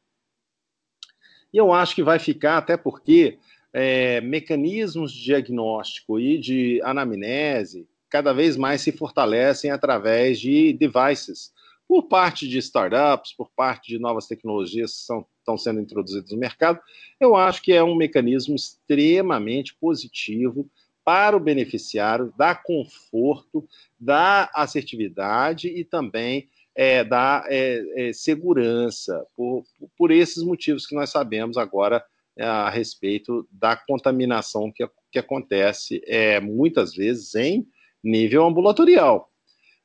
E 1.53 1.59
eu 1.59 1.73
acho 1.73 1.95
que 1.95 2.03
vai 2.03 2.19
ficar, 2.19 2.59
até 2.59 2.77
porque 2.77 3.39
é, 3.73 4.21
mecanismos 4.21 5.13
de 5.13 5.25
diagnóstico 5.25 6.19
e 6.19 6.39
de 6.39 6.81
anamnese 6.83 7.89
cada 8.09 8.33
vez 8.33 8.57
mais 8.57 8.81
se 8.81 8.93
fortalecem 8.93 9.71
através 9.71 10.41
de 10.41 10.73
devices, 10.73 11.53
por 11.89 12.05
parte 12.05 12.49
de 12.49 12.59
startups, 12.59 13.33
por 13.33 13.51
parte 13.51 13.89
de 13.89 13.99
novas 13.99 14.27
tecnologias 14.27 14.93
que 14.93 15.01
são, 15.03 15.27
estão 15.39 15.57
sendo 15.57 15.81
introduzidas 15.81 16.31
no 16.31 16.39
mercado. 16.39 16.81
Eu 17.21 17.37
acho 17.37 17.63
que 17.63 17.73
é 17.73 17.83
um 17.83 17.95
mecanismo 17.95 18.57
extremamente 18.57 19.75
positivo 19.77 20.69
para 21.07 21.37
o 21.37 21.41
beneficiário, 21.41 22.35
dá 22.37 22.53
conforto, 22.53 23.65
dá 23.97 24.51
assertividade 24.53 25.69
e 25.69 25.85
também 25.85 26.49
é, 26.75 27.05
dá 27.05 27.45
é, 27.47 28.09
é, 28.09 28.13
segurança, 28.13 29.25
por, 29.37 29.63
por 29.97 30.11
esses 30.11 30.43
motivos 30.43 30.85
que 30.85 30.97
nós 30.97 31.11
sabemos 31.11 31.57
agora 31.57 32.05
é, 32.37 32.45
a 32.45 32.69
respeito 32.69 33.47
da 33.53 33.77
contaminação 33.77 34.73
que, 34.73 34.85
que 35.13 35.21
acontece 35.21 36.03
é, 36.07 36.41
muitas 36.41 36.93
vezes 36.93 37.37
em 37.37 37.65
nível 38.03 38.45
ambulatorial. 38.45 39.31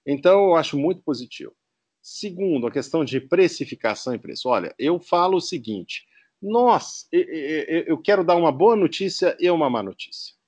Então, 0.03 0.47
eu 0.47 0.55
acho 0.55 0.76
muito 0.76 1.03
positivo. 1.03 1.53
Segundo, 2.01 2.65
a 2.65 2.72
questão 2.72 3.05
de 3.05 3.22
precificação 3.22 4.15
e 4.15 4.17
preço. 4.17 4.49
Olha, 4.49 4.74
eu 4.80 4.99
falo 4.99 5.38
o 5.38 5.41
seguinte: 5.41 6.03
nós, 6.41 7.07
eu 7.11 7.95
quero 7.99 8.24
dar 8.24 8.36
uma 8.36 8.51
boa 8.51 8.76
notícia 8.76 9.38
e 9.39 9.47
uma 9.51 9.69
má 9.69 9.84
notícia. 9.84 10.41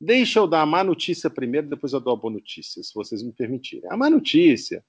Deixa 0.00 0.38
eu 0.38 0.46
dar 0.46 0.62
a 0.62 0.66
má 0.66 0.84
notícia 0.84 1.30
primeiro, 1.30 1.68
depois 1.68 1.92
eu 1.92 2.00
dou 2.00 2.12
a 2.12 2.16
boa 2.16 2.32
notícia, 2.32 2.82
se 2.82 2.94
vocês 2.94 3.22
me 3.22 3.32
permitirem. 3.32 3.90
A 3.90 3.96
má 3.96 4.10
notícia 4.10 4.84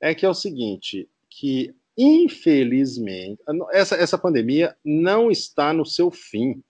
é 0.00 0.14
que 0.14 0.24
é 0.24 0.28
o 0.28 0.34
seguinte, 0.34 1.08
que 1.28 1.74
infelizmente 1.96 3.42
essa, 3.72 3.96
essa 3.96 4.16
pandemia 4.16 4.76
não 4.84 5.30
está 5.30 5.72
no 5.72 5.84
seu 5.84 6.10
fim. 6.10 6.62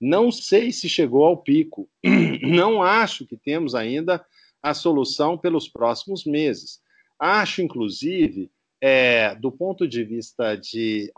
Não 0.00 0.30
sei 0.30 0.72
se 0.72 0.88
chegou 0.88 1.24
ao 1.24 1.36
pico. 1.36 1.88
Não 2.42 2.82
acho 2.82 3.24
que 3.24 3.36
temos 3.36 3.74
ainda 3.74 4.22
a 4.62 4.74
solução 4.74 5.38
pelos 5.38 5.68
próximos 5.68 6.26
meses. 6.26 6.80
Acho, 7.18 7.62
inclusive, 7.62 8.50
é, 8.80 9.34
do 9.36 9.50
ponto 9.50 9.88
de 9.88 10.04
vista 10.04 10.56
de, 10.56 11.10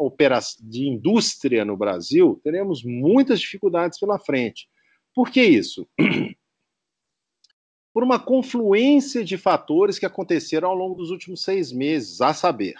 de 0.63 0.87
indústria 0.87 1.65
no 1.65 1.77
Brasil, 1.77 2.41
teremos 2.45 2.85
muitas 2.85 3.41
dificuldades 3.41 3.99
pela 3.99 4.19
frente. 4.19 4.69
Por 5.17 5.31
que 5.31 5.43
isso? 5.43 5.89
Por 7.91 8.05
uma 8.05 8.21
confluência 8.21 9.25
de 9.25 9.39
fatores 9.39 9.99
que 9.99 10.05
aconteceram 10.05 10.69
ao 10.69 10.75
longo 10.75 10.95
dos 10.95 11.11
últimos 11.11 11.43
seis 11.43 11.73
meses, 11.73 12.21
a 12.21 12.35
saber, 12.35 12.75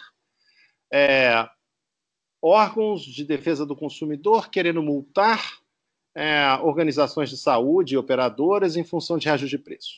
é, 0.93 1.49
órgãos 2.43 3.03
de 3.03 3.25
defesa 3.25 3.65
do 3.65 3.75
consumidor 3.75 4.51
querendo 4.51 4.83
multar 4.83 5.59
é, 6.15 6.53
organizações 6.63 7.31
de 7.31 7.39
saúde 7.39 7.95
e 7.95 7.99
operadoras 7.99 8.77
em 8.77 8.85
função 8.85 9.17
de 9.17 9.25
reajuste 9.29 9.57
de 9.57 9.63
preço, 9.63 9.95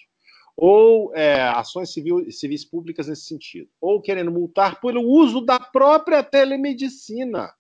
ou 0.57 1.13
é, 1.17 1.43
ações 1.43 1.93
civil, 1.93 2.31
civis 2.31 2.65
públicas 2.65 3.09
nesse 3.09 3.23
sentido, 3.23 3.69
ou 3.81 4.01
querendo 4.01 4.31
multar 4.31 4.81
pelo 4.81 5.03
uso 5.03 5.41
da 5.41 5.59
própria 5.59 6.23
telemedicina, 6.23 7.53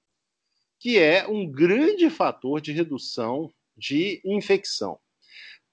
que 0.78 0.96
é 1.00 1.26
um 1.26 1.50
grande 1.50 2.08
fator 2.08 2.60
de 2.60 2.70
redução 2.70 3.52
de 3.78 4.20
infecção. 4.24 4.98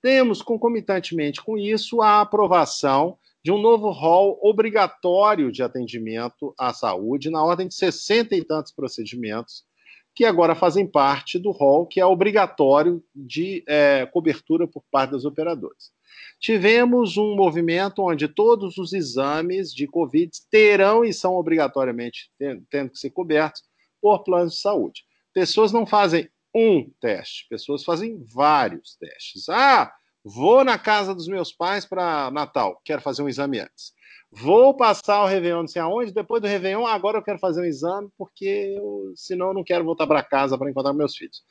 Temos, 0.01 0.41
concomitantemente 0.41 1.43
com 1.43 1.57
isso, 1.57 2.01
a 2.01 2.21
aprovação 2.21 3.17
de 3.43 3.51
um 3.51 3.57
novo 3.59 3.91
rol 3.91 4.39
obrigatório 4.41 5.51
de 5.51 5.61
atendimento 5.63 6.53
à 6.59 6.73
saúde, 6.73 7.29
na 7.29 7.43
ordem 7.43 7.67
de 7.67 7.75
60 7.75 8.35
e 8.35 8.43
tantos 8.43 8.71
procedimentos, 8.71 9.63
que 10.15 10.25
agora 10.25 10.55
fazem 10.55 10.87
parte 10.87 11.37
do 11.37 11.51
rol 11.51 11.85
que 11.85 11.99
é 11.99 12.05
obrigatório 12.05 13.03
de 13.13 13.63
é, 13.67 14.05
cobertura 14.05 14.67
por 14.67 14.83
parte 14.89 15.11
dos 15.11 15.25
operadores. 15.25 15.91
Tivemos 16.39 17.17
um 17.17 17.35
movimento 17.35 18.01
onde 18.01 18.27
todos 18.27 18.77
os 18.77 18.93
exames 18.93 19.73
de 19.73 19.87
Covid 19.87 20.31
terão 20.49 21.03
e 21.03 21.13
são 21.13 21.35
obrigatoriamente 21.35 22.31
tendo 22.69 22.91
que 22.91 22.99
ser 22.99 23.09
cobertos 23.09 23.61
por 24.01 24.23
planos 24.23 24.53
de 24.53 24.59
saúde. 24.59 25.03
Pessoas 25.33 25.71
não 25.71 25.85
fazem 25.85 26.29
um 26.55 26.89
teste, 27.01 27.45
pessoas 27.49 27.83
fazem 27.83 28.23
vários 28.23 28.95
testes. 28.95 29.49
Ah, 29.49 29.93
vou 30.23 30.63
na 30.63 30.79
casa 30.79 31.13
dos 31.13 31.27
meus 31.27 31.51
pais 31.51 31.85
para 31.85 32.31
Natal, 32.31 32.79
quero 32.85 33.01
fazer 33.01 33.21
um 33.21 33.27
exame 33.27 33.59
antes. 33.59 33.93
Vou 34.31 34.75
passar 34.75 35.23
o 35.23 35.27
Réveillon 35.27 35.61
não 35.61 35.67
sei 35.67 35.81
aonde, 35.81 36.13
depois 36.13 36.41
do 36.41 36.47
Réveillon, 36.47 36.85
agora 36.85 37.17
eu 37.17 37.23
quero 37.23 37.39
fazer 37.39 37.61
um 37.61 37.65
exame, 37.65 38.09
porque 38.17 38.75
eu, 38.77 39.13
senão 39.15 39.47
eu 39.47 39.53
não 39.53 39.63
quero 39.63 39.83
voltar 39.83 40.07
para 40.07 40.23
casa 40.23 40.57
para 40.57 40.69
encontrar 40.69 40.93
meus 40.93 41.15
filhos. 41.15 41.43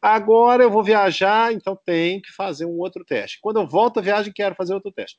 Agora 0.00 0.62
eu 0.62 0.70
vou 0.70 0.82
viajar, 0.82 1.52
então 1.52 1.78
tem 1.84 2.20
que 2.20 2.32
fazer 2.32 2.64
um 2.64 2.78
outro 2.78 3.04
teste. 3.04 3.38
Quando 3.40 3.60
eu 3.60 3.66
volto 3.66 3.98
a 3.98 4.02
viagem, 4.02 4.32
quero 4.32 4.54
fazer 4.54 4.74
outro 4.74 4.92
teste. 4.92 5.18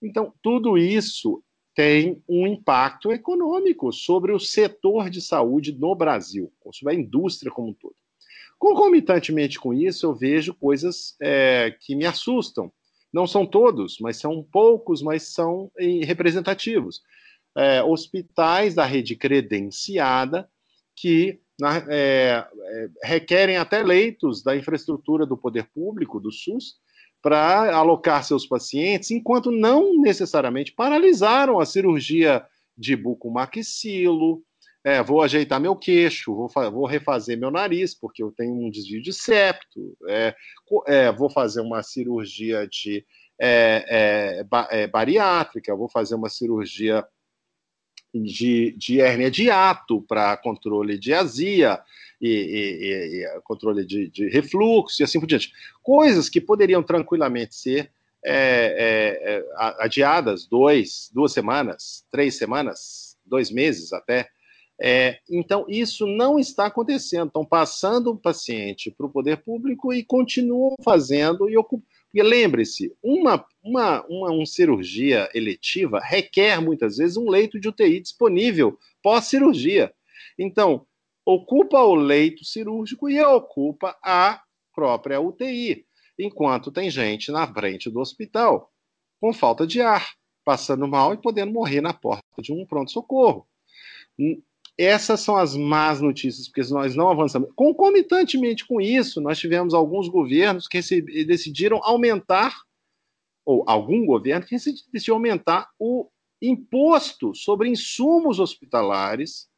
Então, 0.00 0.32
tudo 0.42 0.76
isso 0.76 1.42
tem 1.74 2.22
um 2.28 2.46
impacto 2.46 3.12
econômico 3.12 3.92
sobre 3.92 4.32
o 4.32 4.38
setor 4.38 5.08
de 5.08 5.20
saúde 5.20 5.72
no 5.72 5.94
Brasil, 5.94 6.52
sobre 6.72 6.94
a 6.94 6.98
indústria 6.98 7.50
como 7.50 7.70
um 7.70 7.74
todo. 7.74 7.91
Concomitantemente 8.62 9.58
com 9.58 9.74
isso, 9.74 10.06
eu 10.06 10.14
vejo 10.14 10.54
coisas 10.54 11.16
é, 11.20 11.74
que 11.80 11.96
me 11.96 12.06
assustam. 12.06 12.72
Não 13.12 13.26
são 13.26 13.44
todos, 13.44 13.96
mas 14.00 14.18
são 14.18 14.40
poucos, 14.40 15.02
mas 15.02 15.24
são 15.24 15.68
representativos. 16.04 17.02
É, 17.56 17.82
hospitais 17.82 18.72
da 18.72 18.84
rede 18.84 19.16
credenciada 19.16 20.48
que 20.94 21.40
é, 21.90 22.46
é, 22.60 22.88
requerem 23.02 23.56
até 23.56 23.82
leitos 23.82 24.44
da 24.44 24.56
infraestrutura 24.56 25.26
do 25.26 25.36
poder 25.36 25.68
público, 25.74 26.20
do 26.20 26.30
SUS, 26.30 26.76
para 27.20 27.74
alocar 27.76 28.22
seus 28.22 28.46
pacientes, 28.46 29.10
enquanto 29.10 29.50
não 29.50 30.00
necessariamente 30.00 30.70
paralisaram 30.70 31.58
a 31.58 31.66
cirurgia 31.66 32.46
de 32.78 32.94
bucomaxilo, 32.94 34.40
é, 34.84 35.02
vou 35.02 35.22
ajeitar 35.22 35.60
meu 35.60 35.76
queixo, 35.76 36.34
vou, 36.34 36.48
vou, 36.70 36.86
refazer 36.86 37.38
meu 37.38 37.50
nariz, 37.50 37.94
porque 37.94 38.22
eu 38.22 38.32
tenho 38.32 38.52
um 38.52 38.70
desvio 38.70 39.00
de 39.00 39.12
septo, 39.12 39.96
é, 40.08 40.34
é, 40.88 41.12
vou 41.12 41.30
fazer 41.30 41.60
uma 41.60 41.82
cirurgia 41.82 42.66
de 42.66 43.04
é, 43.40 44.44
é, 44.50 44.82
é, 44.82 44.86
bariátrica, 44.88 45.76
vou 45.76 45.88
fazer 45.88 46.16
uma 46.16 46.28
cirurgia 46.28 47.06
de, 48.12 48.74
de 48.76 49.00
hérnia 49.00 49.30
de 49.30 49.50
ato 49.50 50.02
para 50.02 50.36
controle 50.36 50.98
de 50.98 51.14
azia 51.14 51.80
e, 52.20 52.28
e, 52.28 53.24
e 53.24 53.40
controle 53.42 53.86
de, 53.86 54.08
de, 54.08 54.28
refluxo 54.28 55.00
e 55.00 55.04
assim 55.04 55.20
por 55.20 55.26
diante. 55.26 55.52
Coisas 55.82 56.28
que 56.28 56.40
poderiam 56.40 56.82
tranquilamente 56.82 57.54
ser 57.54 57.90
adiadas 59.78 60.46
dois, 60.46 61.10
duas 61.12 61.32
semanas, 61.32 62.04
três 62.10 62.36
semanas, 62.36 63.18
dois 63.24 63.50
meses 63.50 63.92
até, 63.92 64.28
é, 64.80 65.18
então, 65.30 65.64
isso 65.68 66.06
não 66.06 66.38
está 66.38 66.66
acontecendo. 66.66 67.28
Estão 67.28 67.44
passando 67.44 68.10
o 68.10 68.18
paciente 68.18 68.90
para 68.90 69.06
o 69.06 69.10
poder 69.10 69.38
público 69.38 69.92
e 69.92 70.04
continuam 70.04 70.74
fazendo 70.82 71.48
e 71.48 71.56
ocupando. 71.56 71.86
E 72.14 72.22
lembre-se, 72.22 72.94
uma, 73.02 73.42
uma, 73.62 74.04
uma, 74.06 74.30
uma 74.30 74.46
cirurgia 74.46 75.30
eletiva 75.34 75.98
requer 75.98 76.60
muitas 76.60 76.98
vezes 76.98 77.16
um 77.16 77.30
leito 77.30 77.58
de 77.58 77.68
UTI 77.68 78.00
disponível 78.00 78.78
pós-cirurgia. 79.02 79.94
Então, 80.38 80.86
ocupa 81.24 81.80
o 81.80 81.94
leito 81.94 82.44
cirúrgico 82.44 83.08
e 83.08 83.18
ocupa 83.22 83.96
a 84.02 84.42
própria 84.74 85.20
UTI, 85.20 85.86
enquanto 86.18 86.70
tem 86.70 86.90
gente 86.90 87.32
na 87.32 87.46
frente 87.46 87.88
do 87.88 88.00
hospital 88.00 88.70
com 89.18 89.32
falta 89.32 89.66
de 89.66 89.80
ar, 89.80 90.14
passando 90.44 90.86
mal 90.86 91.14
e 91.14 91.16
podendo 91.16 91.52
morrer 91.52 91.80
na 91.80 91.94
porta 91.94 92.42
de 92.42 92.52
um 92.52 92.66
pronto-socorro. 92.66 93.46
Essas 94.78 95.20
são 95.20 95.36
as 95.36 95.54
más 95.54 96.00
notícias, 96.00 96.48
porque 96.48 96.62
nós 96.72 96.94
não 96.94 97.10
avançamos. 97.10 97.50
Concomitantemente 97.54 98.66
com 98.66 98.80
isso, 98.80 99.20
nós 99.20 99.38
tivemos 99.38 99.74
alguns 99.74 100.08
governos 100.08 100.66
que 100.66 100.80
decidiram 101.24 101.80
aumentar, 101.82 102.54
ou 103.44 103.64
algum 103.66 104.06
governo 104.06 104.46
que 104.46 104.56
decidiu 104.56 105.14
aumentar 105.14 105.68
o 105.78 106.08
imposto 106.40 107.34
sobre 107.34 107.68
insumos 107.68 108.38
hospitalares 108.40 109.48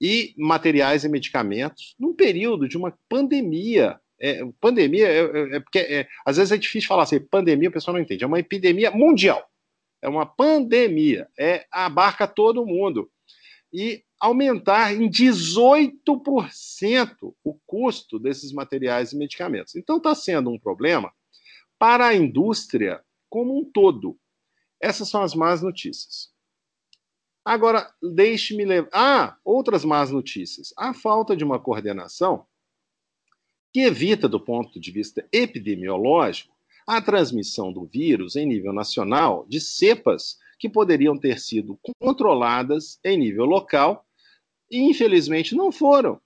e 0.00 0.34
materiais 0.36 1.04
e 1.04 1.08
medicamentos 1.08 1.94
num 1.98 2.12
período 2.12 2.68
de 2.68 2.76
uma 2.76 2.96
pandemia. 3.08 3.98
É, 4.20 4.40
pandemia, 4.60 5.08
é, 5.08 5.18
é, 5.18 5.56
é 5.56 5.60
porque 5.60 5.78
é, 5.78 6.08
às 6.24 6.36
vezes 6.36 6.52
é 6.52 6.56
difícil 6.56 6.88
falar 6.88 7.04
assim, 7.04 7.20
pandemia, 7.20 7.68
o 7.68 7.72
pessoal 7.72 7.94
não 7.94 8.02
entende, 8.02 8.22
é 8.22 8.26
uma 8.26 8.38
epidemia 8.38 8.90
mundial, 8.90 9.44
é 10.00 10.08
uma 10.08 10.26
pandemia, 10.26 11.28
é 11.38 11.64
abarca 11.72 12.26
todo 12.26 12.66
mundo. 12.66 13.10
E 13.72 14.04
aumentar 14.20 14.94
em 14.94 15.10
18% 15.10 17.34
o 17.42 17.54
custo 17.66 18.18
desses 18.18 18.52
materiais 18.52 19.12
e 19.12 19.16
medicamentos. 19.16 19.74
Então 19.74 19.96
está 19.96 20.14
sendo 20.14 20.50
um 20.50 20.58
problema 20.58 21.12
para 21.78 22.08
a 22.08 22.14
indústria 22.14 23.02
como 23.28 23.58
um 23.58 23.64
todo. 23.64 24.18
Essas 24.80 25.08
são 25.08 25.22
as 25.22 25.34
más 25.34 25.62
notícias. 25.62 26.30
Agora, 27.44 27.92
deixe-me 28.00 28.64
levar. 28.64 28.90
Ah, 28.92 29.36
outras 29.44 29.84
más 29.84 30.10
notícias. 30.10 30.72
A 30.76 30.94
falta 30.94 31.36
de 31.36 31.42
uma 31.42 31.58
coordenação 31.58 32.46
que 33.72 33.80
evita, 33.80 34.28
do 34.28 34.38
ponto 34.38 34.78
de 34.78 34.92
vista 34.92 35.26
epidemiológico, 35.32 36.54
a 36.86 37.00
transmissão 37.00 37.72
do 37.72 37.86
vírus 37.86 38.36
em 38.36 38.46
nível 38.46 38.72
nacional 38.72 39.46
de 39.48 39.60
cepas 39.60 40.38
que 40.62 40.68
poderiam 40.68 41.18
ter 41.18 41.40
sido 41.40 41.76
controladas 41.98 43.00
em 43.04 43.18
nível 43.18 43.44
local 43.44 44.06
e, 44.70 44.78
infelizmente, 44.78 45.56
não 45.56 45.72
foram. 45.72 46.20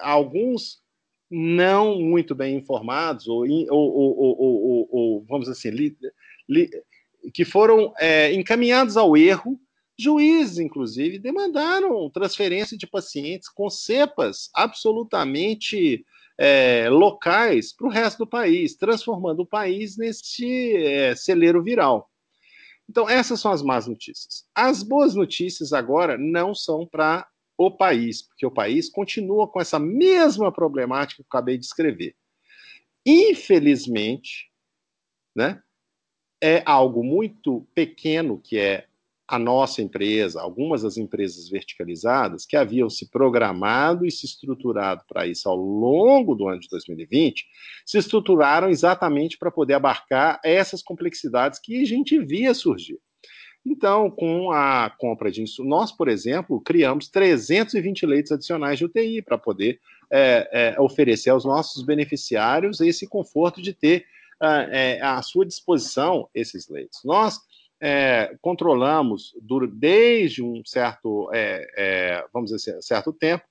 Alguns 0.00 0.80
não 1.28 2.00
muito 2.00 2.36
bem 2.36 2.54
informados, 2.54 3.26
ou, 3.26 3.44
ou, 3.68 3.96
ou, 3.98 4.88
ou 4.92 5.24
vamos 5.24 5.48
assim, 5.48 5.70
li, 5.70 5.98
li, 6.48 6.70
que 7.34 7.44
foram 7.44 7.92
é, 7.98 8.32
encaminhados 8.32 8.96
ao 8.96 9.16
erro. 9.16 9.58
Juízes, 9.98 10.60
inclusive, 10.60 11.18
demandaram 11.18 12.08
transferência 12.10 12.78
de 12.78 12.86
pacientes 12.86 13.48
com 13.48 13.68
cepas 13.68 14.50
absolutamente 14.54 16.06
é, 16.38 16.88
locais 16.90 17.72
para 17.72 17.88
o 17.88 17.90
resto 17.90 18.18
do 18.18 18.26
país, 18.26 18.76
transformando 18.76 19.40
o 19.40 19.46
país 19.46 19.96
neste 19.96 20.76
é, 20.76 21.16
celeiro 21.16 21.60
viral. 21.60 22.08
Então, 22.88 23.08
essas 23.08 23.40
são 23.40 23.50
as 23.52 23.62
más 23.62 23.86
notícias. 23.86 24.46
As 24.54 24.82
boas 24.82 25.14
notícias 25.14 25.72
agora 25.72 26.16
não 26.16 26.54
são 26.54 26.86
para 26.86 27.28
o 27.58 27.70
país, 27.70 28.22
porque 28.22 28.46
o 28.46 28.50
país 28.50 28.88
continua 28.88 29.48
com 29.48 29.60
essa 29.60 29.78
mesma 29.78 30.52
problemática 30.52 31.22
que 31.22 31.22
eu 31.22 31.26
acabei 31.28 31.58
de 31.58 31.64
escrever. 31.64 32.14
Infelizmente, 33.04 34.50
né, 35.34 35.62
é 36.40 36.62
algo 36.66 37.02
muito 37.02 37.66
pequeno 37.74 38.40
que 38.40 38.58
é 38.58 38.86
a 39.28 39.38
nossa 39.38 39.82
empresa, 39.82 40.40
algumas 40.40 40.82
das 40.82 40.96
empresas 40.96 41.48
verticalizadas 41.48 42.46
que 42.46 42.56
haviam 42.56 42.88
se 42.88 43.10
programado 43.10 44.06
e 44.06 44.10
se 44.10 44.24
estruturado 44.24 45.02
para 45.08 45.26
isso 45.26 45.48
ao 45.48 45.56
longo 45.56 46.34
do 46.34 46.48
ano 46.48 46.60
de 46.60 46.68
2020, 46.68 47.44
se 47.84 47.98
estruturaram 47.98 48.68
exatamente 48.68 49.36
para 49.36 49.50
poder 49.50 49.74
abarcar 49.74 50.40
essas 50.44 50.82
complexidades 50.82 51.58
que 51.58 51.82
a 51.82 51.84
gente 51.84 52.18
via 52.20 52.54
surgir. 52.54 52.98
Então, 53.64 54.08
com 54.08 54.52
a 54.52 54.88
compra 54.96 55.28
de 55.28 55.42
insumos, 55.42 55.70
nós, 55.70 55.92
por 55.92 56.06
exemplo, 56.06 56.60
criamos 56.60 57.08
320 57.08 58.06
leitos 58.06 58.30
adicionais 58.30 58.78
de 58.78 58.84
UTI 58.84 59.22
para 59.22 59.36
poder 59.36 59.80
é, 60.08 60.48
é, 60.76 60.80
oferecer 60.80 61.30
aos 61.30 61.44
nossos 61.44 61.84
beneficiários 61.84 62.80
esse 62.80 63.08
conforto 63.08 63.60
de 63.60 63.72
ter 63.72 64.04
é, 64.40 65.00
à 65.02 65.20
sua 65.20 65.44
disposição 65.44 66.28
esses 66.32 66.68
leitos. 66.68 67.00
Nós 67.04 67.40
é, 67.88 68.36
controlamos 68.40 69.32
desde 69.72 70.42
um 70.42 70.60
certo, 70.64 71.30
é, 71.32 71.64
é, 71.76 72.24
vamos 72.32 72.50
dizer 72.50 72.72
assim, 72.72 72.82
certo 72.82 73.12
tempo, 73.12 73.44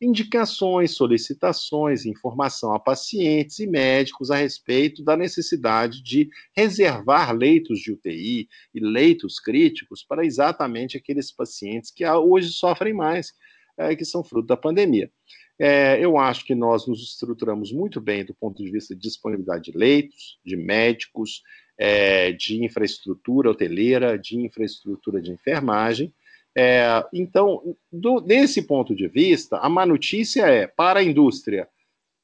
indicações, 0.00 0.92
solicitações, 0.94 2.06
informação 2.06 2.72
a 2.72 2.80
pacientes 2.80 3.58
e 3.58 3.66
médicos 3.66 4.30
a 4.30 4.36
respeito 4.36 5.04
da 5.04 5.14
necessidade 5.14 6.02
de 6.02 6.30
reservar 6.56 7.36
leitos 7.36 7.80
de 7.80 7.92
UTI 7.92 8.48
e 8.74 8.80
leitos 8.80 9.38
críticos 9.38 10.02
para 10.02 10.24
exatamente 10.24 10.96
aqueles 10.96 11.30
pacientes 11.30 11.90
que 11.90 12.02
hoje 12.08 12.48
sofrem 12.48 12.94
mais, 12.94 13.34
é, 13.76 13.94
que 13.94 14.06
são 14.06 14.24
fruto 14.24 14.46
da 14.46 14.56
pandemia. 14.56 15.12
É, 15.58 16.02
eu 16.02 16.16
acho 16.16 16.46
que 16.46 16.54
nós 16.54 16.86
nos 16.86 17.02
estruturamos 17.02 17.70
muito 17.72 18.00
bem 18.00 18.24
do 18.24 18.34
ponto 18.34 18.62
de 18.62 18.70
vista 18.70 18.94
de 18.94 19.02
disponibilidade 19.02 19.70
de 19.70 19.76
leitos, 19.76 20.38
de 20.42 20.56
médicos, 20.56 21.42
é, 21.84 22.30
de 22.30 22.64
infraestrutura 22.64 23.50
hoteleira, 23.50 24.16
de 24.16 24.38
infraestrutura 24.38 25.20
de 25.20 25.32
enfermagem. 25.32 26.14
É, 26.56 27.04
então, 27.12 27.76
do, 27.90 28.20
desse 28.20 28.62
ponto 28.62 28.94
de 28.94 29.08
vista, 29.08 29.56
a 29.56 29.68
má 29.68 29.84
notícia 29.84 30.46
é 30.46 30.68
para 30.68 31.00
a 31.00 31.02
indústria. 31.02 31.68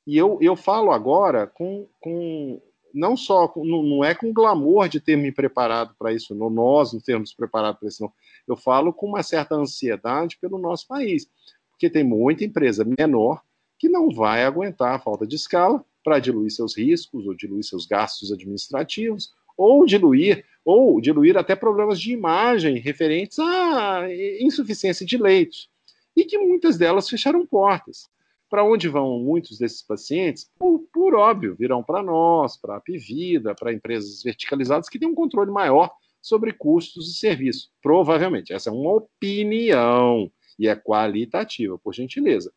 E 0.06 0.16
eu, 0.16 0.38
eu 0.40 0.54
falo 0.54 0.92
agora 0.92 1.48
com, 1.48 1.88
com 1.98 2.62
não 2.94 3.16
só, 3.16 3.52
não, 3.56 4.04
é 4.04 4.14
com 4.14 4.32
glamour 4.32 4.88
de 4.88 5.00
ter 5.00 5.16
me 5.16 5.32
preparado 5.32 5.92
para 5.98 6.12
isso, 6.12 6.36
não, 6.36 6.48
nós 6.48 6.92
não 6.92 7.00
termos 7.00 7.34
preparado 7.34 7.78
para 7.80 7.88
isso, 7.88 8.04
não. 8.04 8.12
Eu 8.46 8.56
falo 8.56 8.92
com 8.92 9.08
uma 9.08 9.24
certa 9.24 9.56
ansiedade 9.56 10.38
pelo 10.40 10.56
nosso 10.56 10.86
país, 10.86 11.28
porque 11.72 11.90
tem 11.90 12.04
muita 12.04 12.44
empresa 12.44 12.86
menor 12.96 13.42
que 13.76 13.88
não 13.88 14.08
vai 14.08 14.44
aguentar 14.44 14.94
a 14.94 15.00
falta 15.00 15.26
de 15.26 15.34
escala 15.34 15.84
para 16.04 16.20
diluir 16.20 16.52
seus 16.52 16.78
riscos 16.78 17.26
ou 17.26 17.34
diluir 17.34 17.64
seus 17.64 17.86
gastos 17.86 18.30
administrativos 18.30 19.36
ou 19.58 19.84
diluir, 19.84 20.44
ou 20.64 21.00
diluir 21.00 21.36
até 21.36 21.56
problemas 21.56 22.00
de 22.00 22.12
imagem 22.12 22.78
referentes 22.78 23.38
à 23.40 24.06
insuficiência 24.40 25.04
de 25.04 25.18
leitos, 25.18 25.68
e 26.14 26.24
que 26.24 26.38
muitas 26.38 26.78
delas 26.78 27.08
fecharam 27.08 27.44
portas. 27.44 28.08
Para 28.48 28.64
onde 28.64 28.88
vão 28.88 29.18
muitos 29.18 29.58
desses 29.58 29.82
pacientes? 29.82 30.50
Por, 30.58 30.78
por 30.92 31.14
óbvio, 31.14 31.54
virão 31.54 31.82
para 31.82 32.02
nós, 32.02 32.56
para 32.56 32.76
a 32.76 32.80
Pivida, 32.80 33.54
para 33.54 33.72
empresas 33.74 34.22
verticalizadas 34.22 34.88
que 34.88 34.98
têm 34.98 35.08
um 35.08 35.14
controle 35.14 35.50
maior 35.50 35.90
sobre 36.22 36.52
custos 36.52 37.10
e 37.10 37.18
serviços. 37.18 37.70
Provavelmente. 37.82 38.54
Essa 38.54 38.70
é 38.70 38.72
uma 38.72 38.94
opinião 38.94 40.32
e 40.58 40.66
é 40.66 40.74
qualitativa, 40.74 41.78
por 41.78 41.94
gentileza. 41.94 42.50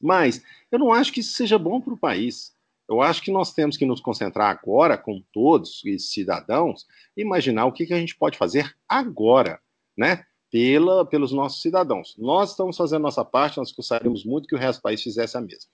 Mas 0.00 0.42
eu 0.70 0.78
não 0.78 0.90
acho 0.90 1.12
que 1.12 1.20
isso 1.20 1.32
seja 1.34 1.58
bom 1.58 1.80
para 1.80 1.92
o 1.92 1.98
país. 1.98 2.51
Eu 2.88 3.00
acho 3.00 3.22
que 3.22 3.30
nós 3.30 3.52
temos 3.52 3.76
que 3.76 3.86
nos 3.86 4.00
concentrar 4.00 4.50
agora, 4.50 4.98
com 4.98 5.22
todos 5.32 5.82
os 5.84 6.12
cidadãos, 6.12 6.86
imaginar 7.16 7.66
o 7.66 7.72
que, 7.72 7.86
que 7.86 7.94
a 7.94 7.98
gente 7.98 8.16
pode 8.16 8.36
fazer 8.36 8.74
agora, 8.88 9.60
né? 9.96 10.24
Pela, 10.50 11.06
pelos 11.06 11.32
nossos 11.32 11.62
cidadãos. 11.62 12.14
Nós 12.18 12.50
estamos 12.50 12.76
fazendo 12.76 13.02
nossa 13.02 13.24
parte, 13.24 13.56
nós 13.56 13.72
gostaríamos 13.72 14.24
muito 14.24 14.46
que 14.46 14.54
o 14.54 14.58
resto 14.58 14.80
do 14.80 14.82
país 14.82 15.02
fizesse 15.02 15.36
a 15.36 15.40
mesma. 15.40 15.70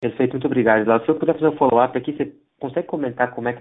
Perfeito, 0.00 0.32
muito 0.32 0.46
obrigado. 0.46 0.84
Se 1.04 1.08
eu 1.08 1.18
puder 1.18 1.34
fazer 1.34 1.48
um 1.48 1.56
follow-up 1.56 1.96
aqui, 1.96 2.12
você 2.12 2.36
consegue 2.58 2.88
comentar 2.88 3.34
como 3.34 3.48
é 3.48 3.54
que 3.54 3.60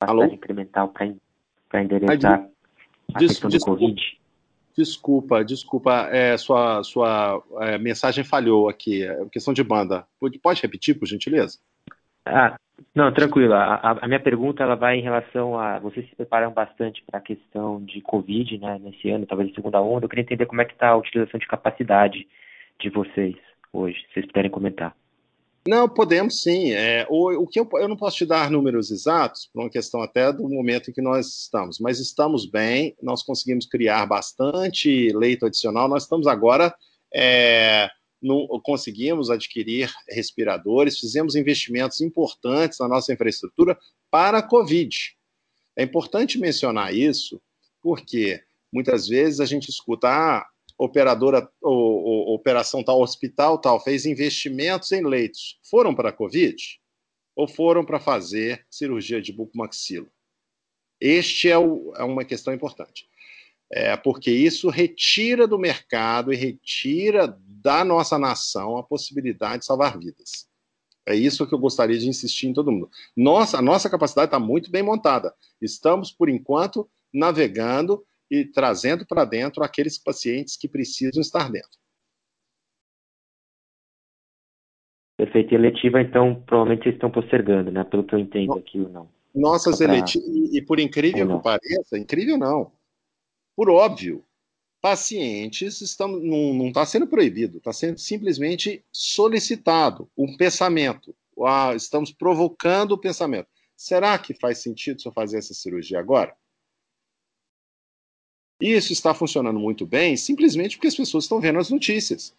Alô? 0.00 0.24
incremental 0.24 0.92
para 0.92 1.06
endereçar 1.80 2.46
a 3.14 3.18
Des, 3.18 3.32
questão 3.32 3.48
do 3.48 3.52
desculpa, 3.52 3.80
Covid? 3.80 4.18
Desculpa, 4.76 5.44
desculpa, 5.44 6.08
é, 6.10 6.36
sua, 6.36 6.82
sua 6.82 7.42
é, 7.60 7.78
mensagem 7.78 8.24
falhou 8.24 8.68
aqui, 8.68 9.04
é 9.04 9.24
questão 9.30 9.52
de 9.52 9.62
banda. 9.62 10.06
Pode, 10.18 10.38
pode 10.38 10.62
repetir, 10.62 10.98
por 10.98 11.06
gentileza? 11.06 11.58
Ah, 12.24 12.56
não, 12.94 13.12
tranquilo. 13.12 13.52
A, 13.54 13.98
a, 14.00 14.08
minha 14.08 14.20
pergunta 14.20 14.62
ela 14.62 14.74
vai 14.74 14.96
em 14.96 15.02
relação 15.02 15.58
a 15.58 15.78
vocês 15.78 16.08
se 16.08 16.16
preparam 16.16 16.52
bastante 16.52 17.02
para 17.04 17.18
a 17.18 17.22
questão 17.22 17.84
de 17.84 18.00
Covid, 18.00 18.58
né, 18.58 18.78
nesse 18.82 19.10
ano, 19.10 19.26
talvez 19.26 19.52
segunda 19.54 19.80
onda. 19.80 20.06
Eu 20.06 20.08
queria 20.08 20.22
entender 20.22 20.46
como 20.46 20.60
é 20.60 20.64
que 20.64 20.72
está 20.72 20.88
a 20.88 20.96
utilização 20.96 21.38
de 21.38 21.46
capacidade 21.46 22.26
de 22.80 22.88
vocês 22.88 23.36
hoje, 23.72 23.98
se 24.00 24.14
vocês 24.14 24.26
puderem 24.26 24.50
comentar. 24.50 24.94
Não, 25.66 25.88
podemos 25.88 26.42
sim. 26.42 26.72
É, 26.72 27.06
o, 27.08 27.42
o 27.42 27.46
que 27.46 27.60
eu, 27.60 27.68
eu 27.74 27.88
não 27.88 27.96
posso 27.96 28.16
te 28.16 28.26
dar 28.26 28.50
números 28.50 28.90
exatos, 28.90 29.48
por 29.52 29.62
uma 29.62 29.70
questão 29.70 30.02
até 30.02 30.32
do 30.32 30.48
momento 30.48 30.90
em 30.90 30.92
que 30.92 31.00
nós 31.00 31.26
estamos, 31.42 31.78
mas 31.78 32.00
estamos 32.00 32.46
bem, 32.46 32.96
nós 33.00 33.22
conseguimos 33.22 33.66
criar 33.66 34.04
bastante 34.06 35.12
leito 35.12 35.46
adicional, 35.46 35.88
nós 35.88 36.02
estamos 36.02 36.26
agora. 36.26 36.74
É, 37.14 37.88
no, 38.20 38.60
conseguimos 38.62 39.30
adquirir 39.30 39.92
respiradores, 40.08 40.98
fizemos 40.98 41.34
investimentos 41.34 42.00
importantes 42.00 42.78
na 42.78 42.88
nossa 42.88 43.12
infraestrutura 43.12 43.76
para 44.10 44.38
a 44.38 44.42
Covid. 44.42 44.96
É 45.76 45.82
importante 45.82 46.38
mencionar 46.38 46.94
isso, 46.94 47.40
porque 47.82 48.40
muitas 48.72 49.08
vezes 49.08 49.40
a 49.40 49.44
gente 49.44 49.68
escuta, 49.68 50.08
ah, 50.08 50.46
operadora, 50.84 51.48
ou, 51.60 52.02
ou, 52.04 52.34
operação 52.34 52.82
tal, 52.82 53.00
hospital 53.00 53.58
tal, 53.58 53.80
fez 53.80 54.04
investimentos 54.04 54.90
em 54.92 55.04
leitos, 55.04 55.58
foram 55.70 55.94
para 55.94 56.08
a 56.08 56.12
Covid 56.12 56.56
ou 57.36 57.46
foram 57.48 57.84
para 57.84 58.00
fazer 58.00 58.66
cirurgia 58.70 59.20
de 59.22 59.32
bucomaxilo? 59.32 60.10
Este 61.00 61.48
é, 61.48 61.58
o, 61.58 61.92
é 61.96 62.02
uma 62.02 62.24
questão 62.24 62.52
importante. 62.52 63.08
É, 63.72 63.96
porque 63.96 64.30
isso 64.30 64.68
retira 64.68 65.46
do 65.46 65.58
mercado 65.58 66.32
e 66.32 66.36
retira 66.36 67.38
da 67.46 67.84
nossa 67.84 68.18
nação 68.18 68.76
a 68.76 68.82
possibilidade 68.82 69.60
de 69.60 69.66
salvar 69.66 69.98
vidas. 69.98 70.46
É 71.06 71.14
isso 71.14 71.46
que 71.46 71.54
eu 71.54 71.58
gostaria 71.58 71.98
de 71.98 72.08
insistir 72.08 72.48
em 72.48 72.52
todo 72.52 72.70
mundo. 72.70 72.90
Nossa, 73.16 73.58
a 73.58 73.62
nossa 73.62 73.88
capacidade 73.88 74.26
está 74.26 74.38
muito 74.38 74.70
bem 74.70 74.82
montada. 74.82 75.34
Estamos, 75.60 76.12
por 76.12 76.28
enquanto, 76.28 76.88
navegando 77.12 78.04
e 78.32 78.46
trazendo 78.46 79.04
para 79.06 79.26
dentro 79.26 79.62
aqueles 79.62 79.98
pacientes 79.98 80.56
que 80.56 80.66
precisam 80.66 81.20
estar 81.20 81.50
dentro. 81.50 81.78
Perfeito. 85.18 85.52
E 85.52 85.54
eletiva, 85.54 86.00
então, 86.00 86.42
provavelmente 86.46 86.84
vocês 86.84 86.94
estão 86.94 87.10
postergando, 87.10 87.70
né? 87.70 87.84
Pelo 87.84 88.04
que 88.04 88.14
eu 88.14 88.18
entendo 88.18 88.54
aqui 88.54 88.80
ou 88.80 88.88
não. 88.88 89.08
Nossas 89.34 89.78
pra... 89.78 89.92
eletivas, 89.92 90.54
e 90.54 90.62
por 90.62 90.80
incrível 90.80 91.36
que 91.36 91.42
pareça, 91.42 91.98
incrível 91.98 92.38
não, 92.38 92.72
por 93.54 93.68
óbvio, 93.68 94.24
pacientes 94.80 95.82
estão, 95.82 96.08
não 96.08 96.68
está 96.68 96.86
sendo 96.86 97.06
proibido, 97.06 97.58
está 97.58 97.72
sendo 97.72 97.98
simplesmente 97.98 98.82
solicitado 98.90 100.10
um 100.16 100.36
pensamento. 100.38 101.14
Ah, 101.46 101.74
estamos 101.74 102.10
provocando 102.12 102.92
o 102.92 102.98
pensamento. 102.98 103.48
Será 103.76 104.18
que 104.18 104.34
faz 104.34 104.58
sentido 104.58 105.00
se 105.00 105.08
eu 105.08 105.12
fazer 105.12 105.38
essa 105.38 105.54
cirurgia 105.54 105.98
agora? 105.98 106.34
Isso 108.62 108.92
está 108.92 109.12
funcionando 109.12 109.58
muito 109.58 109.84
bem 109.84 110.16
simplesmente 110.16 110.76
porque 110.76 110.86
as 110.86 110.94
pessoas 110.94 111.24
estão 111.24 111.40
vendo 111.40 111.58
as 111.58 111.68
notícias. 111.68 112.32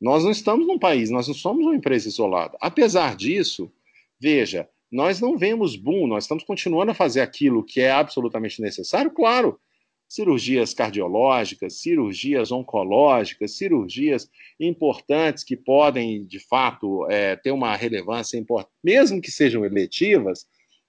Nós 0.00 0.24
não 0.24 0.32
estamos 0.32 0.66
num 0.66 0.76
país, 0.78 1.08
nós 1.08 1.28
não 1.28 1.34
somos 1.34 1.64
uma 1.64 1.76
empresa 1.76 2.08
isolada. 2.08 2.58
Apesar 2.60 3.14
disso, 3.14 3.70
veja, 4.18 4.68
nós 4.90 5.20
não 5.20 5.38
vemos 5.38 5.76
boom, 5.76 6.08
nós 6.08 6.24
estamos 6.24 6.42
continuando 6.42 6.90
a 6.90 6.94
fazer 6.94 7.20
aquilo 7.20 7.62
que 7.62 7.80
é 7.80 7.92
absolutamente 7.92 8.60
necessário, 8.60 9.10
claro. 9.12 9.58
Cirurgias 10.08 10.74
cardiológicas, 10.74 11.80
cirurgias 11.80 12.50
oncológicas, 12.50 13.56
cirurgias 13.56 14.28
importantes 14.58 15.44
que 15.44 15.56
podem, 15.56 16.24
de 16.24 16.40
fato, 16.40 17.08
é, 17.08 17.36
ter 17.36 17.52
uma 17.52 17.74
relevância 17.76 18.36
importante, 18.36 18.74
mesmo 18.82 19.20
que 19.20 19.30
sejam 19.30 19.64
eletivas, 19.64 20.46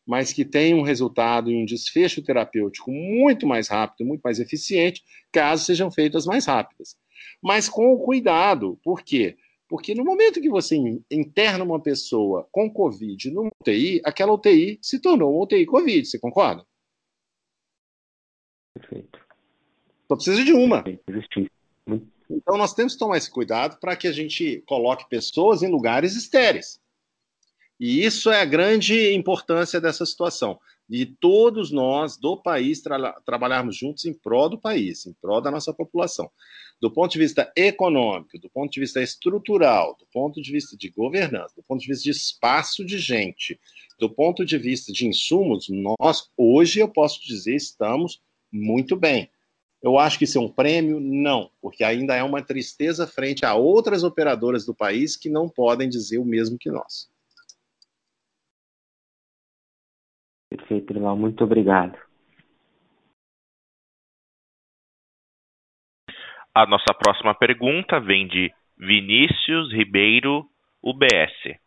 mas 0.07 0.31
que 0.31 0.45
tem 0.45 0.73
um 0.73 0.83
resultado 0.83 1.51
e 1.51 1.55
um 1.55 1.65
desfecho 1.65 2.23
terapêutico 2.23 2.89
muito 2.89 3.45
mais 3.45 3.67
rápido, 3.67 4.07
muito 4.07 4.21
mais 4.21 4.39
eficiente, 4.39 5.03
caso 5.31 5.65
sejam 5.65 5.91
feitas 5.91 6.25
mais 6.25 6.45
rápidas. 6.45 6.95
Mas 7.43 7.67
com 7.67 7.97
cuidado, 7.97 8.79
por 8.83 9.03
quê? 9.03 9.37
Porque 9.67 9.93
no 9.93 10.05
momento 10.05 10.39
que 10.39 10.49
você 10.49 10.77
interna 11.11 11.63
uma 11.63 11.81
pessoa 11.81 12.47
com 12.51 12.71
Covid 12.71 13.29
numa 13.31 13.51
UTI, 13.61 14.01
aquela 14.05 14.31
UTI 14.31 14.79
se 14.81 14.99
tornou 15.01 15.33
uma 15.35 15.43
UTI 15.43 15.65
Covid, 15.65 16.07
você 16.07 16.17
concorda? 16.17 16.65
Perfeito. 18.73 19.19
Só 20.07 20.15
precisa 20.15 20.43
de 20.45 20.53
uma. 20.53 20.85
Então 22.29 22.57
nós 22.57 22.73
temos 22.73 22.93
que 22.93 22.99
tomar 22.99 23.17
esse 23.17 23.29
cuidado 23.29 23.77
para 23.79 23.97
que 23.97 24.07
a 24.07 24.11
gente 24.13 24.63
coloque 24.65 25.09
pessoas 25.09 25.61
em 25.61 25.67
lugares 25.67 26.15
estéreis. 26.15 26.79
E 27.79 28.03
isso 28.03 28.31
é 28.31 28.41
a 28.41 28.45
grande 28.45 29.13
importância 29.13 29.79
dessa 29.79 30.05
situação, 30.05 30.59
de 30.89 31.05
todos 31.05 31.71
nós 31.71 32.17
do 32.17 32.35
país 32.35 32.81
tra 32.81 33.13
trabalharmos 33.25 33.75
juntos 33.75 34.05
em 34.05 34.13
prol 34.13 34.49
do 34.49 34.57
país, 34.57 35.05
em 35.05 35.13
prol 35.13 35.41
da 35.41 35.51
nossa 35.51 35.73
população. 35.73 36.29
Do 36.81 36.89
ponto 36.89 37.11
de 37.11 37.19
vista 37.19 37.51
econômico, 37.55 38.39
do 38.39 38.49
ponto 38.49 38.71
de 38.71 38.79
vista 38.79 39.01
estrutural, 39.01 39.95
do 39.99 40.07
ponto 40.11 40.41
de 40.41 40.51
vista 40.51 40.75
de 40.75 40.89
governança, 40.89 41.55
do 41.55 41.63
ponto 41.63 41.81
de 41.81 41.87
vista 41.87 42.03
de 42.03 42.11
espaço 42.11 42.85
de 42.85 42.97
gente, 42.97 43.59
do 43.99 44.09
ponto 44.09 44.45
de 44.45 44.57
vista 44.57 44.91
de 44.91 45.07
insumos, 45.07 45.67
nós 45.69 46.29
hoje 46.37 46.79
eu 46.79 46.87
posso 46.87 47.21
dizer 47.21 47.55
estamos 47.55 48.21
muito 48.51 48.95
bem. 48.95 49.29
Eu 49.81 49.99
acho 49.99 50.17
que 50.17 50.23
isso 50.23 50.37
é 50.39 50.41
um 50.41 50.49
prêmio? 50.49 50.99
Não, 50.99 51.51
porque 51.61 51.83
ainda 51.83 52.15
é 52.15 52.23
uma 52.23 52.41
tristeza 52.41 53.05
frente 53.05 53.45
a 53.45 53.53
outras 53.53 54.03
operadoras 54.03 54.65
do 54.65 54.73
país 54.73 55.15
que 55.15 55.29
não 55.29 55.47
podem 55.47 55.87
dizer 55.87 56.17
o 56.17 56.25
mesmo 56.25 56.57
que 56.57 56.71
nós. 56.71 57.07
Perfeito, 60.49 60.93
Irmão. 60.93 61.15
Muito 61.17 61.43
obrigado. 61.43 61.97
A 66.55 66.65
nossa 66.65 66.93
próxima 66.97 67.35
pergunta 67.35 67.99
vem 67.99 68.27
de 68.27 68.51
Vinícius 68.77 69.71
Ribeiro, 69.71 70.45
UBS. 70.81 71.57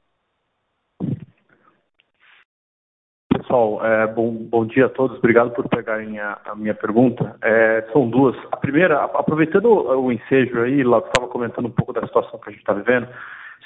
Pessoal, 3.33 3.85
é, 3.87 4.07
bom, 4.07 4.33
bom 4.33 4.67
dia 4.67 4.87
a 4.87 4.89
todos. 4.89 5.19
Obrigado 5.19 5.53
por 5.53 5.69
pegarem 5.69 6.19
a, 6.19 6.41
a 6.45 6.55
minha 6.57 6.75
pergunta. 6.75 7.37
É, 7.43 7.89
são 7.93 8.09
duas. 8.11 8.37
A 8.51 8.57
primeira, 8.57 9.05
aproveitando 9.05 9.67
o 9.67 10.11
ensejo 10.11 10.61
aí, 10.61 10.83
lá 10.83 10.99
estava 10.99 11.29
comentando 11.29 11.67
um 11.67 11.73
pouco 11.73 11.93
da 11.93 12.05
situação 12.07 12.41
que 12.41 12.49
a 12.49 12.53
gente 12.53 12.61
está 12.61 12.73
vivendo. 12.73 13.09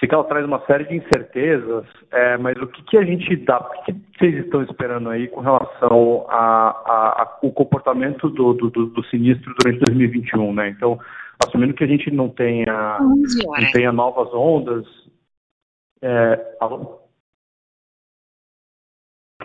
Sei 0.04 0.08
que 0.10 0.14
ela 0.14 0.24
traz 0.24 0.44
uma 0.44 0.60
série 0.66 0.84
de 0.84 0.96
incertezas, 0.96 1.86
é, 2.10 2.36
mas 2.36 2.54
o 2.58 2.66
que, 2.66 2.82
que 2.82 2.98
a 2.98 3.02
gente 3.02 3.36
dá, 3.36 3.56
o 3.58 3.70
que, 3.84 3.94
que, 3.94 4.18
vocês 4.18 4.44
estão 4.44 4.62
esperando 4.62 5.08
aí 5.08 5.28
com 5.28 5.40
relação 5.40 6.26
ao 6.30 7.40
comportamento 7.54 8.28
do, 8.28 8.52
do, 8.52 8.68
do, 8.68 9.04
sinistro 9.06 9.54
durante 9.54 9.82
2021, 9.86 10.52
né? 10.52 10.68
Então, 10.68 11.00
assumindo 11.42 11.72
que 11.72 11.84
a 11.84 11.86
gente 11.86 12.10
não 12.10 12.28
tenha, 12.28 12.98
não 13.00 13.72
tenha 13.72 13.92
novas 13.92 14.28
ondas. 14.34 14.84
É, 16.02 16.56
alô? 16.60 17.00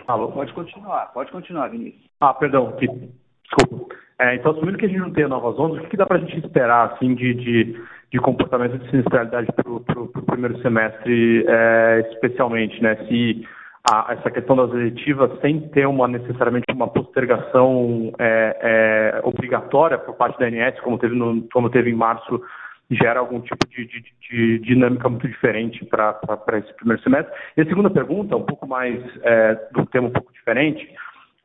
Alô? 0.06 0.32
Pode 0.32 0.52
continuar, 0.52 1.06
pode 1.14 1.32
continuar, 1.32 1.68
Vinícius. 1.68 2.04
Ah, 2.20 2.34
perdão, 2.34 2.76
desculpa. 2.76 3.96
É, 4.20 4.34
então, 4.34 4.52
assumindo 4.52 4.78
que 4.78 4.86
a 4.86 4.88
gente 4.88 5.00
não 5.00 5.12
tenha 5.12 5.28
novas 5.28 5.58
ondas, 5.58 5.82
o 5.82 5.88
que, 5.88 5.96
dá 5.96 6.06
para 6.06 6.18
a 6.18 6.20
gente 6.20 6.38
esperar 6.38 6.92
assim, 6.92 7.14
de, 7.14 7.34
de 7.34 7.80
de 8.10 8.18
comportamento 8.18 8.76
de 8.78 8.90
sinistralidade 8.90 9.48
para 9.52 9.70
o 9.70 10.24
primeiro 10.26 10.60
semestre, 10.62 11.44
é, 11.46 12.08
especialmente, 12.12 12.82
né? 12.82 12.96
Se 13.06 13.46
a, 13.88 14.12
essa 14.12 14.30
questão 14.30 14.56
das 14.56 14.70
eletivas, 14.72 15.30
sem 15.40 15.60
ter 15.68 15.86
uma 15.86 16.08
necessariamente 16.08 16.66
uma 16.72 16.88
postergação 16.88 18.12
é, 18.18 18.56
é, 18.60 19.20
obrigatória 19.22 19.96
por 19.96 20.16
parte 20.16 20.38
da 20.40 20.46
ANS, 20.46 20.78
como 20.80 20.98
teve, 20.98 21.14
no, 21.14 21.42
como 21.52 21.70
teve 21.70 21.90
em 21.90 21.94
março, 21.94 22.42
gera 22.90 23.20
algum 23.20 23.40
tipo 23.40 23.64
de, 23.68 23.86
de, 23.86 24.04
de 24.28 24.58
dinâmica 24.58 25.08
muito 25.08 25.28
diferente 25.28 25.84
para 25.84 26.58
esse 26.58 26.74
primeiro 26.74 27.00
semestre. 27.04 27.32
E 27.56 27.60
a 27.60 27.66
segunda 27.66 27.88
pergunta, 27.88 28.36
um 28.36 28.44
pouco 28.44 28.66
mais 28.66 29.00
é, 29.22 29.54
do 29.72 29.86
tema 29.86 30.08
um 30.08 30.12
pouco 30.12 30.32
diferente, 30.32 30.84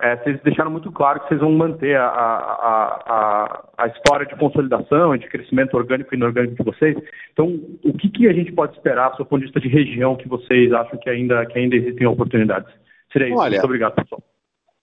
é, 0.01 0.17
vocês 0.17 0.41
deixaram 0.43 0.69
muito 0.69 0.91
claro 0.91 1.21
que 1.21 1.29
vocês 1.29 1.39
vão 1.39 1.53
manter 1.53 1.95
a, 1.95 2.05
a, 2.05 3.01
a, 3.05 3.63
a, 3.77 3.87
história 3.87 4.25
de 4.25 4.35
consolidação 4.35 5.15
e 5.15 5.19
de 5.19 5.27
crescimento 5.29 5.75
orgânico 5.75 6.13
e 6.13 6.17
inorgânico 6.17 6.55
de 6.55 6.63
vocês. 6.63 6.97
Então, 7.31 7.47
o 7.83 7.93
que, 7.93 8.09
que 8.09 8.27
a 8.27 8.33
gente 8.33 8.51
pode 8.51 8.75
esperar, 8.75 9.15
do 9.15 9.25
ponto 9.25 9.39
de 9.39 9.45
vista 9.45 9.59
de 9.59 9.69
região, 9.69 10.17
que 10.17 10.27
vocês 10.27 10.73
acham 10.73 10.99
que 10.99 11.09
ainda, 11.09 11.45
que 11.45 11.57
ainda 11.57 11.77
existem 11.77 12.05
oportunidades? 12.05 12.71
Seria 13.11 13.29
isso. 13.29 13.37
Olha, 13.37 13.51
muito 13.51 13.65
obrigado, 13.65 13.95
pessoal. 13.95 14.21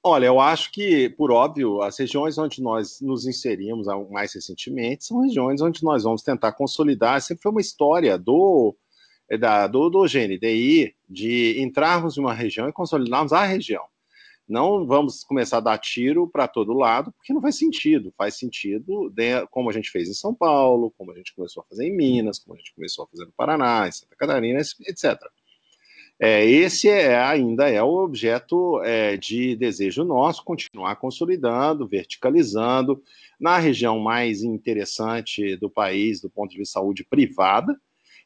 Olha, 0.04 0.26
eu 0.26 0.40
acho 0.40 0.72
que, 0.72 1.10
por 1.10 1.30
óbvio, 1.30 1.82
as 1.82 1.98
regiões 1.98 2.38
onde 2.38 2.62
nós 2.62 2.98
nos 3.02 3.26
inserimos 3.26 3.86
mais 4.10 4.34
recentemente 4.34 5.04
são 5.04 5.20
regiões 5.20 5.60
onde 5.60 5.84
nós 5.84 6.04
vamos 6.04 6.22
tentar 6.22 6.52
consolidar. 6.52 7.20
Sempre 7.20 7.42
foi 7.42 7.52
uma 7.52 7.60
história 7.60 8.18
do, 8.18 8.74
da, 9.38 9.66
do, 9.66 9.90
do 9.90 10.02
GNDI 10.02 10.94
de 11.08 11.62
entrarmos 11.62 12.16
em 12.16 12.20
uma 12.20 12.32
região 12.32 12.66
e 12.68 12.72
consolidarmos 12.72 13.32
a 13.32 13.44
região. 13.44 13.84
Não 14.52 14.86
vamos 14.86 15.24
começar 15.24 15.56
a 15.56 15.60
dar 15.60 15.78
tiro 15.78 16.28
para 16.28 16.46
todo 16.46 16.74
lado, 16.74 17.10
porque 17.12 17.32
não 17.32 17.40
faz 17.40 17.56
sentido. 17.56 18.12
Faz 18.18 18.36
sentido, 18.36 19.10
como 19.50 19.70
a 19.70 19.72
gente 19.72 19.90
fez 19.90 20.10
em 20.10 20.12
São 20.12 20.34
Paulo, 20.34 20.92
como 20.98 21.10
a 21.10 21.16
gente 21.16 21.34
começou 21.34 21.62
a 21.62 21.66
fazer 21.66 21.86
em 21.86 21.96
Minas, 21.96 22.38
como 22.38 22.54
a 22.54 22.58
gente 22.58 22.74
começou 22.74 23.06
a 23.06 23.08
fazer 23.08 23.24
no 23.24 23.32
Paraná, 23.32 23.88
em 23.88 23.92
Santa 23.92 24.14
Catarina, 24.14 24.60
etc. 24.60 25.18
É, 26.20 26.44
esse 26.44 26.86
é, 26.86 27.18
ainda 27.18 27.66
é 27.70 27.82
o 27.82 27.96
objeto 27.96 28.82
é, 28.82 29.16
de 29.16 29.56
desejo 29.56 30.04
nosso, 30.04 30.44
continuar 30.44 30.96
consolidando, 30.96 31.88
verticalizando, 31.88 33.02
na 33.40 33.56
região 33.56 33.98
mais 33.98 34.42
interessante 34.42 35.56
do 35.56 35.70
país, 35.70 36.20
do 36.20 36.28
ponto 36.28 36.50
de 36.50 36.58
vista 36.58 36.78
de 36.78 36.84
saúde 36.84 37.04
privada, 37.04 37.74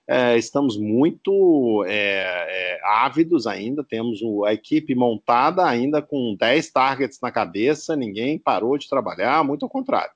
é, 0.09 0.39
estamos 0.39 0.79
muito 0.79 1.85
é, 1.87 2.23
é, 2.23 2.81
ávidos 2.85 3.47
ainda, 3.47 3.83
temos 3.83 4.21
a 4.47 4.55
equipe 4.55 4.95
montada 4.95 5.67
ainda 5.67 6.01
com 6.01 6.37
10 6.39 6.71
targets 6.71 7.19
na 7.21 7.33
cabeça, 7.33 7.97
ninguém 7.97 8.39
parou 8.39 8.79
de 8.79 8.89
trabalhar, 8.89 9.45
muito 9.45 9.65
ao 9.65 9.69
contrário. 9.69 10.13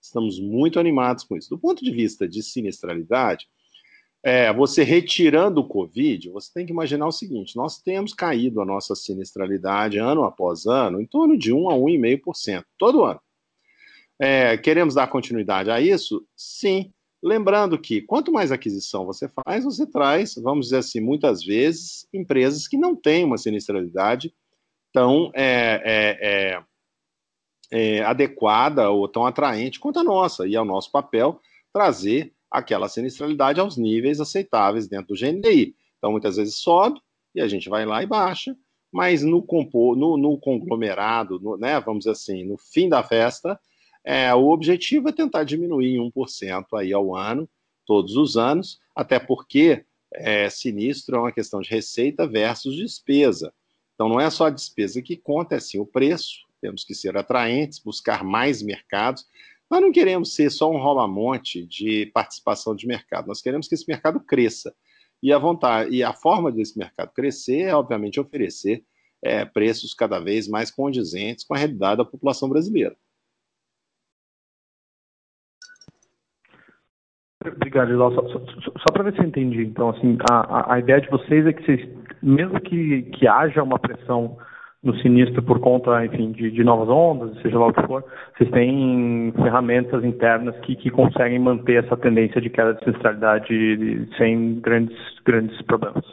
Estamos 0.00 0.40
muito 0.40 0.80
animados 0.80 1.24
com 1.24 1.36
isso. 1.36 1.50
Do 1.50 1.58
ponto 1.58 1.84
de 1.84 1.90
vista 1.90 2.26
de 2.26 2.42
sinistralidade, 2.42 3.46
é, 4.22 4.52
você 4.52 4.82
retirando 4.82 5.60
o 5.60 5.68
Covid, 5.68 6.30
você 6.30 6.52
tem 6.52 6.66
que 6.66 6.72
imaginar 6.72 7.06
o 7.06 7.12
seguinte: 7.12 7.56
nós 7.56 7.78
temos 7.78 8.14
caído 8.14 8.60
a 8.60 8.64
nossa 8.64 8.94
sinistralidade 8.94 9.98
ano 9.98 10.24
após 10.24 10.66
ano 10.66 11.00
em 11.00 11.06
torno 11.06 11.36
de 11.36 11.52
1 11.52 11.70
a 11.70 11.74
1,5%, 11.74 12.64
todo 12.78 13.04
ano. 13.04 13.20
É, 14.18 14.56
queremos 14.56 14.94
dar 14.94 15.08
continuidade 15.08 15.70
a 15.70 15.80
isso? 15.80 16.26
Sim. 16.34 16.92
Lembrando 17.26 17.76
que 17.76 18.02
quanto 18.02 18.30
mais 18.30 18.52
aquisição 18.52 19.04
você 19.04 19.28
faz, 19.28 19.64
você 19.64 19.84
traz, 19.84 20.36
vamos 20.36 20.66
dizer 20.66 20.76
assim, 20.76 21.00
muitas 21.00 21.42
vezes, 21.44 22.06
empresas 22.14 22.68
que 22.68 22.78
não 22.78 22.94
têm 22.94 23.24
uma 23.24 23.36
sinistralidade 23.36 24.32
tão 24.92 25.32
é, 25.34 25.82
é, 25.84 26.54
é, 27.72 27.96
é 27.96 28.02
adequada 28.04 28.90
ou 28.90 29.08
tão 29.08 29.26
atraente 29.26 29.80
quanto 29.80 29.98
a 29.98 30.04
nossa. 30.04 30.46
E 30.46 30.54
é 30.54 30.60
o 30.60 30.64
nosso 30.64 30.92
papel 30.92 31.40
trazer 31.72 32.32
aquela 32.48 32.88
sinistralidade 32.88 33.58
aos 33.58 33.76
níveis 33.76 34.20
aceitáveis 34.20 34.86
dentro 34.86 35.08
do 35.08 35.18
GNDI. 35.18 35.74
Então, 35.98 36.12
muitas 36.12 36.36
vezes 36.36 36.54
sobe 36.54 37.00
e 37.34 37.40
a 37.40 37.48
gente 37.48 37.68
vai 37.68 37.84
lá 37.84 38.04
e 38.04 38.06
baixa, 38.06 38.56
mas 38.92 39.24
no, 39.24 39.44
no, 39.96 40.16
no 40.16 40.38
conglomerado, 40.38 41.40
no, 41.40 41.56
né, 41.56 41.80
vamos 41.80 42.04
dizer 42.04 42.12
assim, 42.12 42.44
no 42.44 42.56
fim 42.56 42.88
da 42.88 43.02
festa, 43.02 43.58
é, 44.06 44.32
o 44.32 44.50
objetivo 44.50 45.08
é 45.08 45.12
tentar 45.12 45.42
diminuir 45.42 45.96
em 45.96 46.10
1% 46.12 46.66
aí 46.78 46.92
ao 46.92 47.12
ano, 47.12 47.48
todos 47.84 48.14
os 48.14 48.36
anos, 48.36 48.78
até 48.94 49.18
porque 49.18 49.84
é, 50.14 50.48
sinistro 50.48 51.16
é 51.16 51.18
uma 51.18 51.32
questão 51.32 51.60
de 51.60 51.68
receita 51.68 52.24
versus 52.24 52.76
despesa. 52.76 53.52
Então, 53.94 54.08
não 54.08 54.20
é 54.20 54.30
só 54.30 54.46
a 54.46 54.50
despesa 54.50 55.02
que 55.02 55.16
conta, 55.16 55.56
é 55.56 55.60
sim 55.60 55.80
o 55.80 55.86
preço. 55.86 56.46
Temos 56.60 56.84
que 56.84 56.94
ser 56.94 57.16
atraentes, 57.16 57.80
buscar 57.80 58.22
mais 58.22 58.62
mercados. 58.62 59.26
Nós 59.68 59.80
não 59.80 59.90
queremos 59.90 60.34
ser 60.34 60.50
só 60.50 60.70
um 60.70 60.78
rola-monte 60.78 61.66
de 61.66 62.06
participação 62.14 62.76
de 62.76 62.86
mercado, 62.86 63.26
nós 63.26 63.42
queremos 63.42 63.66
que 63.66 63.74
esse 63.74 63.86
mercado 63.88 64.20
cresça. 64.20 64.72
E 65.20 65.32
a 65.32 65.38
vontade 65.38 65.90
e 65.92 66.04
a 66.04 66.12
forma 66.12 66.52
desse 66.52 66.78
mercado 66.78 67.10
crescer 67.12 67.62
é, 67.62 67.74
obviamente, 67.74 68.20
oferecer 68.20 68.84
é, 69.20 69.44
preços 69.44 69.94
cada 69.94 70.20
vez 70.20 70.46
mais 70.46 70.70
condizentes 70.70 71.44
com 71.44 71.54
a 71.54 71.58
realidade 71.58 71.96
da 71.96 72.04
população 72.04 72.48
brasileira. 72.48 72.96
Obrigado, 77.54 77.90
Lidal. 77.90 78.12
Só, 78.12 78.22
só, 78.28 78.40
só 78.40 78.92
para 78.92 79.04
ver 79.04 79.14
se 79.14 79.20
eu 79.20 79.24
entendi. 79.24 79.62
Então, 79.62 79.90
assim, 79.90 80.16
a, 80.30 80.74
a 80.74 80.78
ideia 80.78 81.00
de 81.00 81.08
vocês 81.08 81.46
é 81.46 81.52
que 81.52 81.64
vocês, 81.64 81.88
mesmo 82.22 82.60
que, 82.60 83.02
que 83.02 83.26
haja 83.26 83.62
uma 83.62 83.78
pressão 83.78 84.36
no 84.82 84.96
sinistro 85.00 85.42
por 85.42 85.58
conta, 85.58 86.04
enfim, 86.04 86.30
de, 86.30 86.50
de, 86.50 86.62
novas 86.62 86.88
ondas, 86.88 87.36
seja 87.42 87.58
lá 87.58 87.66
o 87.66 87.72
que 87.72 87.86
for, 87.86 88.04
vocês 88.36 88.48
têm 88.50 89.32
ferramentas 89.34 90.04
internas 90.04 90.56
que, 90.60 90.76
que 90.76 90.90
conseguem 90.90 91.40
manter 91.40 91.84
essa 91.84 91.96
tendência 91.96 92.40
de 92.40 92.48
queda 92.48 92.74
de 92.74 92.84
sinistralidade 92.84 94.08
sem 94.16 94.60
grandes, 94.60 94.96
grandes 95.24 95.60
problemas. 95.62 96.04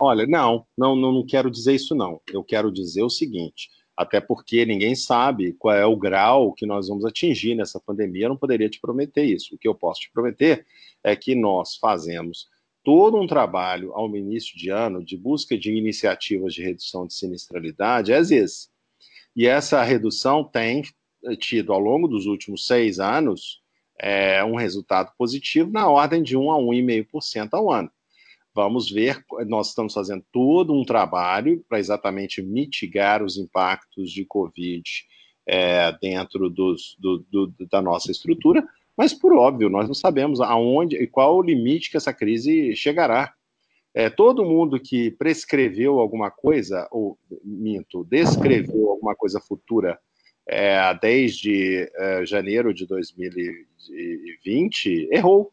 Olha, 0.00 0.24
não, 0.26 0.64
não, 0.78 0.94
não 0.94 1.24
quero 1.26 1.50
dizer 1.50 1.74
isso 1.74 1.94
não. 1.94 2.20
Eu 2.32 2.44
quero 2.44 2.72
dizer 2.72 3.02
o 3.02 3.10
seguinte, 3.10 3.68
até 4.02 4.20
porque 4.20 4.66
ninguém 4.66 4.94
sabe 4.94 5.54
qual 5.54 5.74
é 5.74 5.86
o 5.86 5.96
grau 5.96 6.52
que 6.52 6.66
nós 6.66 6.88
vamos 6.88 7.04
atingir 7.04 7.54
nessa 7.54 7.80
pandemia, 7.80 8.26
eu 8.26 8.30
não 8.30 8.36
poderia 8.36 8.68
te 8.68 8.80
prometer 8.80 9.24
isso. 9.24 9.54
O 9.54 9.58
que 9.58 9.66
eu 9.66 9.74
posso 9.74 10.00
te 10.00 10.10
prometer 10.12 10.66
é 11.02 11.16
que 11.16 11.34
nós 11.34 11.76
fazemos 11.76 12.48
todo 12.84 13.20
um 13.20 13.26
trabalho 13.26 13.92
ao 13.94 14.14
início 14.16 14.56
de 14.56 14.70
ano 14.70 15.04
de 15.04 15.16
busca 15.16 15.56
de 15.56 15.72
iniciativas 15.72 16.52
de 16.52 16.62
redução 16.62 17.06
de 17.06 17.14
sinistralidade, 17.14 18.12
às 18.12 18.28
vezes. 18.28 18.70
E 19.34 19.46
essa 19.46 19.82
redução 19.82 20.44
tem 20.44 20.82
tido, 21.38 21.72
ao 21.72 21.78
longo 21.78 22.08
dos 22.08 22.26
últimos 22.26 22.66
seis 22.66 22.98
anos, 22.98 23.62
é, 23.98 24.44
um 24.44 24.56
resultado 24.56 25.12
positivo 25.16 25.70
na 25.70 25.88
ordem 25.88 26.22
de 26.22 26.36
1 26.36 26.50
a 26.50 26.56
1,5% 26.58 27.50
ao 27.52 27.70
ano. 27.70 27.90
Vamos 28.54 28.90
ver, 28.90 29.24
nós 29.46 29.68
estamos 29.68 29.94
fazendo 29.94 30.22
todo 30.30 30.74
um 30.74 30.84
trabalho 30.84 31.64
para 31.68 31.78
exatamente 31.78 32.42
mitigar 32.42 33.22
os 33.22 33.38
impactos 33.38 34.10
de 34.10 34.26
Covid 34.26 34.82
é, 35.46 35.96
dentro 36.00 36.50
dos, 36.50 36.96
do, 36.98 37.24
do, 37.30 37.54
da 37.70 37.80
nossa 37.80 38.10
estrutura, 38.10 38.66
mas, 38.96 39.12
por 39.14 39.34
óbvio, 39.34 39.70
nós 39.70 39.86
não 39.86 39.94
sabemos 39.94 40.40
aonde 40.40 40.96
e 40.96 41.06
qual 41.06 41.36
o 41.36 41.42
limite 41.42 41.88
que 41.90 41.96
essa 41.96 42.12
crise 42.12 42.74
chegará. 42.76 43.32
É, 43.94 44.10
todo 44.10 44.44
mundo 44.44 44.80
que 44.80 45.10
prescreveu 45.10 45.98
alguma 45.98 46.30
coisa, 46.30 46.86
ou 46.90 47.18
minto, 47.44 48.04
descreveu 48.04 48.90
alguma 48.90 49.14
coisa 49.14 49.38
futura 49.40 49.98
é, 50.46 50.78
desde 51.00 51.90
é, 51.94 52.26
janeiro 52.26 52.74
de 52.74 52.86
2020, 52.86 55.08
errou. 55.10 55.50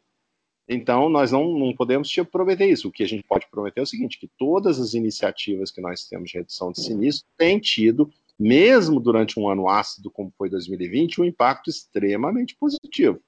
Então, 0.70 1.10
nós 1.10 1.32
não, 1.32 1.58
não 1.58 1.74
podemos 1.76 2.08
te 2.08 2.24
prometer 2.24 2.68
isso. 2.68 2.88
O 2.88 2.92
que 2.92 3.04
a 3.04 3.08
gente 3.08 3.24
pode 3.24 3.48
prometer 3.50 3.80
é 3.80 3.84
o 3.84 3.88
seguinte: 3.88 4.20
que 4.20 4.30
todas 4.38 4.80
as 4.80 4.94
iniciativas 4.94 5.72
que 5.72 5.82
nós 5.82 6.08
temos 6.08 6.30
de 6.30 6.38
redução 6.38 6.72
de 6.72 6.82
sinistro 6.82 7.28
têm 7.38 7.60
tido, 7.60 8.10
mesmo 8.38 9.00
durante 9.00 9.40
um 9.40 9.50
ano 9.50 9.68
ácido 9.68 10.12
como 10.12 10.32
foi 10.38 10.50
2020, 10.50 11.22
um 11.22 11.26
impacto 11.26 11.70
extremamente 11.70 12.56
positivo 12.56 13.20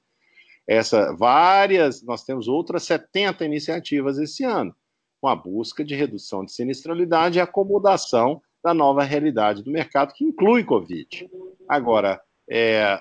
essa 0.67 1.13
várias, 1.13 2.01
nós 2.01 2.23
temos 2.23 2.47
outras 2.47 2.83
70 2.83 3.43
iniciativas 3.45 4.17
esse 4.17 4.43
ano, 4.43 4.73
com 5.19 5.27
a 5.27 5.35
busca 5.35 5.83
de 5.83 5.95
redução 5.95 6.45
de 6.45 6.53
sinistralidade 6.53 7.37
e 7.37 7.41
acomodação 7.41 8.41
da 8.63 8.73
nova 8.73 9.03
realidade 9.03 9.63
do 9.63 9.71
mercado, 9.71 10.13
que 10.13 10.23
inclui 10.23 10.63
Covid. 10.63 11.29
Agora, 11.67 12.21
é, 12.49 12.99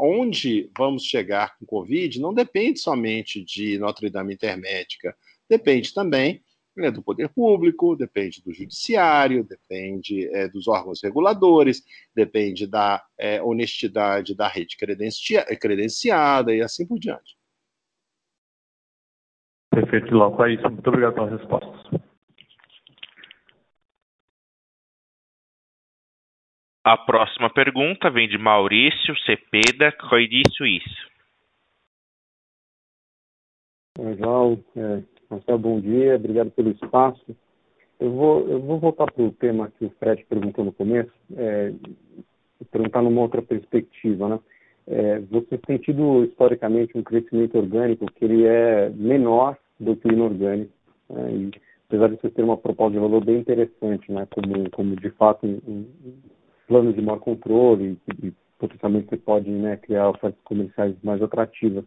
onde 0.00 0.70
vamos 0.76 1.04
chegar 1.04 1.56
com 1.58 1.66
Covid 1.66 2.20
não 2.20 2.34
depende 2.34 2.80
somente 2.80 3.44
de 3.44 3.78
Notre 3.78 4.10
Dame 4.10 4.34
Intermédica, 4.34 5.16
depende 5.48 5.94
também 5.94 6.42
né, 6.76 6.90
do 6.90 7.02
poder 7.02 7.28
público, 7.28 7.96
depende 7.96 8.42
do 8.42 8.52
judiciário, 8.52 9.44
depende 9.44 10.28
é, 10.34 10.48
dos 10.48 10.68
órgãos 10.68 11.02
reguladores, 11.02 11.82
depende 12.14 12.66
da 12.66 13.04
é, 13.18 13.42
honestidade 13.42 14.34
da 14.34 14.48
rede 14.48 14.76
credenciada 14.76 16.54
e 16.54 16.62
assim 16.62 16.86
por 16.86 16.98
diante. 16.98 17.36
Perfeito, 19.70 20.10
Glauco. 20.10 20.42
É 20.42 20.54
isso. 20.54 20.68
Muito 20.68 20.88
obrigado 20.88 21.14
pelas 21.14 21.32
respostas. 21.32 21.77
A 26.90 26.96
próxima 26.96 27.50
pergunta 27.50 28.08
vem 28.08 28.26
de 28.26 28.38
Maurício 28.38 29.14
Cepeda, 29.26 29.92
Credit 29.92 30.50
Suisse. 30.56 30.88
Legal. 33.98 34.58
É, 34.74 35.02
Marcelo, 35.28 35.58
bom 35.58 35.80
dia, 35.82 36.16
obrigado 36.16 36.50
pelo 36.52 36.70
espaço. 36.70 37.36
Eu 38.00 38.10
vou, 38.10 38.48
eu 38.48 38.58
vou 38.62 38.78
voltar 38.78 39.04
para 39.12 39.22
o 39.22 39.30
tema 39.32 39.70
que 39.78 39.84
o 39.84 39.90
Fred 39.98 40.24
perguntou 40.24 40.64
no 40.64 40.72
começo, 40.72 41.12
é, 41.36 41.74
perguntar 42.70 43.02
numa 43.02 43.20
outra 43.20 43.42
perspectiva, 43.42 44.26
né? 44.26 44.40
É, 44.86 45.18
você 45.30 45.58
tem 45.58 45.76
tido 45.76 46.24
historicamente 46.24 46.96
um 46.96 47.02
crescimento 47.02 47.58
orgânico 47.58 48.10
que 48.12 48.24
ele 48.24 48.46
é 48.46 48.88
menor 48.88 49.58
do 49.78 49.94
que 49.94 50.08
o 50.08 50.12
inorgânico, 50.14 50.72
né? 51.10 51.32
e, 51.32 51.50
apesar 51.86 52.08
de 52.08 52.16
você 52.16 52.30
ter 52.30 52.42
uma 52.42 52.56
proposta 52.56 52.94
de 52.94 52.98
valor 52.98 53.22
bem 53.22 53.40
interessante, 53.40 54.10
né? 54.10 54.26
Como, 54.30 54.70
como 54.70 54.96
de 54.96 55.10
fato 55.10 55.46
um, 55.46 55.84
plano 56.68 56.92
de 56.92 57.02
maior 57.02 57.18
controle 57.18 57.98
e, 58.06 58.26
e 58.28 58.32
potencialmente 58.58 59.08
você 59.08 59.16
pode 59.16 59.50
né, 59.50 59.76
criar 59.78 60.10
ofertas 60.10 60.40
comerciais 60.44 60.94
mais 61.02 61.20
atrativas. 61.22 61.84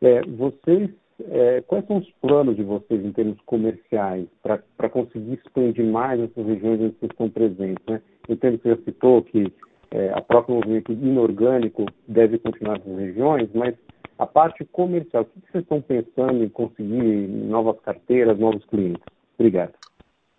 É, 0.00 0.22
vocês 0.22 0.90
é, 1.30 1.60
quais 1.62 1.86
são 1.86 1.98
os 1.98 2.10
planos 2.20 2.56
de 2.56 2.62
vocês 2.62 3.04
em 3.04 3.12
termos 3.12 3.38
comerciais 3.46 4.26
para 4.42 4.88
conseguir 4.88 5.34
expandir 5.34 5.84
mais 5.84 6.20
essas 6.20 6.44
regiões 6.46 6.80
onde 6.80 6.96
vocês 6.98 7.10
estão 7.10 7.30
presentes? 7.30 7.84
Né? 7.86 8.00
Entendo 8.28 8.58
que 8.58 8.64
você 8.64 8.74
já 8.74 8.82
citou 8.82 9.22
que 9.22 9.52
é, 9.92 10.10
a 10.12 10.20
própria 10.20 10.56
movimento 10.56 10.92
inorgânico 10.92 11.86
deve 12.08 12.38
continuar 12.38 12.78
nessas 12.78 12.98
regiões, 12.98 13.48
mas 13.54 13.74
a 14.18 14.26
parte 14.26 14.64
comercial, 14.66 15.22
o 15.22 15.26
que 15.26 15.52
vocês 15.52 15.62
estão 15.62 15.80
pensando 15.80 16.42
em 16.42 16.48
conseguir 16.48 17.28
novas 17.28 17.78
carteiras, 17.80 18.38
novos 18.38 18.64
clientes? 18.66 19.02
Obrigado. 19.38 19.72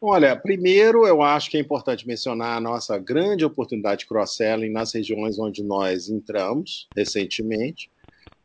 Olha, 0.01 0.35
primeiro 0.35 1.07
eu 1.07 1.21
acho 1.21 1.49
que 1.49 1.57
é 1.57 1.59
importante 1.59 2.07
mencionar 2.07 2.57
a 2.57 2.61
nossa 2.61 2.97
grande 2.97 3.45
oportunidade 3.45 4.01
de 4.01 4.05
cross-selling 4.05 4.69
nas 4.69 4.93
regiões 4.93 5.39
onde 5.39 5.63
nós 5.63 6.09
entramos 6.09 6.87
recentemente. 6.95 7.89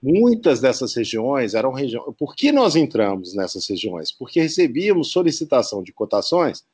Muitas 0.02 0.60
dessas 0.60 0.94
regiões 0.94 1.52
eram 1.52 1.72
regiões. 1.72 2.14
Por 2.18 2.34
que 2.34 2.50
nós 2.50 2.76
entramos 2.76 3.34
nessas 3.34 3.68
regiões? 3.68 4.10
Porque 4.10 4.40
recebíamos 4.40 5.12
solicitação 5.12 5.82
de 5.82 5.92
cotações 5.92 6.64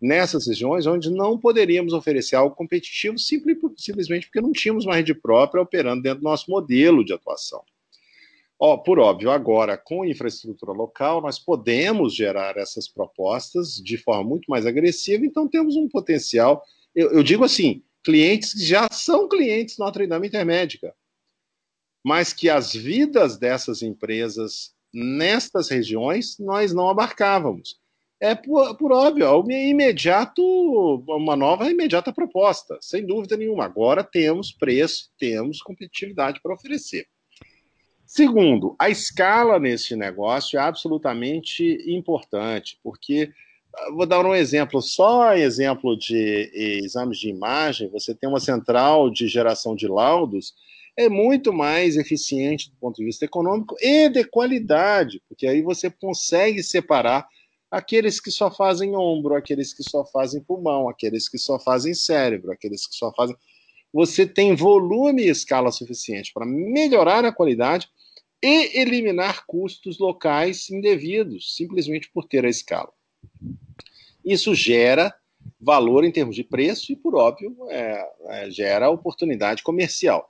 nessas 0.00 0.46
regiões 0.46 0.86
onde 0.86 1.10
não 1.10 1.38
poderíamos 1.38 1.92
oferecer 1.92 2.34
algo 2.34 2.56
competitivo 2.56 3.16
simplesmente 3.18 4.26
porque 4.26 4.40
não 4.40 4.52
tínhamos 4.52 4.84
uma 4.84 4.96
rede 4.96 5.14
própria 5.14 5.62
operando 5.62 6.02
dentro 6.02 6.20
do 6.20 6.24
nosso 6.24 6.50
modelo 6.50 7.04
de 7.04 7.12
atuação. 7.12 7.62
Por 8.84 8.98
óbvio, 8.98 9.30
agora, 9.30 9.76
com 9.76 10.04
infraestrutura 10.04 10.72
local, 10.72 11.20
nós 11.20 11.38
podemos 11.38 12.14
gerar 12.14 12.56
essas 12.56 12.88
propostas 12.88 13.74
de 13.74 13.96
forma 13.98 14.24
muito 14.24 14.46
mais 14.48 14.64
agressiva, 14.66 15.24
então 15.26 15.48
temos 15.48 15.76
um 15.76 15.88
potencial. 15.88 16.62
Eu, 16.94 17.12
eu 17.12 17.22
digo 17.22 17.44
assim: 17.44 17.82
clientes 18.02 18.52
que 18.52 18.64
já 18.64 18.88
são 18.90 19.28
clientes 19.28 19.78
Notre 19.78 20.06
Dame 20.06 20.28
Intermédica 20.28 20.94
mas 22.04 22.34
que 22.34 22.50
as 22.50 22.74
vidas 22.74 23.38
dessas 23.38 23.82
empresas 23.82 24.74
nestas 24.92 25.70
regiões 25.70 26.38
nós 26.38 26.72
não 26.72 26.88
abarcávamos. 26.88 27.80
é 28.20 28.34
por, 28.34 28.76
por 28.76 28.92
óbvio, 28.92 29.50
é 29.50 29.68
imediato, 29.68 30.42
uma 31.08 31.34
nova 31.34 31.68
imediata 31.70 32.12
proposta, 32.12 32.78
sem 32.80 33.04
dúvida 33.04 33.36
nenhuma. 33.36 33.64
Agora 33.64 34.04
temos 34.04 34.52
preço, 34.52 35.10
temos 35.18 35.60
competitividade 35.62 36.40
para 36.42 36.54
oferecer. 36.54 37.06
Segundo, 38.16 38.76
a 38.78 38.88
escala 38.88 39.58
nesse 39.58 39.96
negócio 39.96 40.56
é 40.56 40.62
absolutamente 40.62 41.64
importante, 41.84 42.78
porque 42.80 43.32
ah, 43.74 43.90
vou 43.90 44.06
dar 44.06 44.24
um 44.24 44.32
exemplo, 44.32 44.80
só 44.80 45.34
exemplo 45.34 45.98
de 45.98 46.48
exames 46.84 47.18
de 47.18 47.28
imagem, 47.28 47.90
você 47.90 48.14
tem 48.14 48.28
uma 48.28 48.38
central 48.38 49.10
de 49.10 49.26
geração 49.26 49.74
de 49.74 49.88
laudos, 49.88 50.54
é 50.96 51.08
muito 51.08 51.52
mais 51.52 51.96
eficiente 51.96 52.70
do 52.70 52.76
ponto 52.76 52.98
de 52.98 53.04
vista 53.04 53.24
econômico 53.24 53.74
e 53.80 54.08
de 54.08 54.22
qualidade, 54.22 55.20
porque 55.28 55.48
aí 55.48 55.60
você 55.60 55.90
consegue 55.90 56.62
separar 56.62 57.26
aqueles 57.68 58.20
que 58.20 58.30
só 58.30 58.48
fazem 58.48 58.94
ombro, 58.94 59.34
aqueles 59.34 59.74
que 59.74 59.82
só 59.82 60.04
fazem 60.04 60.40
pulmão, 60.40 60.88
aqueles 60.88 61.28
que 61.28 61.36
só 61.36 61.58
fazem 61.58 61.92
cérebro, 61.92 62.52
aqueles 62.52 62.86
que 62.86 62.94
só 62.94 63.12
fazem. 63.12 63.34
Você 63.92 64.24
tem 64.24 64.54
volume 64.54 65.24
e 65.24 65.30
escala 65.30 65.72
suficiente 65.72 66.32
para 66.32 66.46
melhorar 66.46 67.24
a 67.24 67.32
qualidade 67.32 67.88
e 68.44 68.78
eliminar 68.78 69.46
custos 69.46 69.98
locais 69.98 70.68
indevidos, 70.68 71.56
simplesmente 71.56 72.10
por 72.12 72.26
ter 72.26 72.44
a 72.44 72.48
escala. 72.50 72.92
Isso 74.22 74.54
gera 74.54 75.14
valor 75.58 76.04
em 76.04 76.12
termos 76.12 76.36
de 76.36 76.44
preço 76.44 76.92
e, 76.92 76.96
por 76.96 77.14
óbvio, 77.14 77.56
é, 77.70 78.06
é, 78.28 78.50
gera 78.50 78.90
oportunidade 78.90 79.62
comercial. 79.62 80.26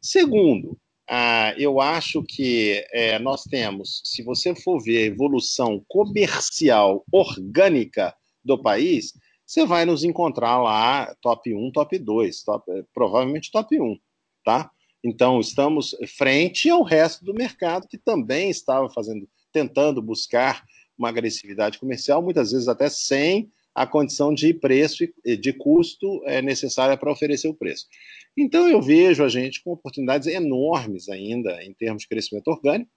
Segundo, 0.00 0.78
ah, 1.06 1.52
eu 1.58 1.78
acho 1.78 2.22
que 2.22 2.82
é, 2.90 3.18
nós 3.18 3.44
temos, 3.44 4.00
se 4.02 4.22
você 4.22 4.54
for 4.54 4.82
ver 4.82 5.02
a 5.02 5.06
evolução 5.06 5.84
comercial 5.88 7.04
orgânica 7.12 8.14
do 8.42 8.56
país, 8.56 9.12
você 9.44 9.66
vai 9.66 9.84
nos 9.84 10.04
encontrar 10.04 10.56
lá 10.56 11.14
top 11.20 11.54
1, 11.54 11.70
top 11.72 11.98
2, 11.98 12.42
top, 12.44 12.64
provavelmente 12.94 13.50
top 13.50 13.78
1, 13.78 13.98
tá? 14.42 14.70
Então, 15.04 15.40
estamos 15.40 15.94
frente 16.16 16.68
ao 16.68 16.82
resto 16.82 17.24
do 17.24 17.34
mercado 17.34 17.86
que 17.86 17.96
também 17.96 18.50
estava 18.50 18.90
fazendo, 18.90 19.28
tentando 19.52 20.02
buscar 20.02 20.64
uma 20.98 21.08
agressividade 21.08 21.78
comercial, 21.78 22.20
muitas 22.20 22.50
vezes 22.50 22.66
até 22.66 22.88
sem 22.88 23.50
a 23.74 23.86
condição 23.86 24.34
de 24.34 24.52
preço 24.52 25.08
e 25.24 25.36
de 25.36 25.52
custo 25.52 26.20
é, 26.24 26.42
necessária 26.42 26.96
para 26.96 27.12
oferecer 27.12 27.46
o 27.46 27.54
preço. 27.54 27.86
Então, 28.36 28.68
eu 28.68 28.82
vejo 28.82 29.22
a 29.22 29.28
gente 29.28 29.62
com 29.62 29.70
oportunidades 29.70 30.26
enormes 30.26 31.08
ainda 31.08 31.62
em 31.62 31.72
termos 31.72 32.02
de 32.02 32.08
crescimento 32.08 32.48
orgânico. 32.48 32.90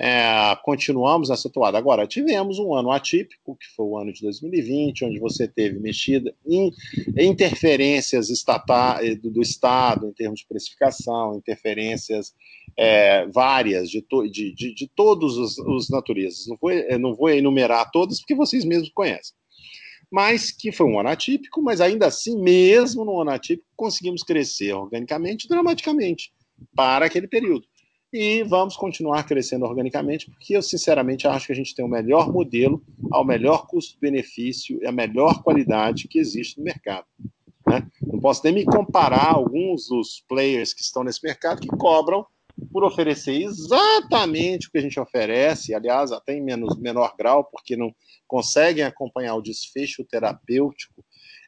É, 0.00 0.56
continuamos 0.62 1.28
nessa 1.28 1.50
toada. 1.50 1.76
Agora, 1.76 2.06
tivemos 2.06 2.60
um 2.60 2.72
ano 2.72 2.92
atípico, 2.92 3.56
que 3.56 3.66
foi 3.74 3.84
o 3.84 3.98
ano 3.98 4.12
de 4.12 4.22
2020, 4.22 5.04
onde 5.04 5.18
você 5.18 5.48
teve 5.48 5.80
mexida 5.80 6.32
em 6.46 6.72
interferências 7.16 8.30
estatais, 8.30 9.20
do, 9.20 9.28
do 9.28 9.42
Estado 9.42 10.06
em 10.06 10.12
termos 10.12 10.40
de 10.40 10.46
precificação, 10.46 11.36
interferências 11.36 12.32
é, 12.76 13.26
várias 13.26 13.90
de, 13.90 14.00
to, 14.00 14.22
de, 14.30 14.54
de, 14.54 14.72
de, 14.72 14.88
todos 14.94 15.36
os, 15.36 15.58
os 15.58 15.90
naturezas. 15.90 16.46
Não 16.46 16.56
vou, 16.60 16.70
não 17.00 17.14
vou 17.16 17.30
enumerar 17.30 17.90
todas, 17.90 18.20
porque 18.20 18.36
vocês 18.36 18.64
mesmos 18.64 18.90
conhecem 18.90 19.36
mas 20.10 20.50
que 20.50 20.72
foi 20.72 20.86
um 20.86 20.98
ano 20.98 21.10
atípico, 21.10 21.62
mas 21.62 21.82
ainda 21.82 22.06
assim, 22.06 22.40
mesmo 22.40 23.04
no 23.04 23.20
ano 23.20 23.30
atípico, 23.30 23.68
conseguimos 23.76 24.22
crescer 24.22 24.72
organicamente 24.72 25.46
dramaticamente 25.46 26.32
para 26.74 27.04
aquele 27.04 27.28
período. 27.28 27.66
E 28.12 28.42
vamos 28.42 28.74
continuar 28.74 29.24
crescendo 29.24 29.66
organicamente, 29.66 30.30
porque 30.30 30.56
eu 30.56 30.62
sinceramente 30.62 31.28
acho 31.28 31.46
que 31.46 31.52
a 31.52 31.56
gente 31.56 31.74
tem 31.74 31.84
o 31.84 31.88
melhor 31.88 32.32
modelo, 32.32 32.82
ao 33.10 33.24
melhor 33.24 33.66
custo-benefício 33.66 34.78
e 34.82 34.86
a 34.86 34.92
melhor 34.92 35.42
qualidade 35.42 36.08
que 36.08 36.18
existe 36.18 36.58
no 36.58 36.64
mercado. 36.64 37.06
Né? 37.66 37.86
Não 38.02 38.18
posso 38.18 38.42
nem 38.44 38.54
me 38.54 38.64
comparar 38.64 39.26
a 39.26 39.34
alguns 39.34 39.88
dos 39.88 40.24
players 40.26 40.72
que 40.72 40.80
estão 40.80 41.04
nesse 41.04 41.20
mercado 41.22 41.60
que 41.60 41.68
cobram 41.68 42.24
por 42.72 42.82
oferecer 42.82 43.42
exatamente 43.42 44.68
o 44.68 44.70
que 44.70 44.78
a 44.78 44.82
gente 44.82 44.98
oferece, 44.98 45.74
aliás, 45.74 46.10
até 46.10 46.32
em 46.32 46.42
menos, 46.42 46.78
menor 46.78 47.14
grau, 47.16 47.44
porque 47.44 47.76
não 47.76 47.94
conseguem 48.26 48.84
acompanhar 48.84 49.34
o 49.34 49.42
desfecho 49.42 50.04
terapêutico 50.04 51.04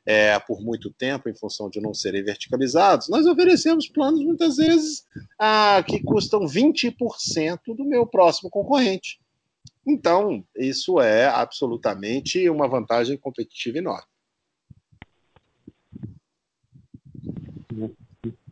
é, 0.06 0.38
por 0.40 0.60
muito 0.60 0.90
tempo, 0.90 1.28
em 1.28 1.34
função 1.34 1.68
de 1.68 1.80
não 1.80 1.92
serem 1.94 2.22
verticalizados, 2.22 3.08
nós 3.08 3.26
oferecemos 3.26 3.88
planos, 3.88 4.24
muitas 4.24 4.56
vezes, 4.56 5.06
ah, 5.38 5.82
que 5.86 6.02
custam 6.02 6.46
20% 6.46 7.58
do 7.76 7.84
meu 7.84 8.06
próximo 8.06 8.50
concorrente. 8.50 9.20
Então, 9.86 10.44
isso 10.56 11.00
é 11.00 11.26
absolutamente 11.26 12.48
uma 12.48 12.68
vantagem 12.68 13.16
competitiva 13.16 13.78
enorme. 13.78 14.06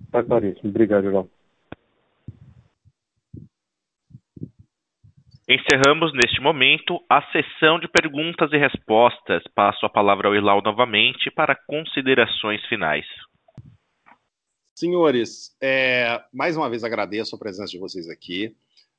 Está 0.05 0.22
claríssimo. 0.24 0.70
Obrigado, 0.70 1.05
Geraldo. 1.05 1.38
Encerramos 5.51 6.12
neste 6.12 6.42
momento 6.42 7.03
a 7.09 7.22
sessão 7.32 7.80
de 7.80 7.88
perguntas 7.88 8.53
e 8.53 8.59
respostas. 8.59 9.42
Passo 9.55 9.86
a 9.86 9.88
palavra 9.88 10.28
ao 10.28 10.36
Ilau 10.36 10.61
novamente 10.61 11.30
para 11.30 11.57
considerações 11.66 12.62
finais. 12.66 13.07
Senhores, 14.78 15.57
é, 15.62 16.22
mais 16.34 16.55
uma 16.55 16.68
vez 16.68 16.84
agradeço 16.84 17.34
a 17.34 17.38
presença 17.38 17.70
de 17.70 17.78
vocês 17.78 18.11
aqui. 18.11 18.55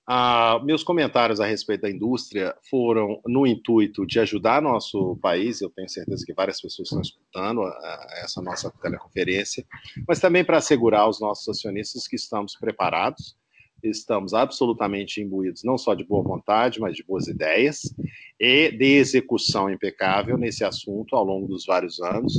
Ah, 0.07 0.59
meus 0.63 0.83
comentários 0.83 1.39
a 1.39 1.45
respeito 1.45 1.81
da 1.81 1.89
indústria 1.91 2.55
foram 2.67 3.21
no 3.27 3.45
intuito 3.45 4.07
de 4.07 4.19
ajudar 4.19 4.59
nosso 4.59 5.19
país, 5.21 5.61
eu 5.61 5.69
tenho 5.69 5.87
certeza 5.87 6.25
que 6.25 6.33
várias 6.33 6.59
pessoas 6.59 6.87
estão 6.87 6.99
escutando 6.99 7.61
ah, 7.61 8.07
essa 8.23 8.41
nossa 8.41 8.71
teleconferência, 8.81 9.63
mas 10.07 10.19
também 10.19 10.43
para 10.43 10.57
assegurar 10.57 11.01
aos 11.01 11.21
nossos 11.21 11.47
acionistas 11.47 12.07
que 12.07 12.15
estamos 12.15 12.55
preparados 12.55 13.37
estamos 13.83 14.33
absolutamente 14.33 15.21
imbuídos 15.21 15.63
não 15.63 15.77
só 15.77 15.93
de 15.93 16.03
boa 16.03 16.23
vontade, 16.23 16.79
mas 16.79 16.95
de 16.95 17.03
boas 17.03 17.27
ideias 17.27 17.93
e 18.39 18.71
de 18.71 18.97
execução 18.97 19.69
impecável 19.69 20.37
nesse 20.37 20.63
assunto 20.63 21.15
ao 21.15 21.23
longo 21.23 21.47
dos 21.47 21.65
vários 21.65 21.99
anos 21.99 22.33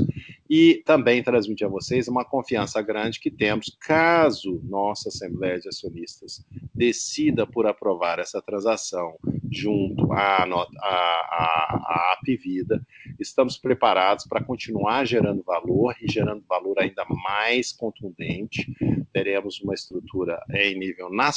e 0.48 0.82
também 0.84 1.22
transmitir 1.22 1.66
a 1.66 1.70
vocês 1.70 2.08
uma 2.08 2.24
confiança 2.24 2.82
grande 2.82 3.20
que 3.20 3.30
temos 3.30 3.76
caso 3.80 4.60
nossa 4.64 5.08
Assembleia 5.08 5.60
de 5.60 5.68
Acionistas 5.68 6.44
decida 6.74 7.46
por 7.46 7.66
aprovar 7.66 8.18
essa 8.18 8.42
transação 8.42 9.16
junto 9.50 10.12
à, 10.12 10.44
à, 10.44 10.66
à, 10.82 11.76
à 11.84 12.16
Apivida, 12.18 12.84
estamos 13.18 13.58
preparados 13.58 14.26
para 14.26 14.42
continuar 14.42 15.04
gerando 15.04 15.42
valor 15.42 15.94
e 16.00 16.10
gerando 16.10 16.44
valor 16.48 16.78
ainda 16.78 17.04
mais 17.04 17.72
contundente. 17.72 18.66
Teremos 19.12 19.60
uma 19.60 19.74
estrutura 19.74 20.42
em 20.54 20.78
nível 20.78 21.10
nacional, 21.10 21.29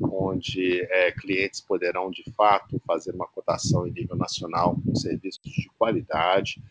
onde 0.00 0.80
é, 0.90 1.12
clientes 1.12 1.60
poderão 1.60 2.10
de 2.10 2.24
fato 2.32 2.80
fazer 2.86 3.14
uma 3.14 3.26
cotação 3.26 3.86
em 3.86 3.92
nível 3.92 4.16
nacional 4.16 4.76
com 4.84 4.94
serviços 4.94 5.42
de 5.44 5.68
qualidade 5.78 6.62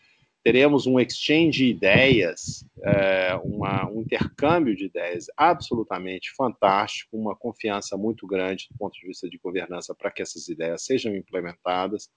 teremos 0.42 0.86
um 0.86 0.98
exchange 0.98 1.58
de 1.58 1.66
ideias, 1.66 2.66
é, 2.82 3.34
uma, 3.44 3.88
um 3.88 4.00
intercâmbio 4.00 4.74
de 4.74 4.86
ideias 4.86 5.26
absolutamente 5.36 6.32
fantástico, 6.34 7.16
uma 7.16 7.36
confiança 7.36 7.96
muito 7.96 8.26
grande 8.26 8.66
do 8.70 8.76
ponto 8.76 8.98
de 8.98 9.06
vista 9.06 9.28
de 9.28 9.38
governança 9.38 9.94
para 9.94 10.10
que 10.10 10.20
essas 10.20 10.48
ideias 10.48 10.84
sejam 10.84 11.14
implementadas 11.14 12.10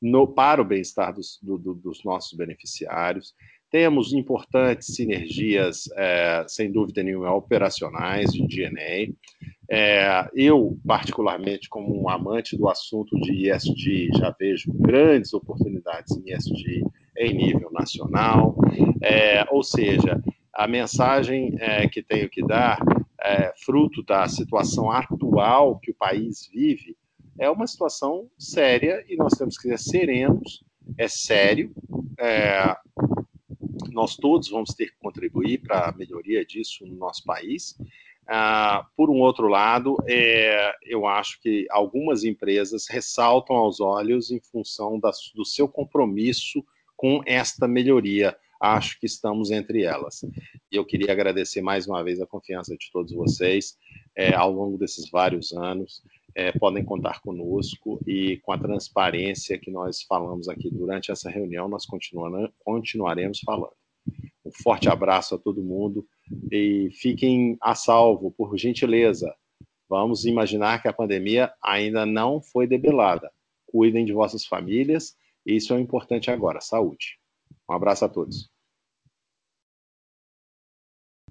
no, 0.00 0.26
para 0.28 0.60
o 0.60 0.64
bem-estar 0.64 1.14
dos, 1.14 1.38
do, 1.42 1.56
dos 1.56 2.04
nossos 2.04 2.36
beneficiários. 2.36 3.34
Temos 3.74 4.12
importantes 4.12 4.94
sinergias, 4.94 5.88
é, 5.96 6.44
sem 6.46 6.70
dúvida 6.70 7.02
nenhuma, 7.02 7.34
operacionais 7.34 8.30
de 8.30 8.46
DNA. 8.46 9.12
É, 9.68 10.30
eu, 10.32 10.78
particularmente, 10.86 11.68
como 11.68 12.00
um 12.00 12.08
amante 12.08 12.56
do 12.56 12.68
assunto 12.68 13.16
de 13.22 13.50
ESG, 13.50 14.10
já 14.16 14.32
vejo 14.38 14.72
grandes 14.74 15.34
oportunidades 15.34 16.16
em 16.16 16.32
ESG 16.32 16.84
em 17.18 17.34
nível 17.34 17.68
nacional, 17.72 18.54
é, 19.02 19.44
ou 19.50 19.64
seja, 19.64 20.22
a 20.54 20.68
mensagem 20.68 21.56
é, 21.58 21.88
que 21.88 22.00
tenho 22.00 22.30
que 22.30 22.46
dar, 22.46 22.78
é, 23.20 23.52
fruto 23.64 24.04
da 24.04 24.28
situação 24.28 24.88
atual 24.88 25.80
que 25.80 25.90
o 25.90 25.96
país 25.96 26.48
vive, 26.54 26.96
é 27.40 27.50
uma 27.50 27.66
situação 27.66 28.28
séria 28.38 29.04
e 29.08 29.16
nós 29.16 29.32
temos 29.32 29.58
que 29.58 29.66
ser 29.76 29.78
serenos, 29.80 30.62
é 30.96 31.08
sério, 31.08 31.72
é, 32.20 32.76
nós 33.94 34.16
todos 34.16 34.50
vamos 34.50 34.74
ter 34.74 34.86
que 34.86 34.98
contribuir 34.98 35.58
para 35.58 35.88
a 35.88 35.92
melhoria 35.92 36.44
disso 36.44 36.86
no 36.86 36.94
nosso 36.96 37.24
país. 37.24 37.76
Ah, 38.26 38.86
por 38.96 39.10
um 39.10 39.20
outro 39.20 39.48
lado, 39.48 39.96
é, 40.08 40.72
eu 40.82 41.06
acho 41.06 41.40
que 41.40 41.66
algumas 41.70 42.24
empresas 42.24 42.86
ressaltam 42.88 43.56
aos 43.56 43.80
olhos 43.80 44.30
em 44.30 44.40
função 44.40 44.98
da, 44.98 45.10
do 45.34 45.44
seu 45.44 45.68
compromisso 45.68 46.64
com 46.96 47.22
esta 47.26 47.68
melhoria. 47.68 48.36
Acho 48.60 48.98
que 48.98 49.06
estamos 49.06 49.50
entre 49.50 49.82
elas. 49.82 50.22
E 50.72 50.76
eu 50.76 50.84
queria 50.84 51.12
agradecer 51.12 51.60
mais 51.60 51.86
uma 51.86 52.02
vez 52.02 52.20
a 52.20 52.26
confiança 52.26 52.74
de 52.76 52.90
todos 52.90 53.12
vocês 53.12 53.76
é, 54.16 54.34
ao 54.34 54.50
longo 54.50 54.78
desses 54.78 55.10
vários 55.10 55.52
anos 55.52 56.02
é, 56.34 56.50
podem 56.52 56.84
contar 56.84 57.20
conosco 57.20 58.00
e 58.06 58.38
com 58.38 58.52
a 58.52 58.58
transparência 58.58 59.58
que 59.58 59.70
nós 59.70 60.02
falamos 60.02 60.48
aqui 60.48 60.68
durante 60.70 61.12
essa 61.12 61.30
reunião, 61.30 61.68
nós 61.68 61.86
continuaremos 61.86 63.40
falando. 63.40 63.83
Um 64.44 64.50
forte 64.62 64.88
abraço 64.88 65.34
a 65.34 65.38
todo 65.38 65.62
mundo 65.62 66.06
e 66.52 66.90
fiquem 66.92 67.56
a 67.62 67.74
salvo, 67.74 68.30
por 68.30 68.56
gentileza. 68.58 69.34
Vamos 69.88 70.24
imaginar 70.24 70.82
que 70.82 70.88
a 70.88 70.92
pandemia 70.92 71.52
ainda 71.62 72.04
não 72.04 72.42
foi 72.42 72.66
debelada. 72.66 73.30
Cuidem 73.66 74.04
de 74.04 74.12
vossas 74.12 74.44
famílias, 74.44 75.16
isso 75.46 75.72
é 75.72 75.76
o 75.76 75.80
importante 75.80 76.30
agora, 76.30 76.60
saúde. 76.60 77.18
Um 77.68 77.74
abraço 77.74 78.04
a 78.04 78.08
todos. 78.08 78.50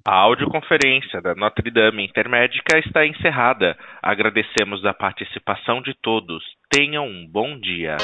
A 0.06 0.16
audioconferência 0.16 1.22
da 1.22 1.34
Notre 1.34 1.72
Dame 1.72 2.04
Intermédica 2.04 2.78
está 2.78 3.08
encerrada. 3.08 3.78
Agradecemos 4.02 4.84
a 4.86 4.94
participação 4.94 5.82
de 5.82 5.94
todos. 6.02 6.44
Tenham 6.70 7.08
um 7.08 7.26
bom 7.26 7.58
dia. 7.58 7.96